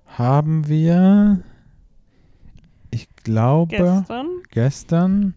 haben 0.07 0.69
wir, 0.69 1.41
ich 2.91 3.09
glaube, 3.17 3.77
Gestern. 3.77 4.27
gestern 4.51 5.35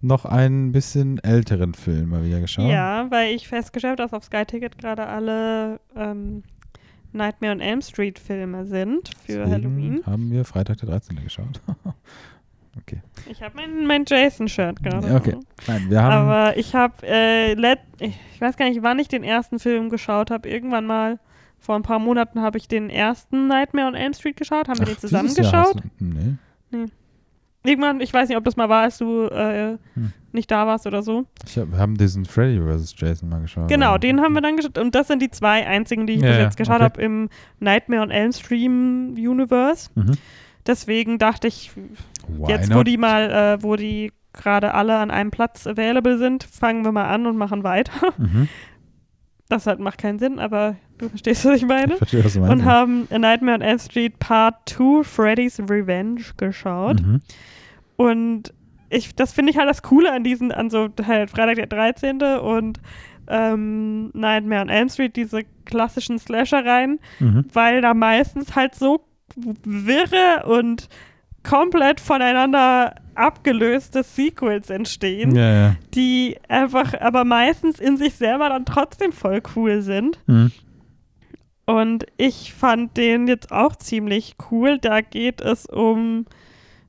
noch 0.00 0.24
einen 0.24 0.72
bisschen 0.72 1.18
älteren 1.24 1.74
Film 1.74 2.10
mal 2.10 2.24
wieder 2.24 2.40
geschaut. 2.40 2.70
Ja, 2.70 3.10
weil 3.10 3.34
ich 3.34 3.48
festgestellt 3.48 3.98
habe, 3.98 4.02
dass 4.08 4.12
auf 4.12 4.24
Sky 4.24 4.44
Ticket 4.44 4.78
gerade 4.78 5.06
alle 5.06 5.80
ähm, 5.96 6.42
Nightmare 7.12 7.52
on 7.52 7.60
Elm 7.60 7.80
Street 7.82 8.18
Filme 8.18 8.64
sind 8.66 9.08
für 9.24 9.38
Deswegen 9.44 9.50
Halloween. 9.50 10.02
haben 10.06 10.30
wir 10.30 10.44
Freitag 10.44 10.78
der 10.78 10.88
13. 10.90 11.16
geschaut. 11.22 11.60
okay. 12.80 13.00
Ich 13.30 13.42
habe 13.42 13.56
mein, 13.56 13.86
mein 13.86 14.04
Jason-Shirt 14.06 14.82
gerade. 14.82 15.14
Okay. 15.14 15.36
Nein, 15.66 15.86
wir 15.90 16.02
haben. 16.02 16.12
Aber 16.28 16.56
ich 16.56 16.74
habe, 16.74 16.94
äh, 17.06 17.52
ich 18.00 18.40
weiß 18.40 18.56
gar 18.56 18.68
nicht, 18.68 18.82
wann 18.82 18.98
ich 18.98 19.08
den 19.08 19.24
ersten 19.24 19.58
Film 19.58 19.88
geschaut 19.90 20.30
habe. 20.30 20.48
Irgendwann 20.48 20.86
mal 20.86 21.18
vor 21.58 21.74
ein 21.76 21.82
paar 21.82 21.98
Monaten 21.98 22.40
habe 22.40 22.56
ich 22.58 22.68
den 22.68 22.88
ersten 22.90 23.46
Nightmare 23.48 23.88
on 23.88 23.94
Elm 23.94 24.12
Street 24.14 24.36
geschaut. 24.36 24.68
Haben 24.68 24.78
wir 24.78 24.84
Ach, 24.86 24.92
den 24.92 24.98
zusammen 24.98 25.28
dieses 25.28 25.50
Jahr 25.50 25.64
geschaut? 25.64 25.82
hast 25.82 26.00
du- 26.00 26.04
Nee. 26.70 26.86
Irgendwann, 27.64 28.00
ich 28.00 28.14
weiß 28.14 28.28
nicht, 28.28 28.38
ob 28.38 28.44
das 28.44 28.56
mal 28.56 28.68
war, 28.68 28.82
als 28.84 28.98
du 28.98 29.24
äh, 29.24 29.76
Hm. 29.94 30.12
nicht 30.32 30.50
da 30.50 30.66
warst 30.66 30.86
oder 30.86 31.02
so. 31.02 31.26
Ich 31.44 31.58
hab, 31.58 31.70
wir 31.72 31.78
haben 31.78 31.96
diesen 31.98 32.24
Freddy 32.24 32.60
vs. 32.60 32.94
Jason 32.96 33.28
mal 33.28 33.40
geschaut. 33.40 33.68
Genau, 33.68 33.88
aber- 33.90 33.98
den 33.98 34.20
haben 34.20 34.32
wir 34.34 34.40
dann 34.40 34.56
geschaut. 34.56 34.78
Und 34.78 34.94
das 34.94 35.08
sind 35.08 35.20
die 35.20 35.30
zwei 35.30 35.66
einzigen, 35.66 36.06
die 36.06 36.14
ich 36.14 36.22
Ja, 36.22 36.28
bis 36.28 36.38
jetzt 36.38 36.56
geschaut 36.56 36.76
okay. 36.76 36.84
habe 36.84 37.02
im 37.02 37.28
Nightmare 37.58 38.02
on 38.02 38.10
Elm 38.10 38.32
Stream 38.32 39.14
Universe. 39.18 39.90
Mhm. 39.96 40.12
Deswegen 40.66 41.18
dachte 41.18 41.48
ich, 41.48 41.72
Why 42.28 42.50
jetzt 42.50 42.70
wo 42.70 42.74
not? 42.78 42.86
die 42.86 42.96
mal, 42.96 43.30
äh, 43.30 43.62
wo 43.62 43.76
die 43.76 44.12
gerade 44.32 44.74
alle 44.74 44.96
an 44.98 45.10
einem 45.10 45.30
Platz 45.30 45.66
available 45.66 46.18
sind, 46.18 46.44
fangen 46.44 46.84
wir 46.84 46.92
mal 46.92 47.08
an 47.08 47.26
und 47.26 47.36
machen 47.36 47.64
weiter. 47.64 48.12
Mhm. 48.18 48.48
Das 49.50 49.66
halt 49.66 49.78
macht 49.80 49.96
keinen 49.96 50.18
Sinn, 50.18 50.38
aber 50.38 50.76
du 50.98 51.08
verstehst, 51.08 51.42
was 51.46 51.56
ich 51.56 51.64
meine. 51.64 51.92
Ich 51.94 51.98
verstehe, 51.98 52.22
was 52.22 52.34
du 52.34 52.40
meinst. 52.40 52.52
Und 52.52 52.64
haben 52.66 53.08
A 53.10 53.18
Nightmare 53.18 53.54
on 53.54 53.62
Elm 53.62 53.78
Street 53.78 54.18
Part 54.18 54.56
2 54.68 55.04
Freddy's 55.04 55.58
Revenge 55.58 56.20
geschaut. 56.36 57.00
Mhm. 57.00 57.20
Und 57.96 58.52
ich, 58.90 59.14
das 59.16 59.32
finde 59.32 59.50
ich 59.52 59.56
halt 59.56 59.70
das 59.70 59.80
Coole 59.82 60.12
an 60.12 60.22
diesen, 60.22 60.52
an 60.52 60.68
so 60.68 60.88
halt 61.06 61.30
Freitag 61.30 61.54
der 61.56 61.66
13. 61.66 62.20
und 62.42 62.80
ähm, 63.26 64.10
Nightmare 64.12 64.60
on 64.60 64.68
Elm 64.68 64.90
Street, 64.90 65.16
diese 65.16 65.44
klassischen 65.64 66.18
Slashereien, 66.18 66.98
Mhm. 67.18 67.46
weil 67.50 67.80
da 67.80 67.94
meistens 67.94 68.54
halt 68.54 68.74
so 68.74 69.00
wirre 69.64 70.44
und 70.46 70.88
komplett 71.48 72.00
voneinander 72.00 72.94
abgelöste 73.14 74.02
Sequels 74.02 74.70
entstehen, 74.70 75.34
Ja, 75.34 75.52
ja. 75.52 75.76
die 75.94 76.36
einfach 76.48 76.94
aber 77.00 77.24
meistens 77.24 77.80
in 77.80 77.96
sich 77.96 78.14
selber 78.14 78.48
dann 78.48 78.64
trotzdem 78.64 79.12
voll 79.12 79.42
cool 79.56 79.82
sind. 79.82 80.18
Mhm. 80.26 80.52
Und 81.66 82.06
ich 82.16 82.54
fand 82.54 82.96
den 82.96 83.26
jetzt 83.28 83.50
auch 83.52 83.76
ziemlich 83.76 84.36
cool. 84.50 84.78
Da 84.78 85.00
geht 85.00 85.40
es 85.40 85.66
um, 85.66 86.24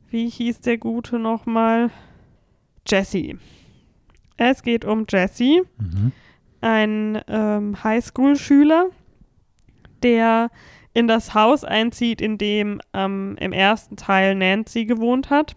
wie 0.09 0.29
hieß 0.29 0.61
der 0.61 0.77
Gute 0.77 1.19
nochmal? 1.19 1.89
Jesse. 2.87 3.37
Es 4.37 4.63
geht 4.63 4.85
um 4.85 5.05
Jesse, 5.09 5.63
Mhm. 5.77 6.11
ein 6.61 7.21
ähm, 7.27 7.83
Highschool-Schüler, 7.83 8.87
der 10.03 10.49
in 10.99 11.07
das 11.07 11.33
Haus 11.33 11.63
einzieht, 11.63 12.21
in 12.21 12.37
dem 12.37 12.81
ähm, 12.93 13.35
im 13.39 13.53
ersten 13.53 13.95
Teil 13.95 14.35
Nancy 14.35 14.85
gewohnt 14.85 15.29
hat, 15.29 15.55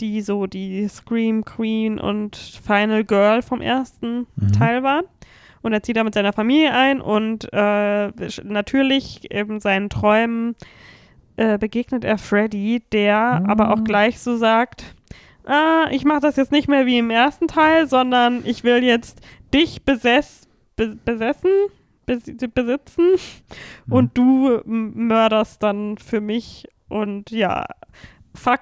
die 0.00 0.22
so 0.22 0.46
die 0.46 0.88
Scream 0.88 1.44
Queen 1.44 1.98
und 2.00 2.36
Final 2.36 3.04
Girl 3.04 3.42
vom 3.42 3.60
ersten 3.60 4.26
Mhm. 4.36 4.52
Teil 4.52 4.82
war. 4.82 5.02
Und 5.62 5.74
er 5.74 5.82
zieht 5.82 5.96
da 5.98 6.04
mit 6.04 6.14
seiner 6.14 6.32
Familie 6.32 6.72
ein 6.72 7.02
und 7.02 7.46
äh, 7.52 8.10
natürlich 8.44 9.30
in 9.30 9.60
seinen 9.60 9.90
Träumen 9.90 10.56
äh, 11.36 11.58
begegnet 11.58 12.02
er 12.04 12.16
Freddy, 12.18 12.82
der 12.92 13.40
Mhm. 13.42 13.50
aber 13.50 13.72
auch 13.72 13.84
gleich 13.84 14.18
so 14.20 14.36
sagt, 14.36 14.94
ah, 15.44 15.86
ich 15.90 16.04
mache 16.04 16.20
das 16.20 16.36
jetzt 16.36 16.52
nicht 16.52 16.68
mehr 16.68 16.86
wie 16.86 16.98
im 16.98 17.10
ersten 17.10 17.46
Teil, 17.46 17.86
sondern 17.88 18.40
ich 18.44 18.64
will 18.64 18.82
jetzt 18.82 19.20
dich 19.52 19.82
besess, 19.84 20.48
be, 20.76 20.96
besessen, 21.04 21.50
bes, 21.50 21.79
besitzen 22.54 23.04
Mhm. 23.86 23.92
und 23.92 24.18
du 24.18 24.60
mörderst 24.64 25.62
dann 25.62 25.98
für 25.98 26.20
mich 26.20 26.66
und 26.88 27.30
ja, 27.30 27.66
fuck 28.34 28.60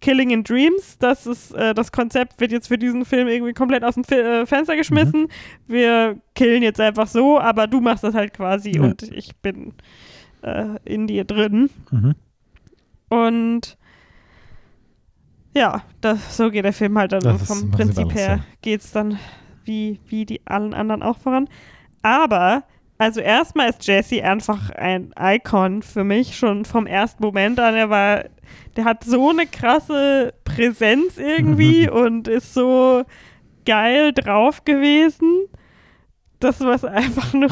Killing 0.00 0.30
in 0.30 0.44
Dreams, 0.44 0.96
das 0.98 1.26
ist 1.26 1.50
äh, 1.54 1.74
das 1.74 1.90
Konzept 1.90 2.40
wird 2.40 2.52
jetzt 2.52 2.68
für 2.68 2.78
diesen 2.78 3.04
Film 3.04 3.26
irgendwie 3.26 3.52
komplett 3.52 3.82
aus 3.82 3.94
dem 3.94 4.04
Fi 4.04 4.14
äh, 4.14 4.46
Fenster 4.46 4.76
geschmissen. 4.76 5.26
Wir 5.66 6.20
killen 6.36 6.62
jetzt 6.62 6.80
einfach 6.80 7.08
so, 7.08 7.40
aber 7.40 7.66
du 7.66 7.80
machst 7.80 8.04
das 8.04 8.14
halt 8.14 8.32
quasi 8.32 8.76
Ja. 8.76 8.82
und 8.82 9.02
ich 9.02 9.34
bin 9.38 9.74
äh, 10.42 10.76
in 10.84 11.08
dir 11.08 11.24
drin. 11.24 11.68
Mhm. 11.90 12.14
Und 13.08 13.76
ja, 15.56 15.82
das, 16.00 16.36
so 16.36 16.50
geht 16.50 16.64
der 16.64 16.72
Film 16.72 16.96
halt 16.96 17.10
dann 17.12 17.20
Das 17.22 17.46
vom 17.48 17.70
Prinzip 17.72 18.14
her. 18.14 18.44
Geht 18.62 18.82
es 18.82 18.92
dann 18.92 19.18
wie, 19.64 19.98
wie 20.06 20.24
die 20.26 20.46
allen 20.46 20.74
anderen 20.74 21.02
auch 21.02 21.18
voran. 21.18 21.48
Aber, 22.02 22.64
also 22.98 23.20
erstmal 23.20 23.70
ist 23.70 23.86
Jesse 23.86 24.22
einfach 24.24 24.70
ein 24.70 25.12
Icon 25.18 25.82
für 25.82 26.04
mich, 26.04 26.36
schon 26.36 26.64
vom 26.64 26.86
ersten 26.86 27.22
Moment 27.22 27.60
an. 27.60 27.74
Er 27.74 27.90
war, 27.90 28.24
der 28.76 28.84
hat 28.84 29.04
so 29.04 29.30
eine 29.30 29.46
krasse 29.46 30.34
Präsenz 30.44 31.18
irgendwie 31.18 31.88
und 31.90 32.28
ist 32.28 32.54
so 32.54 33.04
geil 33.64 34.12
drauf 34.12 34.64
gewesen. 34.64 35.48
Das 36.40 36.60
war 36.60 36.82
einfach 36.84 37.32
nur, 37.32 37.50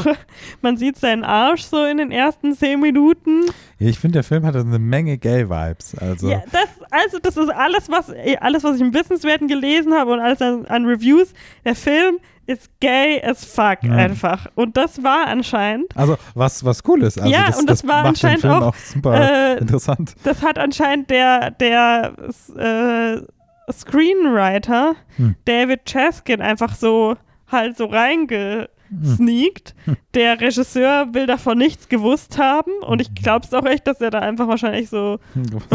man 0.63 0.77
sieht 0.77 0.97
seinen 0.97 1.25
Arsch 1.25 1.63
so 1.63 1.85
in 1.85 1.97
den 1.99 2.13
ersten 2.13 2.55
zehn 2.55 2.79
Minuten. 2.81 3.43
Ja, 3.79 3.89
ich 3.89 3.99
finde, 3.99 4.15
der 4.15 4.25
Film 4.25 4.47
hat 4.47 4.55
eine 4.57 4.79
Menge 4.79 5.19
Gay-Vibes. 5.19 5.97
Also, 5.99 6.29
Ja, 6.31 6.43
das, 6.53 6.69
also 6.91 7.19
das 7.21 7.37
ist 7.37 7.51
alles, 7.51 7.89
was 7.91 8.11
alles, 8.41 8.63
was 8.65 8.77
ich 8.77 8.83
im 8.83 8.95
Wissenswerten 8.95 9.49
gelesen 9.49 9.93
habe 9.95 10.13
und 10.13 10.21
alles 10.21 10.41
an, 10.41 10.67
an 10.67 10.85
Reviews. 10.87 11.33
Der 11.65 11.75
Film 11.75 12.19
ist 12.47 12.71
gay 12.79 13.21
as 13.25 13.45
fuck 13.45 13.83
Ja. 13.83 13.93
einfach. 13.97 14.47
Und 14.55 14.77
das 14.77 15.03
war 15.03 15.27
anscheinend. 15.27 15.87
also 15.97 16.17
was, 16.35 16.65
was 16.65 16.83
cool 16.87 17.03
ist. 17.03 17.19
Also 17.21 17.33
Ja, 17.33 17.47
das, 17.49 17.59
und 17.59 17.69
das 17.69 17.85
war 17.87 18.05
macht 18.05 18.23
den 18.23 18.31
anscheinend 18.31 18.45
auch, 18.47 18.69
auch, 18.69 18.75
super 18.77 19.21
äh, 19.55 19.59
interessant. 19.59 20.15
Das 20.23 20.43
hat 20.43 20.57
anscheinend 20.59 21.11
der, 21.11 21.51
der 21.51 22.13
äh, 22.57 23.73
Screenwriter 23.73 24.95
Hm. 25.17 25.35
David 25.45 25.87
Chaskin 25.87 26.41
einfach 26.41 26.75
so 26.77 27.17
halt 27.51 27.77
so 27.77 27.87
reingesneakt. 27.87 28.71
Hm. 28.91 29.97
Der 30.15 30.41
Regisseur 30.41 31.13
will 31.13 31.27
davon 31.27 31.59
nichts 31.59 31.89
gewusst 31.89 32.39
haben 32.39 32.71
und 32.87 33.01
ich 33.01 33.15
glaube 33.15 33.45
es 33.47 33.53
auch 33.55 33.65
echt, 33.67 33.87
dass 33.87 34.01
er 34.01 34.11
da 34.11 34.21
einfach 34.21 34.49
wahrscheinlich 34.49 34.89
so. 34.89 35.19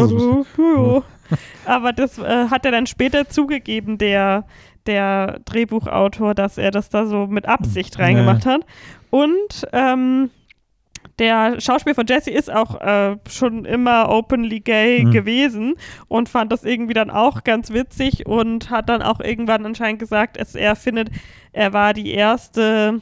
Aber 1.66 1.92
das 1.92 2.18
äh, 2.18 2.48
hat 2.48 2.64
er 2.64 2.72
dann 2.72 2.86
später 2.86 3.28
zugegeben, 3.28 3.98
der, 3.98 4.44
der 4.86 5.40
Drehbuchautor, 5.44 6.34
dass 6.34 6.58
er 6.58 6.70
das 6.70 6.88
da 6.90 7.06
so 7.06 7.26
mit 7.26 7.46
Absicht 7.46 7.96
Ja. 7.98 8.04
reingemacht 8.04 8.46
hat. 8.46 8.62
Und 9.10 9.66
ähm, 9.72 10.30
der 11.18 11.60
Schauspieler 11.60 11.94
von 11.94 12.06
Jesse 12.06 12.30
ist 12.30 12.50
auch 12.52 12.80
äh, 12.80 13.16
schon 13.28 13.64
immer 13.64 14.08
openly 14.08 14.60
gay 14.60 15.04
Mhm. 15.04 15.10
gewesen 15.12 15.74
und 16.08 16.28
fand 16.28 16.50
das 16.50 16.64
irgendwie 16.64 16.94
dann 16.94 17.10
auch 17.10 17.44
ganz 17.44 17.72
witzig 17.72 18.26
und 18.26 18.70
hat 18.70 18.88
dann 18.88 19.02
auch 19.02 19.20
irgendwann 19.20 19.64
anscheinend 19.66 19.98
gesagt, 20.00 20.40
dass 20.40 20.54
er 20.54 20.74
findet, 20.74 21.10
er 21.52 21.72
war 21.72 21.92
die 21.94 22.10
erste 22.12 23.00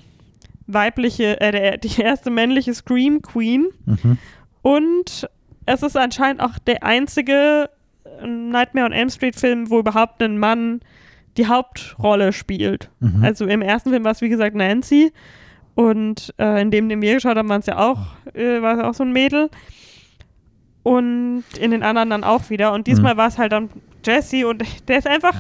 weibliche, 0.67 1.41
äh, 1.41 1.53
der, 1.53 1.77
die 1.79 2.01
erste 2.01 2.31
männliche 2.31 2.75
Scream 2.75 3.23
Queen 3.23 3.69
Mhm. 3.87 4.19
und 4.63 5.29
es 5.67 5.83
ist 5.83 5.97
anscheinend 5.97 6.41
auch 6.43 6.59
der 6.59 6.83
einzige 6.83 7.71
äh, 8.05 8.27
Nightmare 8.27 8.87
on 8.87 8.93
Elm 8.93 9.09
Street 9.11 9.37
Film, 9.37 9.71
wo 9.71 9.79
überhaupt 9.79 10.21
ein 10.23 10.39
Mann 10.39 10.81
die 11.37 11.47
Hauptrolle 11.47 12.33
spielt. 12.33 12.91
Mhm. 12.99 13.23
Also 13.23 13.47
im 13.47 13.63
ersten 13.63 13.91
Film 13.91 14.03
war 14.05 14.11
es 14.13 14.21
wie 14.21 14.29
gesagt 14.29 14.57
Nancy 14.57 15.13
und 15.75 16.35
äh, 16.39 16.61
in 16.61 16.71
dem, 16.71 16.89
den 16.89 17.01
wir 17.01 17.15
geschaut 17.15 17.37
haben, 17.37 17.49
waren 17.49 17.61
es 17.61 17.67
ja 17.67 17.79
auch, 17.79 17.99
äh, 18.35 18.61
war 18.61 18.79
es 18.79 18.85
auch 18.85 18.95
so 18.95 19.05
ein 19.05 19.13
Mädel. 19.13 19.51
Und 20.83 21.45
in 21.59 21.71
den 21.73 21.83
anderen 21.83 22.11
dann 22.11 22.25
auch 22.25 22.49
wieder. 22.51 22.73
Und 22.73 22.87
diesmal 22.87 23.15
Mhm. 23.15 23.19
war 23.19 23.29
es 23.29 23.39
halt 23.39 23.53
dann 23.53 23.69
Jesse 24.05 24.47
und 24.47 24.63
der 24.89 24.99
ist 24.99 25.07
einfach, 25.07 25.35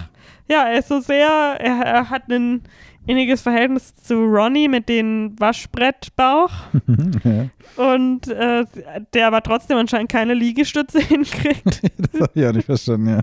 ja, 0.48 0.64
er 0.68 0.78
ist 0.78 0.88
so 0.88 1.00
sehr, 1.00 1.28
er, 1.58 1.80
er 1.84 2.10
hat 2.10 2.28
ein 2.28 2.62
inniges 3.06 3.40
Verhältnis 3.40 3.94
zu 3.96 4.14
Ronnie 4.24 4.68
mit 4.68 4.88
dem 4.88 5.34
Waschbrettbauch 5.38 6.50
ja. 7.24 7.46
und 7.76 8.28
äh, 8.28 8.66
der 9.14 9.26
aber 9.26 9.42
trotzdem 9.42 9.78
anscheinend 9.78 10.12
keine 10.12 10.34
Liegestütze 10.34 11.00
hinkriegt. 11.08 11.82
Das 12.12 12.20
habe 12.20 12.32
ich 12.34 12.46
auch 12.46 12.52
nicht 12.52 12.66
verstanden, 12.66 13.08
ja. 13.08 13.20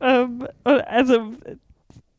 ähm, 0.00 0.46
also 0.64 1.32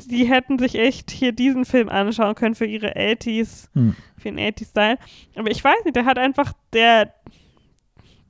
die 0.07 0.25
hätten 0.25 0.59
sich 0.59 0.75
echt 0.75 1.11
hier 1.11 1.31
diesen 1.31 1.65
Film 1.65 1.89
anschauen 1.89 2.35
können 2.35 2.55
für 2.55 2.65
ihre 2.65 2.95
80s, 2.95 3.69
Hm. 3.73 3.95
für 4.17 4.29
den 4.31 4.39
80s-Style. 4.39 4.97
Aber 5.35 5.49
ich 5.51 5.63
weiß 5.63 5.83
nicht, 5.85 5.95
der 5.95 6.05
hat 6.05 6.17
einfach, 6.17 6.53
der, 6.73 7.13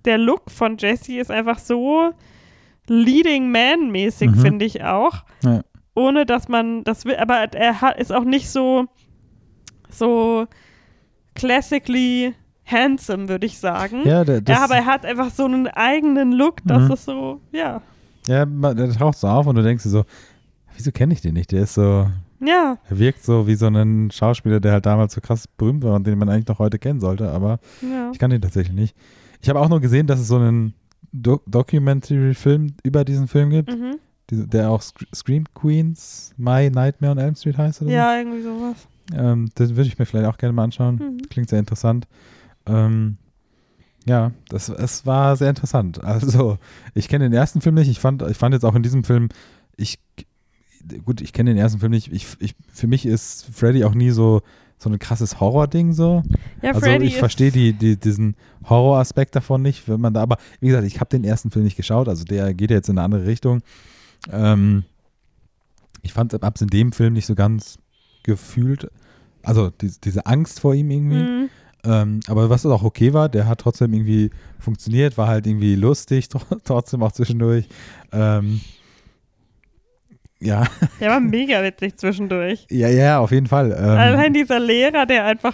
der 0.05 0.17
Look 0.17 0.49
von 0.51 0.77
Jesse 0.77 1.17
ist 1.17 1.31
einfach 1.31 1.59
so 1.59 2.11
Leading 2.87 3.49
Man 3.51 3.91
mäßig, 3.91 4.31
Mhm. 4.31 4.39
finde 4.41 4.65
ich 4.65 4.83
auch. 4.83 5.23
Ja. 5.43 5.61
Ohne 5.95 6.25
dass 6.25 6.47
man 6.47 6.83
das 6.83 7.05
will, 7.05 7.15
aber 7.17 7.35
er 7.53 7.81
hat, 7.81 7.99
ist 7.99 8.11
auch 8.11 8.23
nicht 8.23 8.49
so, 8.49 8.85
so 9.89 10.47
classically 11.35 12.33
handsome, 12.65 13.27
würde 13.29 13.45
ich 13.45 13.57
sagen. 13.59 14.07
Ja, 14.07 14.23
der, 14.23 14.41
ja, 14.47 14.63
aber 14.63 14.75
er 14.75 14.85
hat 14.85 15.05
einfach 15.05 15.29
so 15.31 15.45
einen 15.45 15.67
eigenen 15.67 16.31
Look, 16.31 16.57
das 16.65 16.83
Mhm. 16.83 16.91
ist 16.93 17.05
so, 17.05 17.41
ja. 17.51 17.81
ja, 18.27 18.45
der 18.45 18.91
taucht 18.93 19.17
so 19.17 19.27
auf 19.27 19.47
und 19.47 19.55
du 19.55 19.63
denkst 19.63 19.83
dir 19.83 19.89
so, 19.89 20.05
wieso 20.75 20.91
kenne 20.91 21.13
ich 21.13 21.21
den 21.21 21.33
nicht? 21.33 21.51
Der 21.51 21.63
ist 21.63 21.73
so, 21.75 22.07
Ja, 22.39 22.77
er 22.89 22.99
wirkt 22.99 23.23
so 23.23 23.47
wie 23.47 23.55
so 23.55 23.67
ein 23.67 24.11
Schauspieler, 24.11 24.59
der 24.59 24.73
halt 24.73 24.85
damals 24.85 25.13
so 25.13 25.21
krass 25.21 25.47
berühmt 25.47 25.83
war 25.83 25.95
und 25.95 26.05
den 26.07 26.17
man 26.17 26.29
eigentlich 26.29 26.47
noch 26.47 26.59
heute 26.59 26.79
kennen 26.79 26.99
sollte, 26.99 27.29
aber 27.31 27.59
ja. 27.81 28.09
ich 28.11 28.19
kann 28.19 28.31
den 28.31 28.41
tatsächlich 28.41 28.75
nicht. 28.75 28.95
Ich 29.41 29.49
habe 29.49 29.59
auch 29.59 29.69
nur 29.69 29.81
gesehen, 29.81 30.07
dass 30.07 30.19
es 30.19 30.27
so 30.27 30.37
einen 30.37 30.73
Do 31.11 31.41
Documentary-Film 31.47 32.73
über 32.83 33.05
diesen 33.05 33.27
Film 33.27 33.49
gibt, 33.51 33.69
Mhm. 33.69 33.97
diese- 34.29 34.47
der 34.47 34.69
auch 34.71 34.81
Sc 34.81 35.05
Scream 35.13 35.45
Queens, 35.53 36.33
My 36.37 36.69
Nightmare 36.69 37.11
on 37.11 37.17
Elm 37.17 37.35
Street 37.35 37.57
heißt 37.57 37.81
oder 37.81 37.89
so. 37.91 37.95
Ja, 37.95 38.17
irgendwie 38.17 38.41
sowas. 38.41 38.87
Ähm, 39.13 39.49
das 39.55 39.71
würde 39.71 39.87
ich 39.87 39.99
mir 39.99 40.05
vielleicht 40.05 40.27
auch 40.27 40.37
gerne 40.37 40.53
mal 40.53 40.63
anschauen. 40.63 40.95
Mhm. 40.95 41.17
Klingt 41.29 41.49
sehr 41.49 41.59
interessant. 41.59 42.07
Ähm, 42.65 43.17
ja, 44.05 44.31
das, 44.49 44.69
es 44.69 45.05
war 45.05 45.35
sehr 45.35 45.49
interessant. 45.49 45.99
Also, 46.03 46.57
ich 46.93 47.07
kenne 47.09 47.25
den 47.25 47.33
ersten 47.33 47.61
Film 47.61 47.75
nicht. 47.75 47.89
Ich 47.89 47.99
fand, 47.99 48.21
ich 48.23 48.37
fand 48.37 48.53
jetzt 48.53 48.63
auch 48.65 48.75
in 48.75 48.83
diesem 48.83 49.03
Film, 49.03 49.29
ich, 49.75 49.99
gut, 51.05 51.21
ich 51.21 51.33
kenne 51.33 51.51
den 51.51 51.57
ersten 51.57 51.79
Film 51.79 51.91
nicht. 51.91 52.11
Ich, 52.11 52.27
ich, 52.39 52.55
für 52.71 52.87
mich 52.87 53.05
ist 53.05 53.45
Freddy 53.51 53.83
auch 53.83 53.93
nie 53.93 54.11
so, 54.11 54.41
so 54.77 54.89
ein 54.89 54.99
krasses 54.99 55.39
Horror-Ding 55.39 55.93
so. 55.93 56.23
Ja, 56.61 56.69
also, 56.69 56.81
Freddy 56.81 57.05
ich 57.05 57.17
verstehe 57.17 57.51
die, 57.51 57.73
die, 57.73 57.97
diesen 57.97 58.35
Horror-Aspekt 58.67 59.35
davon 59.35 59.61
nicht, 59.61 59.87
wenn 59.87 60.01
man 60.01 60.13
da, 60.13 60.21
aber 60.21 60.37
wie 60.59 60.67
gesagt, 60.67 60.85
ich 60.85 60.99
habe 60.99 61.09
den 61.09 61.23
ersten 61.23 61.51
Film 61.51 61.65
nicht 61.65 61.77
geschaut. 61.77 62.07
Also, 62.07 62.25
der 62.25 62.53
geht 62.53 62.71
jetzt 62.71 62.89
in 62.89 62.97
eine 62.97 63.05
andere 63.05 63.25
Richtung. 63.25 63.61
Ähm, 64.31 64.83
ich 66.01 66.13
fand, 66.13 66.33
hab's 66.33 66.61
in 66.61 66.67
dem 66.67 66.91
Film 66.91 67.13
nicht 67.13 67.25
so 67.25 67.35
ganz 67.35 67.77
gefühlt. 68.23 68.89
Also, 69.41 69.69
die, 69.69 69.91
diese 70.03 70.25
Angst 70.25 70.59
vor 70.59 70.73
ihm 70.73 70.91
irgendwie. 70.91 71.23
Mhm. 71.23 71.49
Ähm, 71.85 72.19
aber 72.27 72.49
was 72.49 72.65
auch 72.65 72.83
okay 72.83 73.11
war, 73.11 73.27
der 73.27 73.45
hat 73.45 73.59
trotzdem 73.59 73.93
irgendwie 73.93 74.29
funktioniert, 74.57 75.17
war 75.17 75.27
halt 75.27 75.45
irgendwie 75.45 75.75
lustig, 75.75 76.25
tr- 76.31 76.59
trotzdem 76.63 77.03
auch 77.03 77.11
zwischendurch. 77.11 77.67
Ähm, 78.13 78.61
ja, 80.43 80.63
Der 80.99 81.09
war 81.11 81.19
mega 81.19 81.63
witzig 81.63 81.97
zwischendurch. 81.97 82.65
ja, 82.69 82.87
ja, 82.89 83.19
auf 83.19 83.31
jeden 83.31 83.47
Fall. 83.47 83.71
Ähm, 83.71 83.83
Allein 83.85 84.33
dieser 84.33 84.59
Lehrer, 84.59 85.05
der 85.05 85.25
einfach 85.25 85.53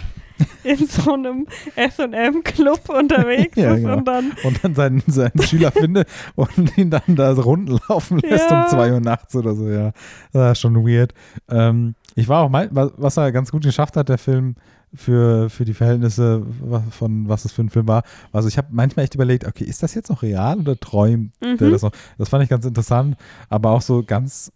in 0.64 0.86
so 0.86 1.12
einem 1.12 1.46
SM-Club 1.76 2.88
unterwegs 2.88 3.56
Ja, 3.56 3.74
ist 3.74 3.82
genau. 3.82 3.98
und 3.98 4.08
dann 4.08 4.32
und 4.44 4.64
dann 4.64 4.74
seinen, 4.74 5.02
seinen 5.06 5.40
Schüler 5.42 5.70
findet 5.70 6.08
und 6.34 6.76
ihn 6.78 6.90
dann 6.90 7.02
da 7.08 7.34
so 7.34 7.42
Runden 7.42 7.78
laufen 7.88 8.18
lässt 8.20 8.50
Ja. 8.50 8.62
um 8.64 8.68
2 8.68 8.92
Uhr 8.92 9.00
nachts 9.00 9.34
oder 9.36 9.54
so, 9.54 9.68
ja. 9.68 9.92
Das 10.32 10.40
war 10.42 10.54
schon 10.54 10.76
weird. 10.86 11.12
Ähm, 11.50 11.94
ich 12.14 12.28
war 12.28 12.42
auch 12.42 12.48
mal, 12.48 12.68
was 12.72 13.16
er 13.18 13.32
ganz 13.32 13.50
gut 13.50 13.64
geschafft 13.64 13.96
hat, 13.96 14.08
der 14.08 14.18
Film, 14.18 14.54
für, 14.92 15.48
für 15.50 15.64
die 15.64 15.72
Verhältnisse 15.74 16.44
von 16.90 17.28
was 17.28 17.44
es 17.44 17.52
für 17.52 17.62
ein 17.62 17.70
Film 17.70 17.86
war. 17.86 18.02
Also 18.32 18.48
ich 18.48 18.58
habe 18.58 18.68
manchmal 18.72 19.04
echt 19.04 19.14
überlegt, 19.14 19.46
okay, 19.46 19.62
ist 19.64 19.84
das 19.84 19.94
jetzt 19.94 20.10
noch 20.10 20.22
real 20.22 20.58
oder 20.58 20.76
träumt 20.78 21.32
der 21.40 21.68
Mhm. 21.68 21.70
das 21.70 21.82
noch? 21.82 21.92
Das 22.18 22.28
fand 22.28 22.42
ich 22.42 22.50
ganz 22.50 22.64
interessant, 22.64 23.16
aber 23.48 23.70
auch 23.70 23.82
so 23.82 24.02
ganz 24.02 24.50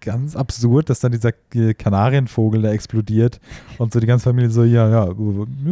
ganz 0.00 0.34
absurd, 0.34 0.90
dass 0.90 0.98
dann 0.98 1.12
dieser 1.12 1.30
Kanarienvogel 1.30 2.62
da 2.62 2.72
explodiert 2.72 3.40
und 3.78 3.92
so 3.92 4.00
die 4.00 4.06
ganze 4.06 4.24
Familie 4.24 4.50
so, 4.50 4.64
ja, 4.64 4.88
ja, 4.90 5.14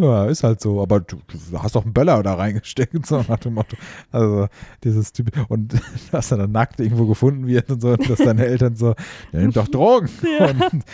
ja, 0.01 0.27
ist 0.27 0.45
halt 0.45 0.61
so, 0.61 0.81
aber 0.81 1.01
du, 1.01 1.17
du 1.51 1.59
hast 1.61 1.75
doch 1.75 1.83
einen 1.85 1.93
Böller 1.93 2.23
da 2.23 2.35
reingesteckt, 2.35 3.05
so 3.07 3.25
nach 3.29 3.41
dem 3.41 3.55
Motto. 3.55 3.77
Also 4.13 4.47
dieses 4.85 5.13
Typ 5.13 5.33
und 5.49 5.75
dass 6.13 6.31
er 6.31 6.39
dann 6.39 6.53
nackt 6.53 6.79
irgendwo 6.79 7.07
gefunden 7.07 7.47
wird 7.49 7.69
und 7.71 7.83
so, 7.83 7.89
und 7.89 8.09
dass 8.09 8.19
seine 8.19 8.47
Eltern 8.47 8.77
so, 8.77 8.95
der 9.33 9.41
nimmt 9.41 9.57
doch 9.57 9.69
Drogen. 9.69 10.09
Ja. 10.39 10.47
Und, 10.47 10.85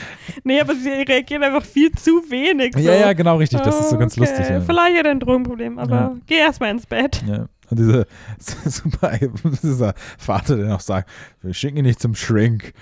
Nee, 0.44 0.60
aber 0.60 0.74
sie 0.74 0.88
reagieren 0.88 1.42
einfach 1.42 1.64
viel 1.64 1.92
zu 1.92 2.10
wenig. 2.30 2.72
So. 2.74 2.80
ja, 2.80 2.94
ja, 2.94 3.12
genau 3.12 3.36
richtig, 3.36 3.60
das 3.60 3.78
ist 3.80 3.90
so 3.90 3.98
ganz 3.98 4.12
Okay, 4.16 4.20
lustig. 4.20 4.48
Ja. 4.48 4.60
Vielleicht 4.60 4.98
hat 4.98 5.04
er 5.04 5.10
ein 5.12 5.20
Drogenproblem, 5.20 5.78
aber 5.78 5.94
Ja. 5.94 6.16
geh 6.26 6.36
erstmal 6.38 6.70
ins 6.70 6.86
Bett. 6.86 7.22
Ja. 7.26 7.46
Und 7.70 7.78
diese 7.78 8.06
super, 8.38 9.12
dieser 9.62 9.94
Vater, 10.18 10.56
der 10.56 10.68
noch 10.68 10.80
sagt, 10.80 11.08
wir 11.42 11.54
schicken 11.54 11.78
ihn 11.78 11.84
nicht 11.84 12.00
zum 12.00 12.14
Shrink. 12.14 12.72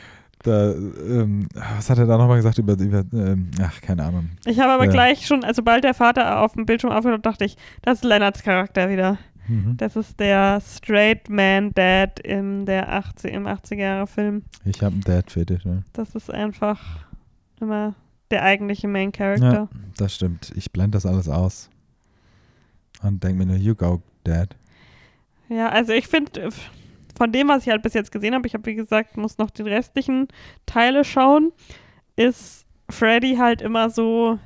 Da, 0.44 0.70
ähm, 0.72 1.48
was 1.76 1.90
hat 1.90 1.98
er 1.98 2.06
da 2.06 2.16
nochmal 2.16 2.36
gesagt 2.36 2.58
über, 2.58 2.74
über 2.74 3.04
ähm, 3.12 3.50
ach, 3.60 3.80
keine 3.80 4.04
Ahnung. 4.04 4.30
Ich 4.46 4.60
habe 4.60 4.72
aber 4.72 4.84
Ja. 4.84 4.90
gleich 4.92 5.26
schon, 5.26 5.42
also 5.42 5.58
sobald 5.58 5.82
der 5.84 5.94
Vater 5.94 6.40
auf 6.42 6.52
dem 6.52 6.64
Bildschirm 6.64 6.92
aufgetaucht, 6.92 7.26
dachte 7.26 7.44
ich, 7.44 7.56
das 7.82 7.98
ist 7.98 8.04
Lennarts 8.04 8.42
Charakter 8.44 8.88
wieder. 8.88 9.18
Mhm. 9.48 9.76
Das 9.78 9.96
ist 9.96 10.20
der 10.20 10.60
Straight 10.60 11.28
Man 11.28 11.72
Dad 11.74 12.20
im, 12.20 12.66
der 12.66 12.92
80, 12.92 13.32
im 13.34 13.46
80er-Jahre-Film. 13.48 14.42
Ich 14.64 14.80
habe 14.82 14.92
einen 14.92 15.00
Dad-Fetisch. 15.02 15.64
Ja. 15.64 15.82
Das 15.94 16.14
ist 16.14 16.30
einfach 16.32 16.80
immer 17.60 17.94
der 18.30 18.44
eigentliche 18.44 18.86
Main 18.86 19.10
Character. 19.10 19.52
ja, 19.52 19.68
das 19.96 20.14
stimmt. 20.14 20.52
Ich 20.54 20.70
blende 20.70 20.96
das 20.96 21.04
alles 21.06 21.28
aus. 21.28 21.68
Und 23.02 23.24
denke 23.24 23.38
mir 23.38 23.46
nur, 23.46 23.56
you 23.56 23.74
go, 23.74 24.02
Dad. 24.22 24.54
Ja, 25.48 25.68
also 25.68 25.92
ich 25.92 26.06
finde, 26.08 26.50
von 27.16 27.32
dem, 27.32 27.48
was 27.48 27.62
ich 27.64 27.70
halt 27.70 27.82
bis 27.82 27.94
jetzt 27.94 28.12
gesehen 28.12 28.34
habe, 28.34 28.46
ich 28.46 28.54
habe 28.54 28.66
wie 28.66 28.74
gesagt, 28.74 29.16
muss 29.16 29.38
noch 29.38 29.50
die 29.50 29.62
restlichen 29.62 30.28
Teile 30.66 31.04
schauen, 31.04 31.52
ist 32.16 32.66
Freddy 32.90 33.36
halt 33.36 33.60
immer 33.62 33.90
so 33.90 34.38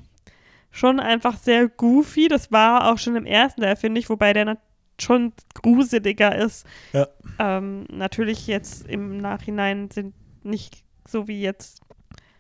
schon 0.70 1.00
einfach 1.00 1.36
sehr 1.36 1.68
goofy. 1.68 2.28
Das 2.28 2.50
war 2.50 2.90
auch 2.90 2.98
schon 2.98 3.16
im 3.16 3.26
ersten 3.26 3.60
Teil, 3.60 3.76
finde 3.76 4.00
ich, 4.00 4.08
wobei 4.08 4.32
der 4.32 4.58
schon 5.00 5.32
gruseliger 5.54 6.34
ist. 6.34 6.66
Ja. 6.92 7.08
Ähm, 7.38 7.86
natürlich 7.90 8.46
jetzt 8.46 8.86
im 8.86 9.18
Nachhinein 9.18 9.90
sind 9.90 10.14
nicht 10.44 10.84
so 11.06 11.28
wie 11.28 11.40
jetzt 11.42 11.80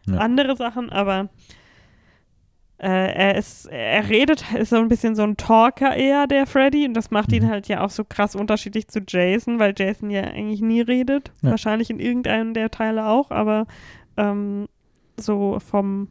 Ja. 0.06 0.18
andere 0.18 0.56
Sachen, 0.56 0.90
aber 0.90 1.20
äh, 1.20 1.28
er 2.88 3.36
ist, 3.36 3.66
er 3.66 4.08
redet, 4.08 4.44
ist 4.54 4.70
so 4.70 4.76
ein 4.76 4.88
bisschen 4.88 5.14
so 5.14 5.22
ein 5.22 5.36
Talker 5.36 5.94
eher, 5.96 6.26
der 6.26 6.46
Freddy, 6.46 6.84
und 6.86 6.94
das 6.94 7.10
macht 7.10 7.32
ihn 7.32 7.44
Mhm. 7.44 7.48
halt 7.50 7.68
ja 7.68 7.82
auch 7.84 7.90
so 7.90 8.02
krass 8.04 8.34
unterschiedlich 8.34 8.88
zu 8.88 9.00
Jason, 9.06 9.58
weil 9.60 9.72
Jason 9.76 10.10
ja 10.10 10.22
eigentlich 10.22 10.60
nie 10.62 10.80
redet. 10.80 11.30
Ja. 11.42 11.50
Wahrscheinlich 11.50 11.90
in 11.90 12.00
irgendeinem 12.00 12.54
der 12.54 12.70
Teile 12.70 13.06
auch, 13.06 13.30
aber 13.30 13.66
ähm, 14.16 14.66
so 15.16 15.58
vom 15.60 16.08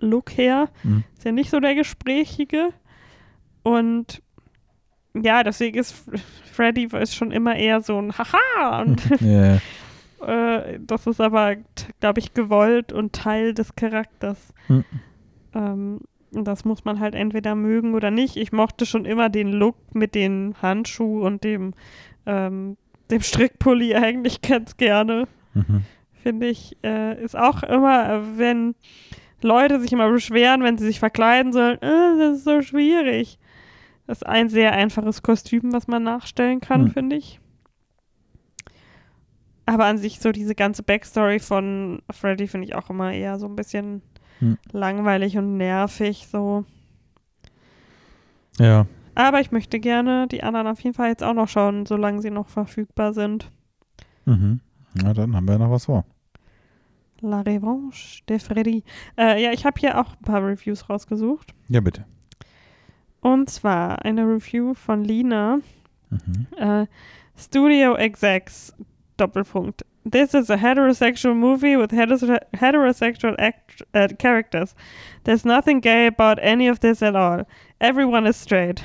Look 0.00 0.36
her 0.36 0.68
Mhm. 0.82 1.04
ist 1.16 1.24
er 1.24 1.32
nicht 1.32 1.50
so 1.50 1.58
der 1.60 1.74
Gesprächige. 1.74 2.70
Und 3.62 4.20
ja, 5.14 5.42
deswegen 5.42 5.78
ist 5.78 5.94
Freddy 6.52 6.88
ist 7.00 7.14
schon 7.14 7.30
immer 7.32 7.54
eher 7.56 7.80
so 7.80 7.98
ein 7.98 8.12
Haha 8.18 8.82
und 8.82 9.00
Ja, 9.20 9.58
äh, 10.26 10.78
das 10.80 11.06
ist 11.06 11.20
aber, 11.20 11.56
glaube 12.00 12.20
ich, 12.20 12.34
gewollt 12.34 12.92
und 12.92 13.12
Teil 13.14 13.54
des 13.54 13.74
Charakters. 13.76 14.52
Hm. 14.66 14.84
Ähm, 15.54 16.00
das 16.32 16.64
muss 16.64 16.84
man 16.84 16.98
halt 16.98 17.14
entweder 17.14 17.54
mögen 17.54 17.94
oder 17.94 18.10
nicht. 18.10 18.36
Ich 18.36 18.52
mochte 18.52 18.86
schon 18.86 19.04
immer 19.04 19.28
den 19.28 19.48
Look 19.52 19.76
mit 19.94 20.14
den 20.14 20.54
Handschuhen 20.62 21.22
und 21.22 21.44
dem, 21.44 21.74
ähm, 22.26 22.76
dem 23.10 23.20
Strickpulli 23.20 23.94
eigentlich 23.94 24.40
ganz 24.40 24.76
gerne. 24.76 25.28
mhm. 25.54 25.82
Finde 26.22 26.46
ich, 26.46 26.76
äh, 26.84 27.22
ist 27.22 27.36
auch 27.36 27.64
immer, 27.64 28.38
wenn 28.38 28.76
Leute 29.42 29.80
sich 29.80 29.92
immer 29.92 30.08
beschweren, 30.08 30.62
wenn 30.62 30.78
sie 30.78 30.86
sich 30.86 31.00
verkleiden 31.00 31.52
sollen, 31.52 31.82
äh, 31.82 32.16
das 32.18 32.38
ist 32.38 32.44
so 32.44 32.62
schwierig. 32.62 33.38
Das 34.06 34.18
ist 34.18 34.26
ein 34.26 34.48
sehr 34.48 34.72
einfaches 34.72 35.22
Kostüm, 35.22 35.72
was 35.72 35.88
man 35.88 36.04
nachstellen 36.04 36.60
kann, 36.60 36.86
Hm. 36.86 36.90
finde 36.92 37.16
ich. 37.16 37.40
Aber 39.66 39.84
an 39.86 39.98
sich 39.98 40.18
so 40.20 40.32
diese 40.32 40.54
ganze 40.54 40.82
Backstory 40.82 41.38
von 41.38 42.02
Freddy 42.10 42.46
finde 42.48 42.66
ich 42.66 42.74
auch 42.74 42.90
immer 42.90 43.12
eher 43.12 43.38
so 43.38 43.46
ein 43.46 43.56
bisschen 43.56 44.02
Hm. 44.42 44.58
langweilig 44.72 45.38
und 45.38 45.56
nervig 45.56 46.26
so. 46.26 46.64
ja. 48.58 48.86
Aber 49.14 49.40
ich 49.40 49.52
möchte 49.52 49.78
gerne 49.78 50.26
die 50.26 50.42
anderen 50.42 50.66
auf 50.66 50.80
jeden 50.80 50.94
Fall 50.96 51.10
jetzt 51.10 51.22
auch 51.22 51.34
noch 51.34 51.46
schauen, 51.46 51.86
solange 51.86 52.22
sie 52.22 52.30
noch 52.30 52.48
verfügbar 52.48 53.12
sind. 53.12 53.50
Mhm. 54.24 54.60
Na, 54.94 55.12
dann 55.12 55.36
haben 55.36 55.46
wir 55.46 55.58
noch 55.58 55.70
was 55.70 55.84
vor. 55.84 56.04
La 57.20 57.42
Revanche 57.42 58.22
de 58.28 58.38
Freddy. 58.40 58.82
Äh, 59.16 59.40
ja, 59.40 59.52
ich 59.52 59.64
habe 59.64 59.78
hier 59.78 60.00
auch 60.00 60.16
ein 60.16 60.22
paar 60.24 60.44
Reviews 60.44 60.88
rausgesucht. 60.90 61.54
Ja, 61.68 61.80
bitte. 61.80 62.04
Und 63.20 63.48
zwar 63.48 64.04
eine 64.04 64.22
Review 64.22 64.74
von 64.74 65.04
Lina. 65.04 65.58
Mhm. 66.10 66.46
Äh, 66.56 66.86
Studio 67.36 67.94
Execs, 67.94 68.74
Doppelpunkt. 69.18 69.84
This 70.04 70.34
is 70.34 70.50
a 70.50 70.56
heterosexual 70.56 71.36
movie 71.36 71.76
with 71.76 71.90
heterose- 71.92 72.40
heterosexual 72.54 73.36
act 73.38 73.82
uh, 73.94 74.08
characters. 74.18 74.74
There's 75.24 75.44
nothing 75.44 75.80
gay 75.80 76.06
about 76.06 76.38
any 76.42 76.66
of 76.68 76.80
this 76.80 77.02
at 77.02 77.14
all. 77.14 77.46
Everyone 77.80 78.26
is 78.26 78.36
straight. 78.36 78.82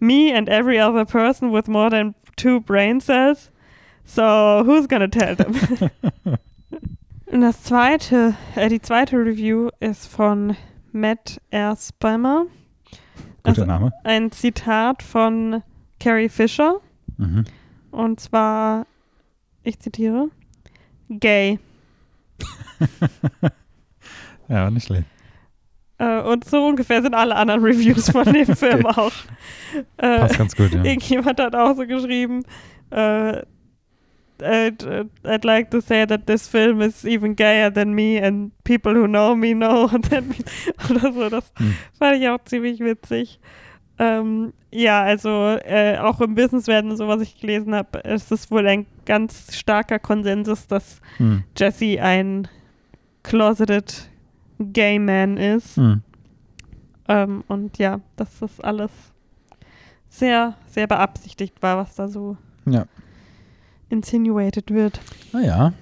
Me 0.00 0.30
and 0.32 0.48
every 0.48 0.78
other 0.78 1.04
person 1.04 1.50
with 1.50 1.68
more 1.68 1.90
than 1.90 2.14
two 2.36 2.60
brain 2.60 3.00
cells. 3.00 3.50
So, 4.04 4.62
who's 4.64 4.86
gonna 4.86 5.08
tell 5.08 5.34
them? 5.34 5.54
Und 7.30 7.42
das 7.42 7.62
zweite, 7.62 8.34
äh, 8.56 8.70
die 8.70 8.80
zweite 8.80 9.18
Review 9.18 9.68
ist 9.80 10.06
von 10.06 10.56
Matt 10.92 11.38
R. 11.50 11.76
Spammer. 11.76 12.46
Guter 13.42 13.62
Also 13.62 13.64
Name. 13.66 13.92
ein 14.04 14.30
Zitat 14.32 15.02
von 15.02 15.62
Carrie 16.00 16.30
Fisher. 16.30 16.80
Mhm. 17.18 17.44
Und 17.90 18.18
zwar, 18.20 18.86
ich 19.62 19.78
zitiere, 19.78 20.30
gay. 21.08 21.58
Ja, 24.48 24.70
nicht 24.70 24.86
schlecht. 24.86 25.04
Äh, 25.98 26.20
und 26.22 26.44
so 26.44 26.68
ungefähr 26.68 27.02
sind 27.02 27.12
alle 27.14 27.34
anderen 27.36 27.62
Reviews 27.62 28.08
von 28.10 28.24
dem 28.32 28.46
Film 28.56 28.86
auch. 28.86 29.12
Äh, 29.98 30.18
Passt 30.20 30.38
ganz 30.38 30.56
gut, 30.56 30.72
ja. 30.72 30.82
Irgendjemand 30.82 31.38
hat 31.38 31.54
auch 31.54 31.76
so 31.76 31.86
geschrieben, 31.86 32.44
äh, 32.90 33.42
I'd, 34.40 34.86
I'd 35.24 35.44
like 35.44 35.70
to 35.72 35.80
say 35.80 36.06
that 36.06 36.26
this 36.26 36.48
film 36.48 36.80
is 36.80 37.04
even 37.04 37.34
gayer 37.36 37.70
than 37.70 37.92
me 37.92 38.18
and 38.22 38.52
people 38.64 38.94
who 38.94 39.06
know 39.06 39.34
me 39.34 39.52
know 39.52 39.88
that 40.10 40.24
me, 40.24 40.36
oder 40.88 41.12
so. 41.12 41.28
Das 41.28 41.52
Hm. 41.58 41.74
fand 41.98 42.16
ich 42.22 42.28
auch 42.28 42.42
ziemlich 42.44 42.80
witzig. 42.80 43.38
Ähm, 43.98 44.52
ja, 44.70 45.02
also 45.02 45.28
äh, 45.64 45.98
auch 45.98 46.20
im 46.20 46.34
Businesswerden, 46.34 46.96
so 46.96 47.08
was 47.08 47.20
ich 47.20 47.40
gelesen 47.40 47.74
habe, 47.74 47.98
ist 48.00 48.30
es 48.30 48.50
wohl 48.50 48.66
ein 48.66 48.86
ganz 49.06 49.56
starker 49.56 49.98
Konsensus, 49.98 50.66
dass 50.66 51.00
Hm. 51.16 51.42
Jesse 51.56 52.00
ein 52.00 52.48
closeted 53.22 54.08
gay 54.60 54.98
man 54.98 55.36
ist. 55.36 55.76
Hm. 55.76 56.02
Ähm, 57.08 57.44
und 57.48 57.78
ja, 57.78 58.00
dass 58.16 58.38
das 58.40 58.60
alles 58.60 58.90
sehr, 60.10 60.54
sehr 60.68 60.86
beabsichtigt 60.86 61.60
war, 61.62 61.78
was 61.78 61.94
da 61.94 62.08
so 62.08 62.36
Ja. 62.66 62.84
insinuated 63.88 64.70
wird. 64.72 65.00
Naja. 65.32 65.72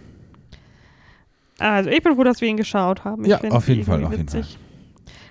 Also 1.58 1.90
ich 1.90 2.02
bin 2.02 2.14
froh, 2.14 2.24
dass 2.24 2.40
wir 2.40 2.48
ihn 2.48 2.56
geschaut 2.56 3.04
haben. 3.04 3.24
Ich 3.24 3.30
Ja, 3.30 3.40
auf 3.50 3.66
jeden 3.68 3.84
Fall, 3.84 4.00
irgendwie 4.00 4.06
auf 4.06 4.12
jeden 4.12 4.22
witzig. 4.32 4.58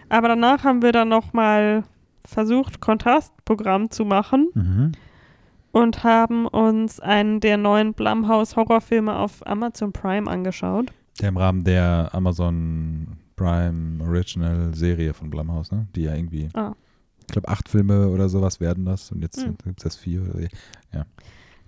Aber 0.10 0.28
danach 0.28 0.64
haben 0.64 0.82
wir 0.82 0.92
dann 0.92 1.10
nochmal 1.10 1.84
versucht, 2.26 2.80
Kontrastprogramm 2.82 3.90
zu 3.92 4.06
machen 4.06 4.50
Mhm. 4.54 4.92
und 5.72 6.04
haben 6.04 6.48
uns 6.48 7.00
einen 7.00 7.40
der 7.40 7.58
neuen 7.58 7.94
Blumhouse-Horrorfilme 7.94 9.16
auf 9.18 9.46
Amazon 9.48 9.92
Prime 9.94 10.30
angeschaut. 10.30 10.92
Der 11.22 11.30
im 11.30 11.38
Rahmen 11.38 11.64
der 11.64 12.10
Amazon 12.14 13.08
Prime 13.36 14.04
Original 14.04 14.74
Serie 14.74 15.14
von 15.14 15.30
Blumhouse, 15.30 15.72
ne? 15.72 15.88
Die 15.96 16.04
ja 16.04 16.16
irgendwie, 16.16 16.50
Ah. 16.54 16.74
ich 17.22 17.28
glaube, 17.28 17.48
acht 17.50 17.68
Filme 17.70 18.08
oder 18.10 18.30
sowas 18.30 18.60
werden 18.60 18.86
das 18.86 19.12
und 19.12 19.22
jetzt 19.22 19.42
Hm. 19.44 19.58
gibt 19.64 19.80
es 19.80 19.86
erst 19.86 20.00
vier. 20.00 20.22
Oder 20.22 20.48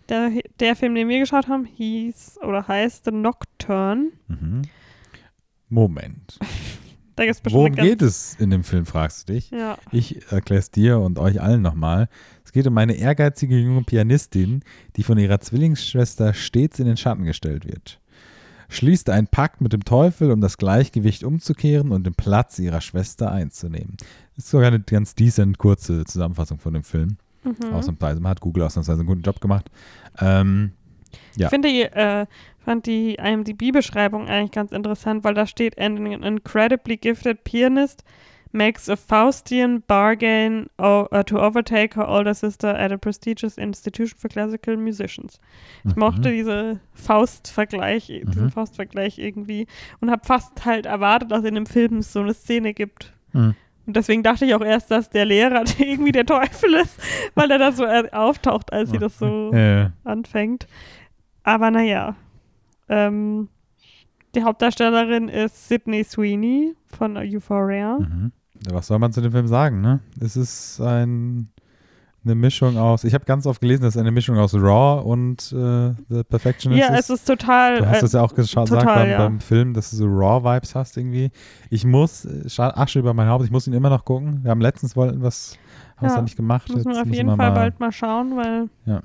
Der, 0.10 0.32
der 0.62 0.76
Film, 0.78 0.96
den 0.96 1.10
wir 1.10 1.20
geschaut 1.20 1.50
haben, 1.50 1.66
hieß 1.66 2.40
oder 2.42 2.66
heißt 2.68 3.04
The 3.06 3.12
Nocturne. 3.12 4.12
mhm. 4.30 4.62
Moment. 5.70 6.40
Da 7.18 7.24
gibt 7.24 7.36
es 7.36 7.42
bestimmt 7.42 7.60
Worum 7.60 7.76
geht 7.76 8.04
es 8.04 8.36
in 8.36 8.52
dem 8.52 8.64
Film, 8.64 8.86
fragst 8.86 9.28
du 9.28 9.34
dich? 9.34 9.50
Ja. 9.50 9.80
Ich 9.92 10.32
erkläre 10.32 10.60
es 10.60 10.70
dir 10.70 11.00
und 11.00 11.18
euch 11.18 11.42
allen 11.42 11.64
nochmal. 11.64 12.10
Es 12.46 12.52
geht 12.52 12.68
um 12.68 12.78
eine 12.78 12.94
ehrgeizige 12.94 13.58
junge 13.58 13.82
Pianistin, 13.82 14.62
die 14.96 15.04
von 15.04 15.18
ihrer 15.18 15.40
Zwillingsschwester 15.40 16.36
stets 16.36 16.78
in 16.80 16.86
den 16.86 16.96
Schatten 16.96 17.26
gestellt 17.26 17.66
wird. 17.66 18.00
Schließt 18.70 19.10
einen 19.10 19.26
Pakt 19.26 19.62
mit 19.62 19.74
dem 19.74 19.84
Teufel, 19.84 20.30
um 20.30 20.42
das 20.42 20.60
Gleichgewicht 20.60 21.24
umzukehren 21.24 21.92
und 21.92 22.06
den 22.06 22.14
Platz 22.14 22.60
ihrer 22.60 22.82
Schwester 22.82 23.32
einzunehmen. 23.32 23.98
Das 24.36 24.46
ist 24.46 24.52
sogar 24.52 24.68
eine 24.68 24.80
ganz 24.80 25.16
decent 25.16 25.58
kurze 25.58 26.06
Zusammenfassung 26.06 26.60
von 26.60 26.74
dem 26.74 26.84
Film. 26.84 27.18
Mhm. 27.44 27.74
Ausnahmsweise. 27.74 28.22
Man 28.22 28.30
hat 28.30 28.42
Google 28.42 28.62
ausnahmsweise 28.62 29.00
einen 29.00 29.08
guten 29.08 29.24
Job 29.24 29.42
gemacht. 29.42 29.72
Ähm, 30.20 30.74
Ja. 31.36 31.46
Ich 31.46 31.50
finde 31.50 31.70
die, 31.70 31.82
äh, 31.84 32.26
fand 32.60 32.86
die 32.86 33.16
IMDb-Beschreibung 33.16 34.28
eigentlich 34.28 34.52
ganz 34.52 34.72
interessant, 34.72 35.24
weil 35.24 35.34
da 35.34 35.48
steht, 35.48 35.80
an 35.80 36.06
incredibly 36.06 36.98
gifted 36.98 37.44
pianist 37.44 38.04
makes 38.54 38.90
a 38.90 38.96
Faustian 38.96 39.84
bargain 39.88 40.68
uh, 40.82 41.04
to 41.26 41.38
overtake 41.40 41.96
her 41.96 42.08
older 42.08 42.34
sister 42.34 42.70
at 42.70 42.92
a 42.92 42.98
prestigious 42.98 43.58
institution 43.58 44.18
for 44.18 44.30
classical 44.30 44.78
musicians. 44.78 45.40
Ich 45.86 45.96
mhm. 45.96 46.00
mochte 46.00 46.32
diese 46.32 46.80
Faust-Vergleich, 46.94 48.08
diesen 48.08 48.46
Mhm. 48.46 48.52
Faust-Vergleich 48.52 49.20
irgendwie 49.20 49.68
und 50.00 50.12
habe 50.12 50.26
fast 50.26 50.66
halt 50.66 50.86
erwartet, 50.86 51.32
dass 51.32 51.44
in 51.44 51.56
dem 51.56 51.66
Film 51.66 51.98
es 51.98 52.14
so 52.14 52.22
eine 52.22 52.34
Szene 52.34 52.74
gibt. 52.74 53.14
Mhm. 53.34 53.56
Und 53.86 53.96
deswegen 53.96 54.22
dachte 54.24 54.46
ich 54.46 54.54
auch 54.54 54.62
erst, 54.62 54.92
dass 54.92 55.10
der 55.10 55.26
Lehrer 55.26 55.64
irgendwie 55.80 56.12
der 56.12 56.26
Teufel 56.26 56.74
ist, 56.76 57.00
weil 57.36 57.50
er 57.52 57.58
da 57.60 57.72
so 57.72 57.86
äh, 57.86 58.10
auftaucht, 58.12 58.74
als 58.74 58.90
sie 58.92 58.98
das 58.98 59.18
so 59.18 59.52
Äh, 59.54 59.90
anfängt. 60.04 60.68
Aber 61.48 61.72
naja. 61.72 62.14
Ähm, 62.90 63.48
die 64.36 64.44
Hauptdarstellerin 64.44 65.30
ist 65.30 65.70
Sydney 65.70 66.04
Sweeney 66.04 66.76
von 66.88 67.16
Euphoria. 67.16 67.98
mhm. 68.00 68.34
Was 68.72 68.88
soll 68.88 69.00
man 69.00 69.14
zu 69.14 69.22
dem 69.22 69.32
Film 69.32 69.48
sagen, 69.48 69.80
ne? 69.80 70.02
Es 70.20 70.36
ist 70.36 70.82
ein, 70.82 71.48
eine 72.26 72.36
Mischung 72.36 72.76
aus, 72.78 73.06
ich 73.06 73.14
habe 73.14 73.24
ganz 73.24 73.46
oft 73.46 73.62
gelesen, 73.62 73.84
dass 73.84 73.96
es 73.96 74.02
eine 74.02 74.12
Mischung 74.12 74.38
aus 74.38 74.56
Raw 74.56 75.04
und 75.10 75.54
äh, 75.54 75.94
The 76.10 76.24
Perfectionist 76.24 76.82
Ja, 76.82 76.96
es 76.96 77.10
ist. 77.10 77.22
ist 77.22 77.28
total. 77.28 77.78
Du 77.78 77.86
hast 77.88 78.00
äh, 78.00 78.02
das 78.02 78.12
ja 78.14 78.22
auch 78.24 78.34
total, 78.34 78.66
gesagt 78.66 78.86
beim, 78.86 79.10
ja. 79.10 79.18
beim 79.20 79.40
Film, 79.40 79.74
dass 79.74 79.92
du 79.92 79.96
so 79.96 80.06
Raw-Vibes 80.08 80.76
hast 80.76 80.98
irgendwie. 80.98 81.32
Ich 81.70 81.86
muss, 81.86 82.26
äh, 82.26 82.44
Asche 82.62 83.00
über 83.00 83.14
mein 83.14 83.28
Haupt, 83.30 83.46
ich 83.46 83.52
muss 83.52 83.68
ihn 83.68 83.74
immer 83.74 83.90
noch 83.90 84.04
gucken. 84.04 84.44
Wir 84.44 84.52
haben 84.52 84.60
letztens 84.62 84.98
wollten 84.98 85.22
was, 85.22 85.58
haben 85.96 86.08
es 86.08 86.12
Ja, 86.12 86.18
noch 86.18 86.24
nicht 86.26 86.36
gemacht. 86.36 86.68
müssen 86.68 86.90
wir 86.90 86.98
Jetzt 86.98 87.08
auf 87.08 87.14
jeden 87.14 87.30
Fall 87.30 87.38
mal, 87.38 87.52
bald 87.52 87.80
mal 87.80 87.92
schauen, 87.94 88.36
weil 88.36 88.70
Ja. 88.86 89.02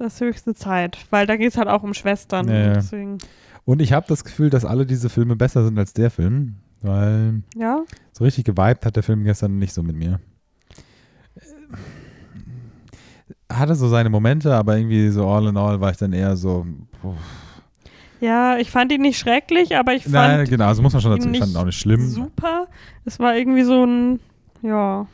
Ist 0.00 0.20
höchste 0.20 0.54
Zeit. 0.54 0.98
Weil 1.10 1.26
da 1.26 1.36
geht 1.36 1.50
es 1.52 1.58
halt 1.58 1.68
auch 1.68 1.82
um 1.82 1.94
Schwestern. 1.94 2.48
Ja, 2.48 2.80
und 2.98 3.18
Und 3.64 3.82
ich 3.82 3.92
habe 3.92 4.06
das 4.08 4.24
Gefühl, 4.24 4.50
dass 4.50 4.64
alle 4.64 4.86
diese 4.86 5.08
Filme 5.08 5.36
besser 5.36 5.64
sind 5.64 5.78
als 5.78 5.92
der 5.92 6.10
Film, 6.10 6.56
weil 6.82 7.42
ja. 7.56 7.82
so 8.12 8.24
richtig 8.24 8.44
geweibt 8.44 8.84
hat 8.86 8.96
der 8.96 9.02
Film 9.02 9.24
gestern 9.24 9.58
nicht 9.58 9.72
so 9.72 9.82
mit 9.82 9.96
mir. 9.96 10.20
Äh, 11.36 11.40
Hatte 13.52 13.74
so 13.74 13.88
seine 13.88 14.10
Momente, 14.10 14.54
aber 14.54 14.76
irgendwie 14.76 15.08
so 15.10 15.28
all 15.28 15.46
in 15.46 15.56
all 15.56 15.80
war 15.80 15.90
ich 15.90 15.96
dann 15.96 16.12
eher 16.12 16.36
so. 16.36 16.66
Puh. 17.00 17.14
Ja, 18.20 18.56
ich 18.56 18.70
fand 18.70 18.90
ihn 18.92 19.02
nicht 19.02 19.18
schrecklich, 19.18 19.76
aber 19.76 19.92
ich 19.94 20.04
fand 20.04 20.14
Nein, 20.14 20.46
genau, 20.48 20.66
also 20.68 20.80
muss 20.80 20.92
man 20.92 21.02
schon 21.02 21.10
dazu. 21.10 21.28
Ich 21.28 21.38
fand 21.38 21.52
ihn 21.52 21.56
auch 21.56 21.64
nicht 21.66 21.78
schlimm. 21.78 22.08
super. 22.08 22.68
Es 23.04 23.18
war 23.18 23.36
irgendwie 23.36 23.64
so 23.64 23.84
ein, 23.84 24.20
ja. 24.62 25.06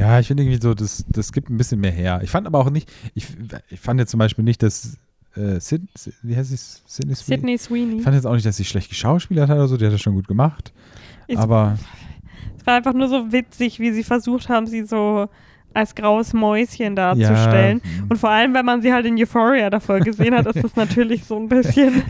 Ja, 0.00 0.18
ich 0.20 0.26
finde 0.28 0.42
irgendwie 0.42 0.60
so, 0.62 0.74
das, 0.74 1.04
das 1.08 1.32
gibt 1.32 1.50
ein 1.50 1.56
bisschen 1.56 1.80
mehr 1.80 1.90
her. 1.92 2.20
Ich 2.22 2.30
fand 2.30 2.46
aber 2.46 2.58
auch 2.58 2.70
nicht, 2.70 2.90
ich, 3.14 3.26
ich 3.68 3.80
fand 3.80 4.00
jetzt 4.00 4.10
zum 4.10 4.18
Beispiel 4.18 4.44
nicht, 4.44 4.62
dass 4.62 4.96
äh, 5.36 5.60
Sid, 5.60 5.82
wie 6.22 6.36
heißt 6.36 6.52
es? 6.52 6.82
Sydney 6.86 7.14
Sweeney? 7.14 7.36
Sydney 7.40 7.58
Sweeney. 7.58 7.96
Ich 7.98 8.02
fand 8.02 8.16
jetzt 8.16 8.26
auch 8.26 8.34
nicht, 8.34 8.46
dass 8.46 8.56
sie 8.56 8.64
schlecht 8.64 8.88
geschauspielert 8.88 9.48
hat 9.48 9.56
oder 9.56 9.68
so, 9.68 9.76
die 9.76 9.86
hat 9.86 9.92
das 9.92 10.00
schon 10.00 10.14
gut 10.14 10.26
gemacht. 10.26 10.72
Ich- 11.26 11.38
aber 11.38 11.76
Es 12.58 12.66
war 12.66 12.74
einfach 12.76 12.94
nur 12.94 13.08
so 13.08 13.30
witzig, 13.32 13.78
wie 13.78 13.92
sie 13.92 14.02
versucht 14.04 14.48
haben, 14.48 14.66
sie 14.66 14.82
so 14.84 15.28
als 15.72 15.94
graues 15.94 16.32
Mäuschen 16.32 16.96
darzustellen. 16.96 17.80
ja, 17.84 18.02
Und 18.08 18.16
vor 18.18 18.30
allem, 18.30 18.54
wenn 18.54 18.66
man 18.66 18.82
sie 18.82 18.92
halt 18.92 19.06
in 19.06 19.16
Euphoria 19.16 19.70
davor 19.70 20.00
gesehen 20.00 20.34
hat, 20.34 20.46
ist 20.46 20.64
das 20.64 20.74
natürlich 20.76 21.24
so 21.24 21.36
ein 21.36 21.48
bisschen 21.48 22.02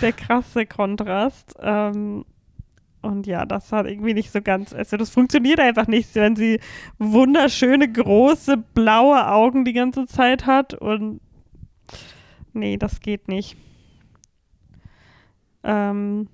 der 0.00 0.12
krasse 0.12 0.64
Kontrast. 0.64 1.54
Ähm, 1.60 2.24
und 3.00 3.26
ja, 3.26 3.46
das 3.46 3.72
hat 3.72 3.86
irgendwie 3.86 4.14
nicht 4.14 4.32
so 4.32 4.42
ganz, 4.42 4.72
also 4.72 4.96
das 4.96 5.10
funktioniert 5.10 5.60
einfach 5.60 5.86
nicht, 5.86 6.14
wenn 6.14 6.36
sie 6.36 6.60
wunderschöne, 6.98 7.90
große, 7.90 8.56
blaue 8.74 9.28
Augen 9.28 9.64
die 9.64 9.72
ganze 9.72 10.06
Zeit 10.06 10.46
hat 10.46 10.74
und 10.74 11.20
nee, 12.52 12.76
das 12.76 13.00
geht 13.00 13.28
nicht. 13.28 13.56
Ähm, 15.62 16.28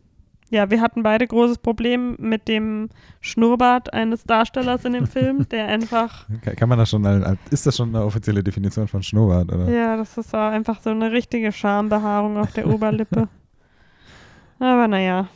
ja, 0.51 0.71
wir 0.71 0.81
hatten 0.81 1.03
beide 1.03 1.27
großes 1.27 1.59
Problem 1.59 2.17
mit 2.19 2.49
dem 2.49 2.89
Schnurrbart 3.21 3.93
eines 3.93 4.25
Darstellers 4.25 4.85
in 4.85 4.93
dem 4.93 5.07
Film, 5.07 5.49
der 5.51 5.67
einfach 5.67 6.27
Kann, 6.43 6.69
man 6.69 6.79
das 6.79 6.91
schon, 6.91 7.05
ist 7.51 7.67
das 7.67 7.77
schon 7.77 7.89
eine 7.89 8.05
offizielle 8.05 8.43
Definition 8.43 8.87
von 8.87 9.03
Schnurrbart? 9.03 9.53
Oder? 9.53 9.69
Ja, 9.71 9.97
das 9.97 10.17
ist 10.17 10.35
einfach 10.35 10.81
so 10.81 10.91
eine 10.91 11.11
richtige 11.12 11.51
Schambehaarung 11.51 12.37
auf 12.37 12.53
der 12.53 12.69
Oberlippe. 12.69 13.29
Aber 14.59 14.87
naja. 14.87 15.29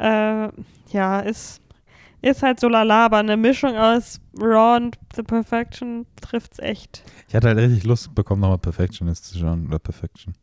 Äh, 0.00 0.48
ja, 0.92 1.20
ist, 1.20 1.60
ist 2.22 2.42
halt 2.42 2.58
so 2.58 2.68
lala, 2.68 3.06
aber 3.06 3.18
eine 3.18 3.36
Mischung 3.36 3.76
aus 3.76 4.20
Raw 4.38 4.76
und 4.76 4.98
The 5.14 5.22
Perfection 5.22 6.06
trifft's 6.20 6.58
echt. 6.58 7.02
Ich 7.28 7.34
hatte 7.34 7.48
halt 7.48 7.58
richtig 7.58 7.84
Lust 7.84 8.14
bekommen, 8.14 8.40
nochmal 8.40 8.58
Perfectionist 8.58 9.26
zu 9.26 9.38
schauen. 9.38 9.66
Oder 9.66 9.78
Perfection. 9.78 10.34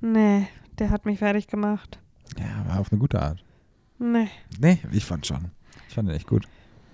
Nee, 0.00 0.48
der 0.78 0.90
hat 0.90 1.06
mich 1.06 1.18
fertig 1.18 1.46
gemacht. 1.46 1.98
Ja, 2.38 2.68
war 2.68 2.80
auf 2.80 2.92
eine 2.92 2.98
gute 2.98 3.20
Art. 3.22 3.42
Nee. 3.98 4.28
Nee, 4.58 4.78
ich 4.92 5.04
fand 5.04 5.26
schon. 5.26 5.50
Ich 5.88 5.94
fand 5.94 6.08
den 6.08 6.16
echt 6.16 6.26
gut. 6.26 6.46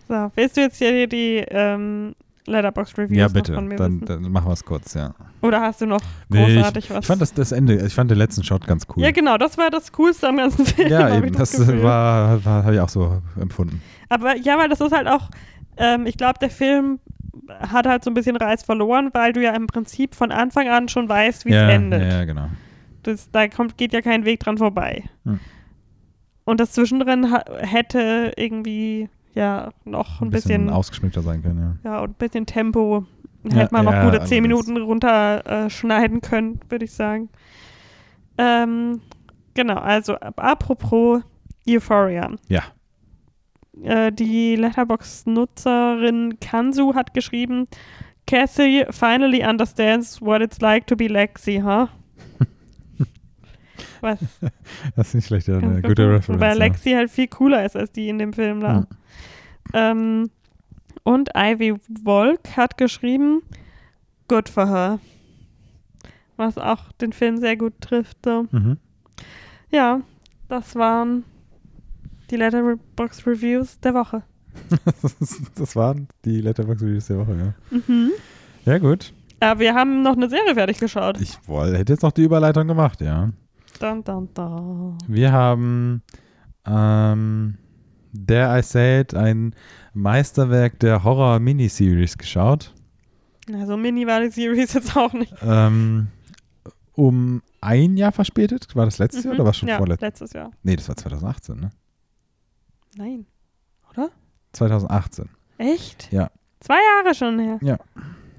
So, 0.07 0.31
willst 0.35 0.57
du 0.57 0.61
jetzt 0.61 0.79
hier 0.79 1.09
die 1.09 1.45
ähm, 1.49 2.15
Letterbox 2.51 2.97
Reviews 2.99 3.17
ja, 3.19 3.29
bitte. 3.29 3.55
von 3.55 3.67
mir 3.67 3.77
Dann, 3.77 4.03
wissen? 4.03 4.23
dann 4.23 4.33
machen 4.33 4.49
wir 4.49 4.53
es 4.53 4.65
kurz, 4.65 4.95
ja. 4.95 5.15
Oder 5.43 5.61
hast 5.61 5.81
du 5.81 5.87
noch 5.87 6.01
Nee, 6.29 6.55
großartig 6.55 6.91
was? 6.91 6.99
Ich 7.01 7.07
fand 7.07 7.23
das, 7.23 7.33
das 7.33 7.53
Ende, 7.53 7.87
ich 7.87 7.95
fand 7.95 8.11
den 8.11 8.19
letzten 8.19 8.43
Shot 8.43 8.67
ganz 8.67 8.87
cool. 8.95 9.03
Ja, 9.03 9.11
genau, 9.11 9.39
das 9.39 9.57
war 9.57 9.71
das 9.71 9.93
Coolste 9.93 10.29
am 10.29 10.37
ganzen 10.37 10.67
Film. 10.67 10.89
Ja, 10.89 11.09
ich 11.09 11.17
eben. 11.17 11.33
Das, 11.33 11.53
Gefühl. 11.53 11.83
war, 11.83 12.45
war 12.45 12.65
habe 12.65 12.75
ich 12.75 12.81
auch 12.81 12.89
so 12.89 13.23
empfunden. 13.41 13.81
Aber 14.09 14.37
ja, 14.37 14.59
weil 14.59 14.69
das 14.69 14.81
ist 14.81 14.93
halt 14.93 15.09
auch, 15.09 15.31
ähm, 15.77 16.07
ich 16.07 16.17
glaube, 16.17 16.39
der 16.41 16.51
Film 16.51 17.01
hat 17.59 17.87
halt 17.87 18.05
so 18.05 18.11
ein 18.11 18.15
bisschen 18.15 18.37
Reiz 18.37 18.63
verloren, 18.63 19.11
weil 19.13 19.33
du 19.33 19.43
ja 19.43 19.55
im 19.55 19.67
Prinzip 19.67 20.15
von 20.15 20.33
Anfang 20.33 20.69
an 20.69 20.89
schon 20.89 21.09
weißt, 21.09 21.47
wie 21.47 21.53
ja, 21.53 21.69
es 21.69 21.75
endet. 21.75 22.03
Ja, 22.03 22.09
ja, 22.09 22.25
genau. 22.25 22.49
Das, 23.03 23.31
da 23.31 23.49
kommt, 23.49 23.79
geht 23.79 23.93
ja 23.93 24.03
kein 24.03 24.25
Weg 24.25 24.41
dran 24.41 24.59
vorbei. 24.59 25.05
Hm. 25.25 25.41
Und 26.45 26.61
das 26.61 26.73
zwischendrin 26.73 27.35
hätte 27.61 28.33
irgendwie 28.37 29.09
ja 29.35 29.71
noch 29.85 30.21
ein, 30.21 30.31
bisschen, 30.31 30.71
ausgeschmückter 30.71 31.23
sein 31.23 31.43
können, 31.43 31.79
ja. 31.85 31.93
ja, 31.93 32.01
und 32.01 32.11
ein 32.11 32.15
bisschen 32.15 32.47
Tempo 32.47 33.07
hätte 33.45 33.73
man 33.73 33.85
noch 33.85 33.93
ja, 33.93 34.01
gute 34.03 34.21
allerdings. 34.21 34.29
10 34.29 34.43
Minuten 34.43 34.77
runterschneiden 34.77 36.19
äh, 36.19 36.21
können, 36.21 36.61
würde 36.69 36.85
ich 36.85 36.93
sagen. 36.93 37.29
Ähm, 38.39 39.01
genau, 39.55 39.77
also 39.77 40.15
ap- 40.15 40.43
apropos 40.43 41.23
Euphoria. 41.69 42.31
Ja. 42.49 42.63
Äh, 43.83 44.13
die 44.13 44.57
Letterbox-Nutzerin 44.57 46.39
Kansu 46.41 46.95
hat 46.95 47.15
geschrieben, 47.15 47.67
Kathy 48.27 48.85
finally 48.91 49.45
understands 49.45 50.21
what 50.21 50.43
it's 50.43 50.61
like 50.61 50.87
to 50.87 50.97
be 50.97 51.09
Lexi, 51.09 51.61
huh? 51.65 51.89
Was? 54.01 54.19
Das 54.97 55.09
ist 55.09 55.15
nicht 55.15 55.27
schlecht, 55.27 55.49
ja, 55.49 55.59
eine 55.59 55.83
gute 55.83 55.89
gut. 55.89 55.99
Reference. 55.99 56.41
Weil 56.41 56.59
ja. 56.59 56.65
Lexi 56.65 56.93
halt 56.93 57.11
viel 57.11 57.29
cooler 57.29 57.65
ist 57.65 57.77
als 57.77 57.91
die 57.93 58.09
in 58.09 58.19
dem 58.19 58.33
Film 58.33 58.61
da. 58.61 58.81
Mhm. 58.81 58.87
Ähm, 59.73 60.31
und 61.03 61.31
Ivy 61.37 61.75
Volk 62.05 62.57
hat 62.57 62.77
geschrieben, 62.77 63.43
good 64.29 64.49
for 64.49 64.69
her. 64.69 64.99
Was 66.37 66.59
auch 66.59 66.93
den 66.93 67.13
Film 67.13 67.39
sehr 67.39 67.57
gut 67.57 67.81
trifft. 67.81 68.19
So. 68.25 68.47
Mhm. 68.51 68.79
Ja, 69.71 70.01
das 70.49 70.75
waren 70.75 71.25
die 72.31 72.37
Letterbox 72.37 73.27
Reviews 73.27 73.79
der 73.81 73.95
Woche. 73.95 74.23
das, 75.55 75.77
waren 75.77 76.09
die 76.25 76.41
Letterboxd-Reviews 76.41 77.07
der 77.07 77.19
Woche, 77.19 77.37
ja. 77.37 77.77
Mhm. 77.77 78.11
Ja, 78.65 78.79
gut. 78.79 79.13
Ja, 79.43 79.59
wir 79.59 79.75
haben 79.75 80.03
noch 80.03 80.17
eine 80.17 80.29
Serie 80.29 80.55
fertig 80.55 80.79
geschaut. 80.79 81.21
Ich 81.21 81.39
woll, 81.47 81.77
hätte 81.77 81.93
jetzt 81.93 82.03
noch 82.03 82.13
die 82.13 82.25
Überleitung 82.25 82.69
gemacht, 82.69 83.01
ja. 83.01 83.31
Dun, 83.79 84.05
dun, 84.05 84.29
dun. 84.35 84.99
Wir 85.09 85.33
haben 85.33 86.03
ähm, 86.67 87.57
Dare 88.13 88.59
I 88.59 88.63
Say 88.63 89.01
It, 89.01 89.15
ein 89.15 89.55
Meisterwerk 89.95 90.79
der 90.81 91.05
Horror-Miniseries 91.05 92.17
geschaut. 92.19 92.73
Also 93.53 93.77
Mini 93.77 94.07
war 94.07 94.21
die 94.21 94.31
Series 94.31 94.75
jetzt 94.75 94.97
auch 94.97 95.13
nicht. 95.13 95.35
Ähm, 95.43 96.09
um 96.95 97.43
ein 97.61 97.97
Jahr 97.97 98.13
verspätet. 98.13 98.69
War 98.77 98.85
das 98.85 98.99
letztes 98.99 99.25
Jahr 99.25 99.35
Mhm. 99.35 99.39
oder 99.41 99.45
war 99.47 99.51
es 99.51 99.57
schon 99.57 99.69
ja, 99.69 99.79
vorletztes? 99.79 100.07
letztes 100.07 100.33
Jahr. 100.33 100.51
Nee, 100.63 100.77
das 100.77 100.89
war 100.89 100.97
2018, 100.97 101.57
ne? 101.57 101.71
Nein. 102.97 103.27
2018. 104.53 105.29
Echt? 105.59 106.13
Ja. 106.13 106.31
Zwei 106.61 106.75
Jahre 106.97 107.15
schon 107.15 107.39
her. 107.39 107.59
Ja. 107.63 107.79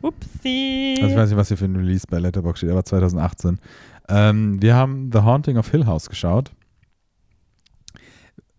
Upsi. 0.01 0.95
Also 0.99 1.11
ich 1.11 1.15
weiß 1.17 1.29
nicht, 1.29 1.37
was 1.37 1.47
hier 1.47 1.57
für 1.57 1.65
ein 1.65 1.75
Release 1.75 2.05
bei 2.09 2.19
Letterboxd 2.19 2.59
steht, 2.59 2.71
aber 2.71 2.83
2018. 2.83 3.59
Ähm, 4.09 4.61
wir 4.61 4.75
haben 4.75 5.09
The 5.11 5.19
Haunting 5.19 5.57
of 5.57 5.69
Hill 5.71 5.85
House 5.85 6.09
geschaut. 6.09 6.51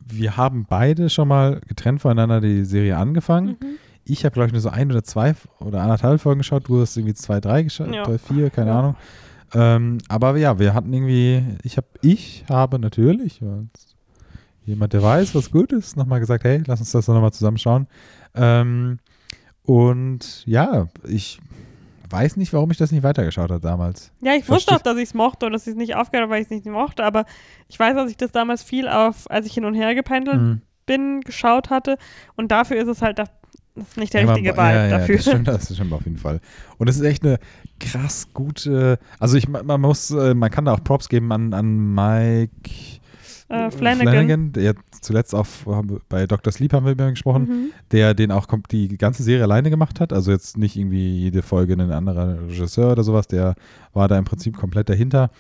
Wir 0.08 0.36
haben 0.36 0.66
beide 0.68 1.10
schon 1.10 1.28
mal 1.28 1.60
getrennt 1.66 2.00
voneinander 2.02 2.40
die 2.40 2.64
Serie 2.64 2.96
angefangen. 2.96 3.56
Mhm. 3.60 3.76
Ich 4.04 4.24
habe, 4.24 4.32
glaube 4.32 4.48
ich, 4.48 4.52
nur 4.52 4.60
so 4.60 4.68
ein 4.70 4.90
oder 4.90 5.04
zwei 5.04 5.34
oder 5.60 5.80
anderthalb 5.82 6.20
Folgen 6.20 6.38
geschaut. 6.38 6.68
Du 6.68 6.80
hast 6.80 6.96
irgendwie 6.96 7.14
zwei, 7.14 7.40
drei 7.40 7.62
geschaut, 7.62 7.94
Ja. 7.94 8.02
drei, 8.02 8.18
vier, 8.18 8.50
keine 8.50 8.70
Ja. 8.70 8.78
Ahnung. 8.78 8.96
Ähm, 9.54 9.98
aber 10.08 10.36
ja, 10.38 10.58
wir 10.58 10.74
hatten 10.74 10.92
irgendwie, 10.92 11.42
ich 11.62 11.76
habe, 11.76 11.86
ich 12.00 12.44
habe 12.48 12.78
natürlich, 12.78 13.40
jemand, 14.64 14.92
der 14.92 15.02
weiß, 15.02 15.34
was 15.34 15.50
gut 15.50 15.72
ist, 15.72 15.96
nochmal 15.96 16.20
gesagt, 16.20 16.44
hey, 16.44 16.62
lass 16.66 16.80
uns 16.80 16.90
das 16.92 17.06
doch 17.06 17.14
nochmal 17.14 17.32
zusammenschauen. 17.32 17.86
Ähm, 18.34 18.98
und 19.64 20.44
ja, 20.46 20.88
ich 21.06 21.38
weiß 22.12 22.36
nicht, 22.36 22.52
warum 22.52 22.70
ich 22.70 22.76
das 22.76 22.92
nicht 22.92 23.02
weitergeschaut 23.02 23.50
habe 23.50 23.60
damals. 23.60 24.12
Ja, 24.20 24.34
ich 24.34 24.44
Versteh- 24.44 24.50
wusste 24.52 24.76
auch, 24.76 24.82
dass 24.82 24.96
ich 24.98 25.04
es 25.04 25.14
mochte 25.14 25.46
und 25.46 25.52
dass 25.52 25.66
ich 25.66 25.72
es 25.72 25.76
nicht 25.76 25.94
aufgehört 25.96 26.24
habe, 26.24 26.32
weil 26.34 26.40
ich 26.42 26.46
es 26.46 26.50
nicht 26.50 26.66
mochte, 26.66 27.02
aber 27.04 27.24
ich 27.68 27.78
weiß, 27.78 27.94
dass 27.96 28.10
ich 28.10 28.16
das 28.16 28.32
damals 28.32 28.62
viel 28.62 28.86
auf, 28.88 29.30
als 29.30 29.46
ich 29.46 29.54
hin 29.54 29.64
und 29.64 29.74
her 29.74 29.94
gependelt 29.94 30.40
Mhm. 30.40 30.60
bin, 30.86 31.20
geschaut 31.22 31.70
hatte 31.70 31.96
und 32.36 32.50
dafür 32.52 32.76
ist 32.76 32.88
es 32.88 33.00
halt 33.02 33.18
das, 33.18 33.30
ist 33.74 33.96
nicht 33.96 34.12
der 34.12 34.22
Ja, 34.22 34.28
richtige 34.32 34.52
Vibe 34.52 34.60
ja, 34.62 34.86
ja, 34.86 34.98
dafür. 34.98 35.16
Das 35.16 35.24
stimmt, 35.26 35.48
das 35.48 35.74
stimmt 35.74 35.92
auf 35.94 36.04
jeden 36.04 36.18
Fall. 36.18 36.40
Und 36.78 36.88
es 36.88 36.96
ist 36.96 37.02
echt 37.02 37.24
eine 37.24 37.38
krass 37.80 38.28
gute, 38.34 38.98
also 39.18 39.36
ich, 39.36 39.48
man 39.48 39.80
muss, 39.80 40.10
äh, 40.10 40.34
man 40.34 40.50
kann 40.50 40.66
da 40.66 40.74
auch 40.74 40.84
Props 40.84 41.08
geben 41.08 41.32
an, 41.32 41.54
an 41.54 41.94
Mike 41.94 42.52
Äh, 43.52 43.70
Flanagan. 43.70 44.52
der 44.52 44.74
zuletzt 45.00 45.34
auch 45.34 45.46
bei 46.08 46.26
Dr. 46.26 46.52
Sleep 46.52 46.72
haben 46.72 46.86
wir 46.86 46.92
über 46.92 47.06
ihn 47.06 47.10
gesprochen, 47.14 47.42
Mhm. 47.42 47.70
der 47.90 48.14
den 48.14 48.30
auch 48.32 48.46
die 48.70 48.96
ganze 48.96 49.22
Serie 49.22 49.44
alleine 49.44 49.68
gemacht 49.70 50.00
hat. 50.00 50.12
Also 50.12 50.30
jetzt 50.30 50.56
nicht 50.56 50.76
irgendwie 50.76 51.18
jede 51.18 51.42
Folge 51.42 51.74
ein 51.74 51.90
anderer 51.92 52.40
Regisseur 52.48 52.92
oder 52.92 53.04
sowas, 53.04 53.26
der 53.28 53.54
war 53.92 54.08
da 54.08 54.16
im 54.18 54.24
Prinzip 54.24 54.56
komplett 54.56 54.88
dahinter. 54.88 55.30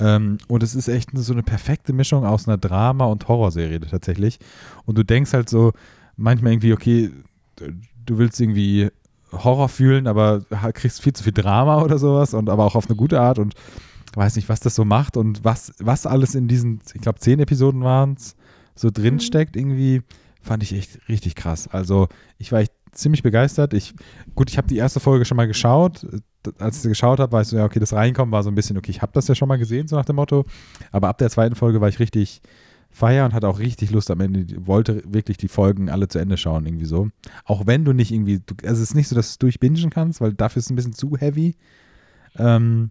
Ähm, 0.00 0.38
und 0.48 0.62
es 0.62 0.74
ist 0.74 0.88
echt 0.88 1.10
so 1.14 1.32
eine 1.32 1.42
perfekte 1.42 1.92
Mischung 1.92 2.24
aus 2.24 2.46
einer 2.48 2.56
Drama- 2.56 3.06
und 3.06 3.26
Horrorserie 3.28 3.80
tatsächlich. 3.80 4.38
Und 4.86 4.96
du 4.96 5.02
denkst 5.04 5.32
halt 5.32 5.48
so 5.50 5.72
manchmal 6.16 6.52
irgendwie, 6.52 6.72
okay, 6.72 7.10
du 8.06 8.18
willst 8.18 8.40
irgendwie 8.40 8.88
Horror 9.32 9.68
fühlen, 9.68 10.06
aber 10.06 10.40
kriegst 10.72 11.02
viel 11.02 11.12
zu 11.12 11.22
viel 11.24 11.32
Drama 11.34 11.82
oder 11.82 11.98
sowas 11.98 12.32
und 12.32 12.48
aber 12.48 12.64
auch 12.64 12.76
auf 12.76 12.86
eine 12.86 12.96
gute 12.96 13.20
Art 13.20 13.38
und 13.38 13.54
weiß 14.14 14.36
nicht, 14.36 14.48
was 14.48 14.60
das 14.60 14.74
so 14.74 14.84
macht 14.84 15.16
und 15.16 15.44
was, 15.44 15.72
was 15.78 16.06
alles 16.06 16.34
in 16.34 16.48
diesen, 16.48 16.80
ich 16.94 17.00
glaube, 17.00 17.18
zehn 17.18 17.40
Episoden 17.40 17.82
waren 17.82 18.14
es, 18.14 18.36
so 18.74 18.90
drin 18.90 19.14
Mhm. 19.14 19.20
steckt 19.20 19.56
irgendwie, 19.56 20.02
fand 20.40 20.62
ich 20.62 20.72
echt 20.74 21.00
richtig 21.08 21.34
krass. 21.34 21.68
Also 21.68 22.08
ich 22.38 22.52
war 22.52 22.60
echt 22.60 22.72
ziemlich 22.92 23.22
begeistert. 23.22 23.74
Ich, 23.74 23.94
gut, 24.34 24.50
ich 24.50 24.56
habe 24.56 24.68
die 24.68 24.76
erste 24.76 25.00
Folge 25.00 25.24
schon 25.24 25.36
mal 25.36 25.46
geschaut. 25.46 26.06
Als 26.58 26.76
ich 26.76 26.82
sie 26.82 26.88
geschaut 26.88 27.20
habe, 27.20 27.32
war 27.32 27.42
ich 27.42 27.48
so, 27.48 27.56
ja, 27.56 27.64
okay, 27.64 27.80
das 27.80 27.92
Reinkommen 27.92 28.32
war 28.32 28.42
so 28.42 28.50
ein 28.50 28.54
bisschen, 28.54 28.78
okay, 28.78 28.90
ich 28.90 29.02
habe 29.02 29.12
das 29.12 29.28
ja 29.28 29.34
schon 29.34 29.48
mal 29.48 29.58
gesehen, 29.58 29.88
so 29.88 29.96
nach 29.96 30.04
dem 30.04 30.16
Motto. 30.16 30.44
Aber 30.92 31.08
ab 31.08 31.18
der 31.18 31.28
zweiten 31.30 31.54
Folge 31.54 31.80
war 31.80 31.88
ich 31.88 31.98
richtig 31.98 32.40
feier 32.90 33.26
und 33.26 33.34
hatte 33.34 33.48
auch 33.48 33.58
richtig 33.58 33.90
Lust 33.90 34.10
am 34.10 34.20
Ende, 34.20 34.46
wollte 34.66 35.02
wirklich 35.06 35.36
die 35.36 35.48
Folgen 35.48 35.90
alle 35.90 36.08
zu 36.08 36.18
Ende 36.18 36.38
schauen, 36.38 36.64
irgendwie 36.64 36.86
so. 36.86 37.08
Auch 37.44 37.66
wenn 37.66 37.84
du 37.84 37.92
nicht 37.92 38.10
irgendwie, 38.12 38.40
also 38.62 38.82
es 38.82 38.90
ist 38.90 38.94
nicht 38.94 39.08
so, 39.08 39.14
dass 39.16 39.26
du 39.26 39.32
es 39.32 39.38
durchbingen 39.38 39.90
kannst, 39.90 40.20
weil 40.22 40.32
dafür 40.32 40.60
ist 40.60 40.66
es 40.66 40.70
ein 40.70 40.76
bisschen 40.76 40.94
zu 40.94 41.16
heavy. 41.18 41.56
Ähm, 42.38 42.90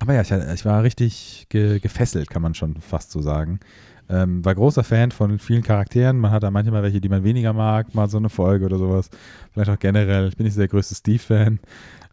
aber 0.00 0.14
ja, 0.14 0.22
ich, 0.22 0.30
ich 0.30 0.64
war 0.64 0.82
richtig 0.82 1.46
ge, 1.50 1.78
gefesselt, 1.78 2.30
kann 2.30 2.42
man 2.42 2.54
schon 2.54 2.80
fast 2.80 3.12
so 3.12 3.20
sagen. 3.20 3.60
Ähm, 4.08 4.44
war 4.44 4.54
großer 4.54 4.82
Fan 4.82 5.12
von 5.12 5.38
vielen 5.38 5.62
Charakteren. 5.62 6.18
Man 6.18 6.32
hat 6.32 6.42
da 6.42 6.50
manchmal 6.50 6.82
welche, 6.82 7.00
die 7.00 7.08
man 7.08 7.22
weniger 7.22 7.52
mag, 7.52 7.94
mal 7.94 8.08
so 8.08 8.16
eine 8.16 8.28
Folge 8.28 8.64
oder 8.64 8.78
sowas. 8.78 9.08
Vielleicht 9.52 9.70
auch 9.70 9.78
generell. 9.78 10.28
Ich 10.28 10.36
bin 10.36 10.44
nicht 10.44 10.54
so 10.54 10.60
der 10.60 10.68
größte 10.68 10.96
Steve-Fan. 10.96 11.60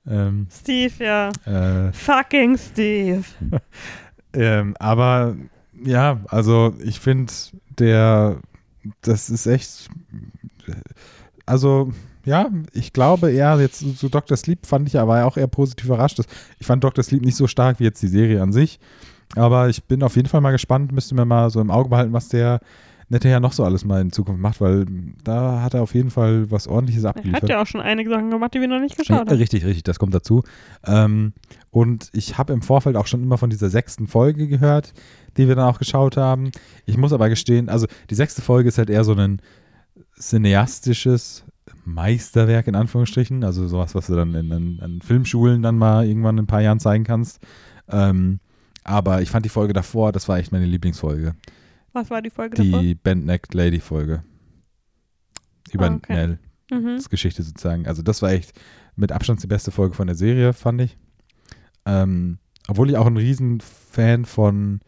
Ähm, 0.07 0.47
Steve, 0.51 0.93
ja. 0.99 1.31
äh, 1.45 1.91
Fucking 1.93 2.57
Steve. 2.57 3.23
ähm, 4.33 4.75
aber 4.79 5.35
ja, 5.83 6.19
also 6.27 6.75
ich 6.83 6.99
finde, 6.99 7.33
der, 7.79 8.37
das 9.01 9.29
ist 9.29 9.47
echt, 9.47 9.89
also 11.45 11.91
ja, 12.27 12.49
ich 12.73 12.91
glaube 12.93 13.31
eher, 13.31 13.59
jetzt 13.59 13.79
zu 13.79 13.89
so 13.91 14.09
Dr. 14.09 14.35
Sleep 14.37 14.65
fand 14.65 14.87
ich 14.87 14.99
aber 14.99 15.25
auch 15.25 15.37
eher 15.37 15.47
positiv 15.47 15.85
überrascht. 15.85 16.19
Ich 16.59 16.67
fand 16.67 16.83
Dr. 16.83 17.03
Sleep 17.03 17.23
nicht 17.23 17.37
so 17.37 17.47
stark 17.47 17.79
wie 17.79 17.85
jetzt 17.85 18.01
die 18.03 18.07
Serie 18.07 18.41
an 18.41 18.51
sich, 18.51 18.79
aber 19.35 19.69
ich 19.69 19.85
bin 19.85 20.03
auf 20.03 20.15
jeden 20.17 20.27
Fall 20.27 20.41
mal 20.41 20.51
gespannt, 20.51 20.91
müsste 20.91 21.15
mir 21.15 21.25
mal 21.25 21.49
so 21.49 21.61
im 21.61 21.71
Auge 21.71 21.89
behalten, 21.89 22.11
was 22.13 22.27
der 22.27 22.59
nette 23.09 23.29
ja 23.29 23.39
noch 23.39 23.53
so 23.53 23.63
alles 23.63 23.85
mal 23.85 24.01
in 24.01 24.11
Zukunft 24.11 24.41
macht, 24.41 24.59
weil 24.59 24.85
da 25.23 25.61
hat 25.61 25.73
er 25.73 25.81
auf 25.81 25.93
jeden 25.93 26.09
Fall 26.09 26.51
was 26.51 26.67
ordentliches 26.67 27.05
Er 27.05 27.11
abgeliefert. 27.11 27.43
hat 27.43 27.49
ja 27.49 27.61
auch 27.61 27.65
schon 27.65 27.79
einige 27.79 28.09
Sachen 28.09 28.29
gemacht, 28.29 28.53
die 28.53 28.59
wir 28.59 28.67
noch 28.67 28.81
nicht 28.81 28.97
geschaut 28.97 29.19
haben. 29.19 29.29
Richtig, 29.29 29.63
richtig, 29.63 29.83
das 29.83 29.97
kommt 29.97 30.13
dazu. 30.13 30.43
Ähm, 30.85 31.31
und 31.71 32.09
ich 32.11 32.37
habe 32.37 32.51
im 32.51 32.61
Vorfeld 32.61 32.97
auch 32.97 33.07
schon 33.07 33.23
immer 33.23 33.37
von 33.37 33.49
dieser 33.49 33.69
sechsten 33.69 34.07
Folge 34.07 34.49
gehört, 34.49 34.93
die 35.37 35.47
wir 35.47 35.55
dann 35.55 35.69
auch 35.69 35.79
geschaut 35.79 36.17
haben. 36.17 36.51
Ich 36.85 36.97
muss 36.97 37.13
aber 37.13 37.29
gestehen, 37.29 37.69
also 37.69 37.87
die 38.09 38.15
sechste 38.15 38.41
Folge 38.41 38.67
ist 38.67 38.77
halt 38.77 38.89
eher 38.89 39.05
so 39.05 39.13
ein 39.13 39.41
cineastisches 40.19 41.45
Meisterwerk 41.85 42.67
in 42.67 42.75
Anführungsstrichen, 42.75 43.43
also 43.43 43.67
sowas, 43.67 43.95
was 43.95 44.07
du 44.07 44.15
dann 44.15 44.33
in, 44.33 44.51
in, 44.51 44.79
an 44.81 45.01
Filmschulen 45.01 45.61
dann 45.61 45.77
mal 45.77 46.05
irgendwann 46.07 46.37
in 46.37 46.43
ein 46.43 46.47
paar 46.47 46.61
Jahren 46.61 46.79
zeigen 46.79 47.03
kannst. 47.03 47.39
Ähm, 47.89 48.39
aber 48.83 49.21
ich 49.21 49.29
fand 49.29 49.45
die 49.45 49.49
Folge 49.49 49.73
davor, 49.73 50.11
das 50.11 50.27
war 50.27 50.37
echt 50.37 50.51
meine 50.51 50.65
Lieblingsfolge. 50.65 51.35
Was 51.93 52.09
war 52.09 52.21
die 52.21 52.29
Folge 52.29 52.55
davor? 52.55 52.81
Die 52.81 52.95
Band-Necked 52.95 53.53
Lady-Folge. 53.53 54.23
Über 55.71 55.89
Ah, 55.89 55.95
okay. 55.95 56.13
Nell. 56.13 56.39
Mhm. 56.71 56.95
Das 56.95 57.09
Geschichte 57.09 57.43
sozusagen. 57.43 57.87
Also 57.87 58.01
das 58.01 58.21
war 58.21 58.31
echt 58.31 58.53
mit 58.95 59.11
Abstand 59.11 59.41
die 59.43 59.47
beste 59.47 59.71
Folge 59.71 59.95
von 59.95 60.07
der 60.07 60.15
Serie, 60.15 60.53
fand 60.53 60.81
ich. 60.81 60.97
Ähm, 61.85 62.39
obwohl 62.67 62.89
ich 62.89 62.97
auch 62.97 63.07
ein 63.07 63.17
Riesenfan 63.17 64.25
von 64.25 64.81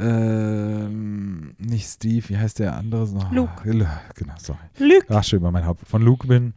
ähm, 0.00 1.54
nicht 1.58 1.86
Steve, 1.88 2.28
wie 2.28 2.36
heißt 2.38 2.58
der 2.58 2.76
andere? 2.76 3.04
Oh, 3.14 3.24
Luke. 3.32 3.50
Genau, 4.14 4.34
sorry. 4.38 4.58
Lüg. 4.78 5.08
Rasch 5.10 5.32
über 5.32 5.50
mein 5.50 5.66
Haupt. 5.66 5.86
Von 5.88 6.02
Luke 6.02 6.26
bin. 6.26 6.54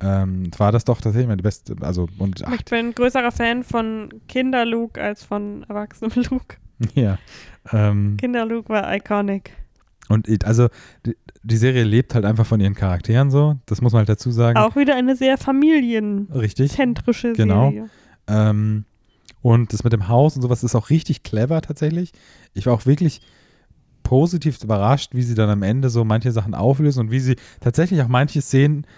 Ähm, 0.00 0.50
war 0.56 0.72
das 0.72 0.84
doch 0.84 1.00
tatsächlich 1.02 1.28
meine 1.28 1.42
beste, 1.42 1.76
also 1.82 2.08
und 2.18 2.42
ach, 2.46 2.54
Ich 2.54 2.64
bin 2.64 2.78
ein 2.78 2.94
größerer 2.94 3.30
Fan 3.30 3.62
von 3.62 4.08
Kinder-Luke 4.26 4.98
als 5.02 5.22
von 5.22 5.64
erwachsenem 5.68 6.12
Luke. 6.30 6.56
ja. 6.94 7.18
Ähm, 7.72 8.16
Kinder-Luke 8.16 8.70
war 8.70 8.94
iconic. 8.94 9.52
und 10.08 10.28
it- 10.28 10.46
also 10.46 10.68
die, 11.04 11.14
die 11.42 11.56
Serie 11.58 11.84
lebt 11.84 12.14
halt 12.14 12.24
einfach 12.24 12.46
von 12.46 12.58
ihren 12.58 12.72
Charakteren 12.74 13.30
so, 13.30 13.56
das 13.66 13.82
muss 13.82 13.92
man 13.92 13.98
halt 14.00 14.08
dazu 14.08 14.30
sagen. 14.30 14.56
Auch 14.58 14.76
wieder 14.76 14.96
eine 14.96 15.14
sehr 15.14 15.36
familienzentrische. 15.36 17.34
Genau. 17.34 17.70
Serie. 17.70 17.90
Ähm, 18.28 18.84
und 19.46 19.72
das 19.72 19.84
mit 19.84 19.92
dem 19.92 20.08
Haus 20.08 20.34
und 20.34 20.42
sowas 20.42 20.64
ist 20.64 20.74
auch 20.74 20.90
richtig 20.90 21.22
clever 21.22 21.62
tatsächlich. 21.62 22.10
Ich 22.52 22.66
war 22.66 22.74
auch 22.74 22.84
wirklich 22.84 23.20
positiv 24.02 24.60
überrascht, 24.60 25.14
wie 25.14 25.22
sie 25.22 25.36
dann 25.36 25.48
am 25.48 25.62
Ende 25.62 25.88
so 25.88 26.04
manche 26.04 26.32
Sachen 26.32 26.52
auflösen 26.52 26.98
und 26.98 27.10
wie 27.12 27.20
sie 27.20 27.36
tatsächlich 27.60 28.02
auch 28.02 28.08
manche 28.08 28.42
Szenen 28.42 28.88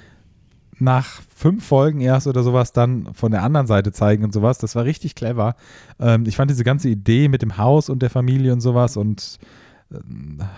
nach 0.79 1.21
fünf 1.37 1.67
Folgen 1.67 2.01
erst 2.01 2.27
oder 2.27 2.43
sowas 2.43 2.73
dann 2.73 3.13
von 3.13 3.31
der 3.31 3.43
anderen 3.43 3.67
Seite 3.67 3.93
zeigen 3.93 4.25
und 4.25 4.33
sowas. 4.33 4.57
Das 4.57 4.75
war 4.75 4.85
richtig 4.85 5.15
clever. 5.15 5.55
Ähm, 6.01 6.25
ich 6.27 6.37
fand 6.37 6.51
diese 6.51 6.65
ganze 6.65 6.89
Idee 6.89 7.29
mit 7.29 7.43
dem 7.43 7.59
Haus 7.59 7.91
und 7.91 8.01
der 8.01 8.09
Familie 8.09 8.55
und 8.55 8.63
sowas 8.63 8.97
und 8.97 9.39
äh, 9.91 9.99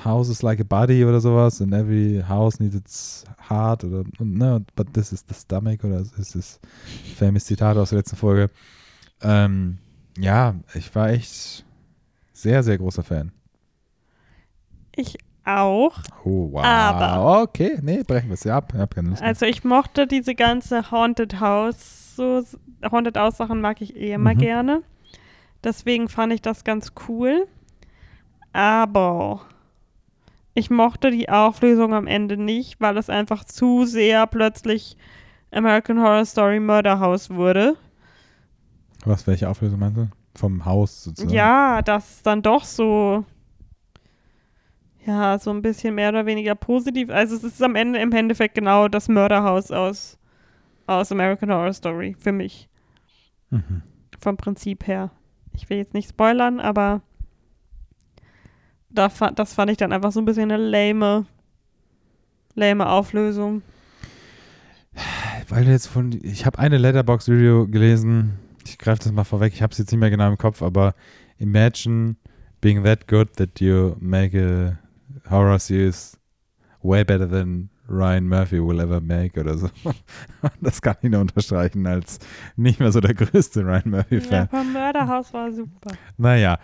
House 0.04 0.28
is 0.28 0.42
like 0.42 0.60
a 0.60 0.64
body 0.64 1.04
oder 1.04 1.20
sowas 1.20 1.60
and 1.60 1.74
every 1.74 2.22
house 2.28 2.60
needs 2.60 2.76
its 2.76 3.24
heart 3.48 3.82
oder 3.82 4.04
ne, 4.20 4.64
but 4.76 4.94
this 4.94 5.10
is 5.10 5.24
the 5.26 5.34
stomach 5.34 5.82
oder 5.82 5.98
ist 5.98 6.36
das 6.36 6.60
famous 7.16 7.46
Zitat 7.46 7.76
aus 7.76 7.90
der 7.90 7.98
letzten 7.98 8.14
Folge. 8.14 8.50
Ähm, 9.22 9.78
ja, 10.18 10.54
ich 10.74 10.94
war 10.94 11.10
echt 11.10 11.64
sehr, 12.32 12.62
sehr 12.62 12.78
großer 12.78 13.02
Fan. 13.02 13.32
Ich 14.96 15.18
auch. 15.44 15.98
Oh, 16.24 16.52
wow. 16.52 16.64
Aber- 16.64 17.42
okay, 17.42 17.78
nee, 17.82 18.02
brechen 18.02 18.28
wir 18.28 18.34
es 18.34 18.44
ja 18.44 18.56
ab. 18.56 18.72
Ich. 18.74 19.22
Also 19.22 19.46
ich 19.46 19.64
mochte 19.64 20.06
diese 20.06 20.34
ganze 20.34 20.90
Haunted 20.90 21.40
House, 21.40 22.16
so 22.16 22.42
Haunted 22.90 23.16
House 23.16 23.36
Sachen 23.36 23.60
mag 23.60 23.80
ich 23.80 23.96
eh 23.96 24.12
immer 24.12 24.34
Mhm. 24.34 24.38
gerne. 24.38 24.82
Deswegen 25.64 26.08
fand 26.08 26.32
ich 26.32 26.42
das 26.42 26.64
ganz 26.64 26.92
cool. 27.08 27.46
Aber 28.52 29.42
ich 30.54 30.70
mochte 30.70 31.10
die 31.10 31.28
Auflösung 31.28 31.94
am 31.94 32.06
Ende 32.06 32.36
nicht, 32.36 32.80
weil 32.80 32.96
es 32.96 33.08
einfach 33.08 33.44
zu 33.44 33.84
sehr 33.84 34.26
plötzlich 34.26 34.96
American 35.52 36.00
Horror 36.00 36.24
Story 36.24 36.60
Murder 36.60 36.98
House 37.00 37.30
wurde. 37.30 37.76
Was, 39.04 39.26
welche 39.26 39.48
Auflösung 39.48 39.78
meinst 39.80 39.96
du? 39.96 40.08
Vom 40.36 40.64
Haus 40.64 41.02
sozusagen? 41.04 41.34
Ja, 41.34 41.82
das 41.82 42.16
ist 42.16 42.26
dann 42.26 42.42
doch 42.42 42.64
so, 42.64 43.24
ja, 45.06 45.38
so 45.38 45.50
ein 45.50 45.62
bisschen 45.62 45.94
mehr 45.94 46.10
oder 46.10 46.26
weniger 46.26 46.54
positiv. 46.54 47.10
Also 47.10 47.34
es 47.36 47.44
ist 47.44 47.62
am 47.62 47.74
Ende 47.74 47.98
im 48.00 48.12
Endeffekt 48.12 48.54
genau 48.54 48.88
das 48.88 49.08
Mörderhaus 49.08 49.70
aus, 49.70 50.18
aus 50.86 51.10
American 51.10 51.50
Horror 51.50 51.72
Story 51.72 52.14
für 52.18 52.32
mich, 52.32 52.68
Mhm. 53.50 53.82
vom 54.20 54.36
Prinzip 54.36 54.86
her. 54.86 55.10
Ich 55.52 55.68
will 55.68 55.78
jetzt 55.78 55.94
nicht 55.94 56.08
spoilern, 56.10 56.60
aber 56.60 57.00
da 58.88 59.08
das 59.34 59.54
fand 59.54 59.70
ich 59.70 59.76
dann 59.76 59.92
einfach 59.92 60.12
so 60.12 60.20
ein 60.20 60.24
bisschen 60.24 60.50
eine 60.52 60.56
lame, 60.62 61.26
lame 62.54 62.88
Auflösung. 62.88 63.62
Weil 65.48 65.64
du 65.64 65.70
jetzt 65.72 65.86
von, 65.86 66.18
ich 66.22 66.46
habe 66.46 66.58
eine 66.58 66.78
Letterbox-Video 66.78 67.66
gelesen, 67.66 68.38
ich 68.66 68.78
greife 68.78 69.02
das 69.04 69.12
mal 69.12 69.24
vorweg, 69.24 69.52
ich 69.52 69.62
habe 69.62 69.72
es 69.72 69.78
jetzt 69.78 69.90
nicht 69.90 70.00
mehr 70.00 70.10
genau 70.10 70.28
im 70.28 70.38
Kopf, 70.38 70.62
aber 70.62 70.94
imagine 71.38 72.16
being 72.60 72.82
that 72.84 73.08
good 73.08 73.34
that 73.36 73.60
you 73.60 73.96
make 74.00 74.36
a 74.38 74.78
horror 75.30 75.58
series 75.58 76.16
way 76.82 77.04
better 77.04 77.28
than 77.28 77.70
Ryan 77.88 78.28
Murphy 78.28 78.58
will 78.64 78.78
ever 78.80 79.00
make 79.00 79.38
oder 79.40 79.58
so. 79.58 79.68
Das 80.60 80.80
kann 80.80 80.96
ich 81.02 81.10
nur 81.10 81.20
unterstreichen 81.22 81.86
als 81.86 82.18
nicht 82.56 82.78
mehr 82.80 82.92
so 82.92 83.00
der 83.00 83.14
größte 83.14 83.62
Ryan 83.64 83.82
Ja, 83.84 83.90
Murphy-Fan. 83.90 84.48
aber 84.50 84.64
Mörderhaus 84.64 85.32
war 85.32 85.50
super. 85.52 85.90
Naja, 86.16 86.58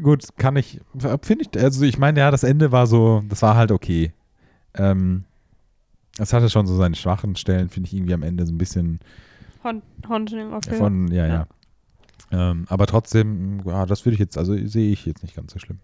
gut, 0.00 0.24
kann 0.36 0.56
ich, 0.56 0.80
finde 1.22 1.44
ich, 1.52 1.60
also 1.62 1.84
ich 1.84 1.98
meine, 1.98 2.20
ja, 2.20 2.30
das 2.30 2.44
Ende 2.44 2.70
war 2.70 2.86
so, 2.86 3.24
das 3.28 3.42
war 3.42 3.56
halt 3.56 3.72
okay. 3.72 4.12
Ähm, 4.74 5.24
es 6.18 6.32
hatte 6.32 6.48
schon 6.50 6.66
so 6.66 6.76
seine 6.76 6.94
schwachen 6.94 7.34
Stellen, 7.36 7.68
finde 7.68 7.88
ich 7.88 7.94
irgendwie 7.94 8.14
am 8.14 8.22
Ende 8.22 8.46
so 8.46 8.52
ein 8.52 8.58
bisschen 8.58 9.00
Haunt 9.68 9.84
Haunting 10.08 10.52
of 10.52 10.64
Hill. 10.64 10.78
von, 10.78 11.08
ja, 11.08 11.26
ja. 11.26 11.46
Ja. 12.30 12.50
Ähm, 12.50 12.66
aber 12.68 12.86
trotzdem, 12.86 13.60
ja, 13.64 13.86
das 13.86 14.04
würde 14.04 14.14
ich 14.14 14.20
jetzt, 14.20 14.36
also 14.36 14.54
sehe 14.66 14.92
ich 14.92 15.06
jetzt 15.06 15.22
nicht 15.22 15.34
ganz 15.36 15.52
so 15.52 15.58
schlimm. 15.58 15.80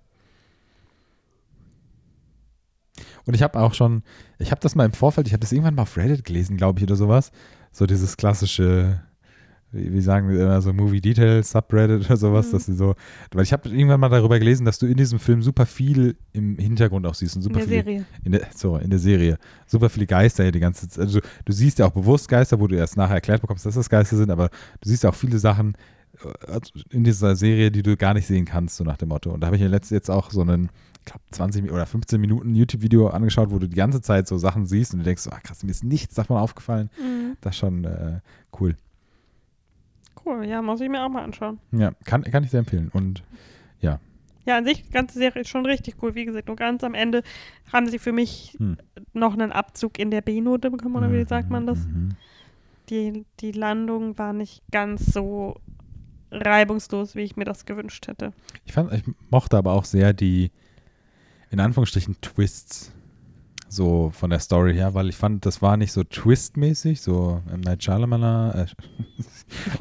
Und 3.26 3.35
ich 3.35 3.43
habe 3.43 3.59
auch 3.59 3.74
schon, 3.74 4.03
ich 4.39 4.51
habe 4.51 4.61
das 4.61 4.74
mal 4.74 4.85
im 4.85 4.93
Vorfeld, 4.93 5.26
ich 5.26 5.32
habe 5.32 5.41
das 5.41 5.53
irgendwann 5.53 5.74
mal 5.74 5.82
auf 5.82 5.97
Reddit 5.97 6.24
gelesen, 6.24 6.57
glaube 6.57 6.78
ich, 6.78 6.85
oder 6.85 6.97
sowas. 6.97 7.32
So 7.72 7.87
dieses 7.87 8.16
klassische, 8.16 9.03
wie, 9.75 10.01
sagen 10.01 10.29
wir 10.29 10.41
immer, 10.41 10.62
so 10.62 10.72
Movie 10.72 11.01
Details 11.01 11.51
Subreddit 11.51 12.07
oder 12.07 12.16
sowas, 12.16 12.49
Mhm. 12.49 12.53
dass 12.53 12.66
sie 12.66 12.75
so, 12.75 12.95
weil 13.33 13.43
ich 13.43 13.53
habe 13.53 13.68
irgendwann 13.68 14.01
mal 14.01 14.09
darüber 14.09 14.39
gelesen, 14.39 14.64
dass 14.64 14.79
du 14.79 14.87
in 14.87 14.97
diesem 14.97 15.18
Film 15.18 15.43
super 15.43 15.66
viel 15.66 16.16
im 16.33 16.57
Hintergrund 16.59 17.07
auch 17.07 17.14
siehst 17.14 17.37
und 17.37 17.41
in 17.41 17.45
super 17.45 17.59
der 17.61 17.68
viele 17.68 17.83
Serie. 17.85 18.05
in 18.25 18.33
der, 18.33 18.47
so, 18.55 18.77
in 18.77 18.91
der 18.91 18.99
Serie. 18.99 19.39
Super 19.66 19.89
viele 19.91 20.07
Geister 20.07 20.43
hier 20.45 20.53
die 20.53 20.61
ganze 20.61 20.89
Zeit. 20.89 21.05
Also 21.05 21.20
du 21.45 21.53
siehst 21.53 21.79
ja 21.79 21.87
auch 21.87 21.93
bewusst 21.93 22.29
Geister, 22.29 22.59
wo 22.61 22.66
du 22.66 22.77
erst 22.77 22.97
nachher 22.97 23.14
erklärt 23.14 23.41
bekommst, 23.41 23.66
dass 23.66 23.75
das 23.75 23.89
Geister 23.91 24.16
sind, 24.16 24.31
aber 24.31 24.49
du 24.81 24.89
siehst 24.89 25.03
ja 25.05 25.11
auch 25.11 25.14
viele 25.14 25.39
Sachen 25.39 25.75
äh, 26.25 26.51
also 26.53 26.70
in 26.91 27.05
dieser 27.05 27.35
Serie, 27.37 27.70
die 27.70 27.83
du 27.83 27.97
gar 27.97 28.14
nicht 28.14 28.27
sehen 28.27 28.45
kannst, 28.45 28.77
so 28.77 28.85
nach 28.85 28.97
dem 28.97 29.09
Motto. 29.09 29.33
Und 29.33 29.41
da 29.41 29.47
habe 29.49 29.57
ich 29.57 29.62
mir 29.62 29.68
letztens 29.68 29.91
jetzt 29.97 30.11
auch 30.11 30.31
so 30.31 30.43
einen, 30.43 30.70
ich 31.01 31.05
glaube, 31.07 31.20
20 31.33 31.64
Mi- 31.64 31.70
oder 31.70 31.85
15 31.87 32.20
Minuten 32.20 32.55
YouTube-Video 32.55 33.09
angeschaut, 33.09 33.51
wo 33.51 33.59
du 33.59 33.68
die 33.68 33.77
ganze 33.77 34.01
Zeit 34.01 34.27
so 34.29 34.39
Sachen 34.39 34.64
siehst 34.66 34.93
und 34.95 35.01
du 35.01 35.05
denkst, 35.05 35.25
ah, 35.31 35.39
krass, 35.43 35.62
mir 35.62 35.70
ist 35.70 35.85
nichts 35.85 36.14
davon 36.14 36.37
aufgefallen. 36.39 36.89
Mhm. 36.99 37.37
Das 37.41 37.55
ist 37.55 37.59
schon 37.59 37.85
äh, 37.85 38.20
cool. 38.61 38.77
Cool, 40.25 40.47
ja, 40.47 40.62
muss 40.62 40.81
ich 40.81 40.89
mir 40.89 41.03
auch 41.05 41.09
mal 41.11 41.22
anschauen. 41.25 41.59
Ja, 41.72 41.93
kann, 42.05 42.22
kann 42.25 42.45
ich 42.45 42.51
sehr 42.51 42.61
empfehlen. 42.61 42.91
Und 42.93 43.22
Ja, 44.47 44.59
an 44.59 44.66
sich, 44.66 44.83
die 44.83 44.91
ganze 44.91 45.18
Serie 45.18 45.41
ist 45.41 45.49
schon 45.49 45.64
richtig 45.64 46.03
cool. 46.03 46.14
Wie 46.14 46.27
gesagt, 46.27 46.49
nur 46.49 46.57
ganz 46.57 46.85
am 46.85 46.93
Ende 46.93 47.22
haben 47.72 47.87
sie 47.89 47.99
für 47.99 48.12
mich 48.12 48.55
Hm. 48.59 48.77
noch 49.14 49.33
einen 49.33 49.53
Abzug 49.53 49.99
in 49.99 50.11
der 50.11 50.20
B-Note 50.20 50.70
bekommen, 50.70 50.97
oder 50.97 51.11
wie 51.11 51.25
sagt 51.25 51.51
man 51.51 51.66
das? 51.66 51.79
Mhm. 51.87 52.11
Die, 52.91 53.25
die 53.41 53.53
Landung 53.53 54.18
war 54.18 54.35
nicht 54.35 54.62
ganz 54.70 55.07
so 55.07 55.57
reibungslos, 56.31 57.14
wie 57.14 57.22
ich 57.22 57.37
mir 57.37 57.45
das 57.47 57.64
gewünscht 57.64 58.07
hätte. 58.07 58.35
Ich, 58.66 58.75
fand, 58.75 58.93
ich 58.93 59.05
mochte 59.31 59.57
aber 59.57 59.72
auch 59.72 59.87
sehr 59.87 60.12
die, 60.12 60.51
in 61.51 61.59
Anführungsstrichen, 61.61 62.20
Twists 62.20 62.93
so 63.69 64.11
von 64.11 64.31
der 64.31 64.39
Story 64.41 64.75
her, 64.75 64.95
weil 64.95 65.09
ich 65.09 65.17
fand, 65.17 65.45
das 65.47 65.61
war 65.62 65.77
nicht 65.77 65.93
so 65.93 66.03
Twist-mäßig, 66.05 67.01
so 67.01 67.43
M. 67.51 67.61
Night 67.61 67.83
Shyamalan 67.83 68.55
äh, 68.55 68.67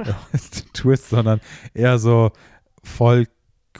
Twist, 0.73 1.09
sondern 1.09 1.41
eher 1.73 1.99
so 1.99 2.31
voll 2.83 3.27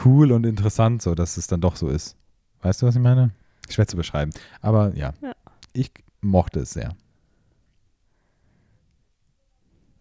cool 0.05 0.31
und 0.31 0.45
interessant, 0.45 1.01
so 1.01 1.15
dass 1.15 1.37
es 1.37 1.47
dann 1.47 1.61
doch 1.61 1.75
so 1.75 1.87
ist. 1.87 2.15
Weißt 2.61 2.81
du, 2.81 2.85
was 2.87 2.95
ich 2.95 3.01
meine? 3.01 3.31
Schwer 3.69 3.87
zu 3.87 3.95
beschreiben. 3.97 4.31
Aber 4.61 4.95
ja, 4.95 5.13
Ja. 5.21 5.33
ich 5.73 5.91
mochte 6.21 6.61
es 6.61 6.71
sehr. 6.71 6.95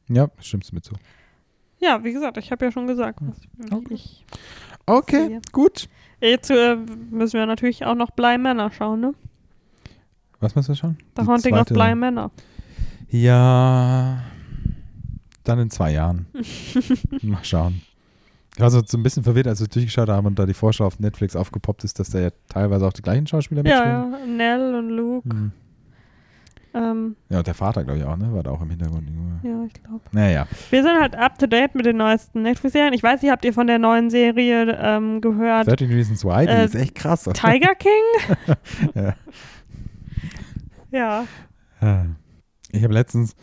Ja, 0.08 0.28
stimmst 0.40 0.70
du 0.70 0.74
mit 0.74 0.84
zu. 0.84 0.94
Ja, 1.78 2.04
wie 2.04 2.12
gesagt, 2.12 2.36
ich 2.36 2.52
habe 2.52 2.64
ja 2.64 2.72
schon 2.72 2.86
gesagt, 2.86 3.18
was 3.22 3.36
wie 3.56 3.72
Okay. 3.74 3.94
ich. 3.94 4.24
Okay, 4.86 5.26
Sehe. 5.28 5.40
gut. 5.52 5.88
Jetzt 6.20 6.50
äh, 6.50 6.76
müssen 6.76 7.38
wir 7.38 7.46
natürlich 7.46 7.84
auch 7.84 7.94
noch 7.94 8.10
Bly 8.10 8.38
Manor 8.38 8.70
schauen, 8.72 9.00
ne? 9.00 9.14
Was 10.42 10.54
meinst 10.54 10.68
du 10.68 10.74
schon? 10.74 10.96
The 11.16 11.22
Die 11.22 11.26
Haunting 11.28 11.54
of 11.54 11.60
zweite- 11.66 11.74
Bly 11.74 11.94
Manor. 11.94 12.30
Ja, 13.08 14.22
dann 15.44 15.58
in 15.58 15.70
zwei 15.70 15.92
Jahren. 15.92 16.26
Mal 17.22 17.44
schauen. 17.44 17.82
Ich 18.54 18.60
war 18.60 18.70
so 18.70 18.80
ein 18.80 19.02
bisschen 19.02 19.22
verwirrt, 19.24 19.46
als 19.46 19.60
wir 19.60 19.68
durchgeschaut 19.68 20.08
haben 20.10 20.26
und 20.26 20.38
da 20.38 20.44
die 20.44 20.52
Vorschau 20.54 20.84
auf 20.86 20.98
Netflix 20.98 21.34
aufgepoppt 21.36 21.84
ist, 21.84 21.98
dass 21.98 22.10
da 22.10 22.20
ja 22.20 22.30
teilweise 22.48 22.86
auch 22.86 22.92
die 22.92 23.00
gleichen 23.02 23.26
Schauspieler 23.26 23.64
Ja, 23.66 24.04
mitspielen. 24.04 24.38
ja, 24.38 24.56
Nell 24.58 24.74
und 24.74 24.90
Luke. 24.90 25.28
Hm. 25.30 25.52
Ähm, 26.74 27.16
Ja, 27.28 27.38
und 27.38 27.46
der 27.46 27.54
Vater, 27.54 27.84
glaube 27.84 27.98
ich, 27.98 28.04
auch, 28.04 28.16
ne? 28.16 28.32
War 28.32 28.42
da 28.42 28.50
auch 28.50 28.62
im 28.62 28.70
Hintergrund. 28.70 29.08
ja, 29.42 29.64
ich 29.66 29.72
glaube. 29.74 30.00
Naja. 30.12 30.46
Wir 30.70 30.82
sind 30.82 30.98
halt 31.00 31.14
up 31.16 31.38
to 31.38 31.46
date 31.46 31.74
mit 31.74 31.84
den 31.86 31.98
neuesten 31.98 32.42
Netflix-Serien. 32.42 32.94
Ich 32.94 33.02
weiß 33.02 33.20
nicht, 33.22 33.30
habt 33.30 33.44
ihr 33.44 33.52
von 33.52 33.66
der 33.66 33.78
neuen 33.78 34.08
Serie 34.10 34.78
ähm, 34.80 35.20
gehört? 35.20 35.66
13 35.68 35.90
Reasons 35.92 36.24
Why, 36.24 36.46
die 36.46 36.52
Äh, 36.52 36.64
ist 36.64 36.74
echt 36.74 36.94
krass. 36.94 37.24
Tiger 37.24 37.74
King? 37.74 38.56
Ja. 38.94 39.14
Ja. 40.92 41.26
Ich 42.70 42.84
habe 42.84 42.94
letztens, 42.94 43.34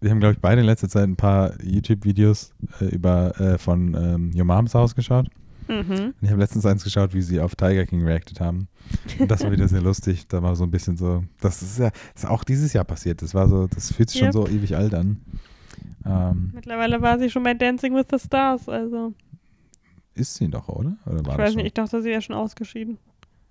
wir 0.00 0.10
haben, 0.10 0.20
glaube 0.20 0.34
ich, 0.34 0.40
beide 0.40 0.60
in 0.60 0.66
letzter 0.66 0.88
Zeit 0.88 1.04
ein 1.08 1.16
paar 1.16 1.60
YouTube-Videos 1.62 2.52
äh, 2.80 2.84
über 2.86 3.38
äh, 3.40 3.58
von 3.58 3.94
ähm, 3.94 4.30
Your 4.36 4.44
Mom's 4.44 4.74
House 4.74 4.94
geschaut. 4.94 5.28
Mhm. 5.68 5.90
Und 5.90 6.14
ich 6.22 6.30
habe 6.30 6.40
letztens 6.40 6.66
eins 6.66 6.84
geschaut, 6.84 7.14
wie 7.14 7.22
sie 7.22 7.40
auf 7.40 7.54
Tiger 7.56 7.86
King 7.86 8.04
reacted 8.04 8.40
haben. 8.40 8.68
Und 9.18 9.30
das 9.30 9.42
war 9.42 9.52
wieder 9.52 9.68
sehr 9.68 9.82
lustig. 9.82 10.26
Da 10.28 10.42
war 10.42 10.54
so 10.56 10.64
ein 10.64 10.70
bisschen 10.70 10.96
so, 10.96 11.24
das 11.40 11.62
ist 11.62 11.78
ja 11.78 11.90
das 12.14 12.24
ist 12.24 12.30
auch 12.30 12.44
dieses 12.44 12.72
Jahr 12.72 12.84
passiert. 12.84 13.22
Das 13.22 13.34
war 13.34 13.48
so, 13.48 13.66
das 13.66 13.92
fühlt 13.92 14.10
sich 14.10 14.20
Yep. 14.22 14.32
schon 14.32 14.46
so 14.46 14.48
ewig 14.48 14.76
alt 14.76 14.94
an. 14.94 15.20
Ähm, 16.04 16.50
Mittlerweile 16.54 17.00
war 17.02 17.18
sie 17.18 17.30
schon 17.30 17.42
bei 17.42 17.54
Dancing 17.54 17.94
with 17.94 18.06
the 18.10 18.18
Stars, 18.18 18.68
also 18.68 19.12
ist 20.14 20.34
sie 20.34 20.48
doch, 20.48 20.68
oder? 20.68 20.96
Oder 21.06 21.20
ich 21.20 21.38
weiß 21.38 21.54
nicht, 21.54 21.66
ich 21.66 21.74
dachte, 21.74 22.02
sie 22.02 22.08
wäre 22.10 22.20
schon 22.20 22.34
ausgeschieden. 22.34 22.98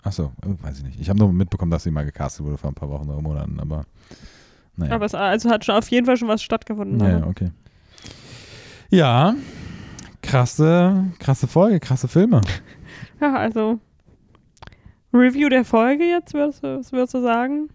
Achso, 0.04 0.32
weiß 0.44 0.78
ich 0.80 0.84
nicht. 0.84 1.00
Ich 1.00 1.10
habe 1.10 1.20
nur 1.20 1.32
mitbekommen, 1.34 1.72
dass 1.72 1.84
sie 1.84 1.92
mal 1.92 2.06
gecastet 2.06 2.46
wurde 2.46 2.58
vor 2.58 2.70
ein 2.72 2.76
paar 2.76 2.90
Wochen 2.90 3.10
oder 3.10 3.22
Monaten, 3.22 3.60
aber 3.60 3.86
naja. 4.78 4.94
Aber 4.94 5.06
es 5.06 5.14
also 5.14 5.50
hat 5.50 5.66
schon 5.66 5.76
auf 5.76 5.90
jeden 5.90 6.06
Fall 6.06 6.16
schon 6.18 6.28
was 6.30 6.42
stattgefunden. 6.42 7.00
Ja, 7.00 7.18
aber- 7.18 7.28
okay. 7.28 7.52
Ja, 8.90 9.36
krasse, 10.22 11.06
krasse 11.20 11.48
Folge, 11.48 11.80
krasse 11.80 12.08
Filme. 12.08 12.42
ja, 13.22 13.36
also 13.36 13.80
Review 15.14 15.50
der 15.50 15.66
Folge 15.66 16.06
jetzt, 16.06 16.34
würdest 16.34 16.64
du, 16.64 16.78
was 16.80 16.92
würdest 16.92 17.14
du 17.14 17.22
sagen? 17.22 17.70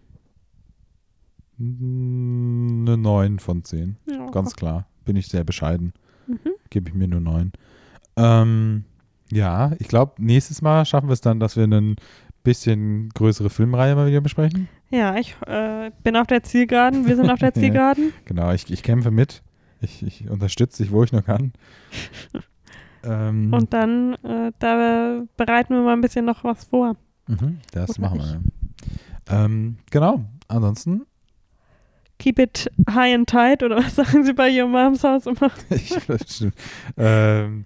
Eine 1.59 2.97
9 2.97 3.39
von 3.39 3.65
10, 3.65 3.97
Ja, 4.07 4.27
ganz 4.31 4.55
klar. 4.57 4.87
Bin 5.05 5.17
ich 5.17 5.29
sehr 5.29 5.45
bescheiden. 5.45 5.93
Mhm. 6.27 6.39
Gebe 6.71 6.89
ich 6.89 6.95
mir 6.95 7.07
nur 7.07 7.21
9. 7.21 7.53
Ähm, 8.17 8.85
ja, 9.35 9.73
ich 9.79 9.89
glaube, 9.89 10.15
nächstes 10.19 10.63
Mal 10.63 10.85
schaffen 10.85 11.09
wir 11.09 11.13
es 11.13 11.21
dann, 11.21 11.41
dass 11.41 11.57
wir 11.57 11.65
einen 11.65 11.97
bisschen 12.45 13.09
größere 13.15 13.51
Filmreihe 13.51 13.95
mal 13.97 14.07
wieder 14.07 14.21
besprechen. 14.21 14.69
Ja, 14.91 15.17
ich 15.17 15.35
äh, 15.47 15.91
bin 16.03 16.15
auf 16.17 16.27
der 16.27 16.43
Zielgeraden, 16.43 17.07
wir 17.07 17.17
sind 17.17 17.31
auf 17.31 17.39
der. 17.39 17.53
Zielgeraden. 17.55 18.13
Genau, 18.27 18.53
ich, 18.53 18.71
ich 18.71 18.83
kämpfe 18.83 19.11
mit. 19.11 19.43
Ich, 19.81 20.03
ich 20.03 20.29
unterstütze 20.29 20.83
dich, 20.83 20.93
wo 20.93 21.03
ich 21.03 21.13
nur 21.13 21.23
kann. 21.23 21.53
ähm, 23.05 23.53
Und 23.53 23.73
dann, 23.73 24.15
äh, 24.23 24.53
da 24.59 25.23
bereiten 25.37 25.75
wir 25.75 25.83
mal 25.83 25.95
ein 25.95 26.01
bisschen 26.01 26.25
noch 26.27 26.45
was 26.45 26.65
vor. 26.65 26.97
mhm, 27.27 27.59
das 27.73 27.99
Oder 27.99 28.01
machen 28.01 28.19
wir. 28.21 28.27
ja. 28.27 29.45
Ähm, 29.45 29.79
genau, 29.91 30.25
ansonsten, 30.49 31.07
Keep 32.19 32.39
it 32.39 32.71
high 32.89 33.15
and 33.15 33.29
tight, 33.29 33.63
oder 33.63 33.79
was 33.79 33.95
sagen 33.97 34.25
Sie 34.25 34.33
bei 34.33 34.49
Your 34.51 34.69
Mom's 34.69 35.03
House 35.03 35.27
immer? 35.27 35.51
ich, 35.71 35.93
stimmt. 36.27 36.55
ähm, 36.97 37.65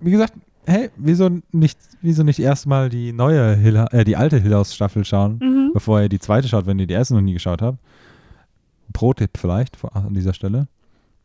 wie 0.00 0.10
gesagt, 0.10 0.34
hey, 0.66 0.90
wieso 0.96 1.28
nicht, 1.52 1.78
wieso 2.00 2.22
nicht 2.22 2.38
erstmal 2.38 2.88
die 2.88 3.12
neue 3.12 3.54
Hill, 3.56 3.76
äh, 3.90 4.04
die 4.04 4.16
alte 4.16 4.38
Hill 4.38 4.54
House 4.54 4.74
Staffel 4.74 5.04
schauen, 5.04 5.38
Mhm. 5.42 5.70
bevor 5.74 6.00
ihr 6.02 6.08
die 6.08 6.18
zweite 6.18 6.48
schaut, 6.48 6.66
wenn 6.66 6.78
ihr 6.78 6.86
die 6.86 6.94
erste 6.94 7.14
noch 7.14 7.20
nie 7.20 7.32
geschaut 7.34 7.62
habt? 7.62 7.78
Pro-Tipp 8.92 9.30
vielleicht 9.38 9.76
an 9.94 10.14
dieser 10.14 10.34
Stelle. 10.34 10.68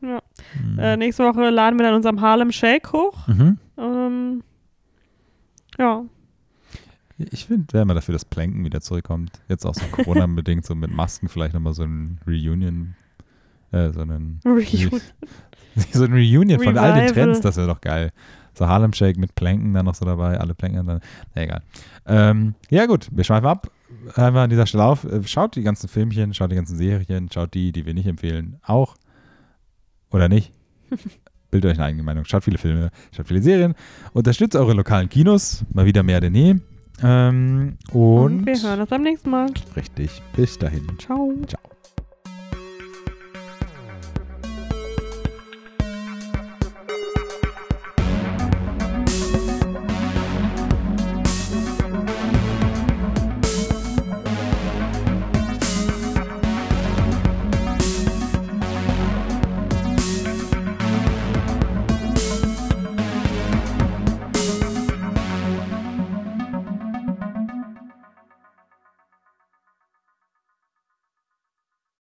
Ja. 0.01 0.21
Mhm. 0.63 0.79
Äh, 0.79 0.97
nächste 0.97 1.23
Woche 1.25 1.49
laden 1.49 1.77
wir 1.79 1.85
dann 1.85 1.95
unserem 1.95 2.21
Harlem 2.21 2.51
Shake 2.51 2.91
hoch. 2.93 3.27
mhm. 3.27 3.57
Ähm, 3.77 4.43
ja, 5.77 6.03
Ich 7.17 7.45
finde, 7.45 7.73
wäre 7.73 7.85
mal 7.85 7.93
dafür, 7.95 8.13
dass 8.13 8.25
Planken 8.25 8.63
wieder 8.63 8.79
zurückkommt. 8.81 9.31
Jetzt 9.49 9.65
auch 9.65 9.73
so 9.75 9.85
Corona-bedingt, 9.91 10.65
so 10.65 10.75
mit 10.75 10.91
Masken 10.91 11.27
vielleicht 11.29 11.53
nochmal 11.53 11.73
so 11.73 11.83
ein 11.83 12.19
Reunion, 12.27 12.95
äh, 13.71 13.89
so 13.91 14.01
einen, 14.01 14.39
Reunion. 14.45 15.01
so 15.91 16.03
ein 16.05 16.13
Reunion 16.13 16.59
von 16.61 16.77
all 16.77 16.93
den 16.93 17.01
Revival. 17.09 17.13
Trends, 17.13 17.41
das 17.41 17.57
wäre 17.57 17.67
doch 17.67 17.81
geil. 17.81 18.11
So 18.57 18.67
Harlem 18.67 18.93
Shake 18.93 19.17
mit 19.17 19.35
Planken 19.35 19.73
dann 19.73 19.85
noch 19.85 19.95
so 19.95 20.03
dabei, 20.05 20.39
alle 20.39 20.53
Planken 20.55 20.85
dann, 20.87 20.99
na 21.35 21.41
egal. 21.43 21.61
Ähm, 22.07 22.55
ja 22.69 22.85
gut, 22.87 23.07
wir 23.11 23.23
schweifen 23.23 23.47
ab. 23.47 23.69
Hören 24.15 24.33
wir 24.33 24.41
an 24.41 24.49
dieser 24.49 24.65
Stelle 24.65 24.83
auf. 24.83 25.03
Äh, 25.03 25.21
Schaut 25.25 25.55
die 25.55 25.61
ganzen 25.63 25.87
Filmchen, 25.87 26.33
schaut 26.33 26.51
die 26.51 26.55
ganzen 26.55 26.75
Serien, 26.77 27.29
schaut 27.31 27.53
die, 27.53 27.71
die 27.71 27.85
wir 27.85 27.93
nicht 27.93 28.07
empfehlen, 28.07 28.57
auch. 28.63 28.95
Oder 30.11 30.27
nicht. 30.29 30.51
Bildet 31.51 31.71
euch 31.71 31.77
eine 31.77 31.85
eigene 31.85 32.03
Meinung. 32.03 32.25
Schaut 32.25 32.43
viele 32.43 32.57
Filme, 32.57 32.89
schaut 33.15 33.27
viele 33.27 33.41
Serien. 33.41 33.75
Unterstützt 34.13 34.55
eure 34.55 34.73
lokalen 34.73 35.07
Kinos. 35.07 35.63
Mal 35.71 35.85
wieder 35.85 36.03
mehr 36.03 36.19
denn 36.19 36.35
je. 36.35 36.55
Ähm, 37.03 37.77
und, 37.91 38.39
Und 38.39 38.45
wir 38.45 38.61
hören 38.61 38.81
uns 38.81 38.89
beim 38.89 39.03
nächsten 39.03 39.29
Mal. 39.29 39.47
richtig. 39.75 40.21
Bis 40.35 40.57
dahin. 40.57 40.85
Ciao. 40.97 41.31
Ciao. 41.47 41.76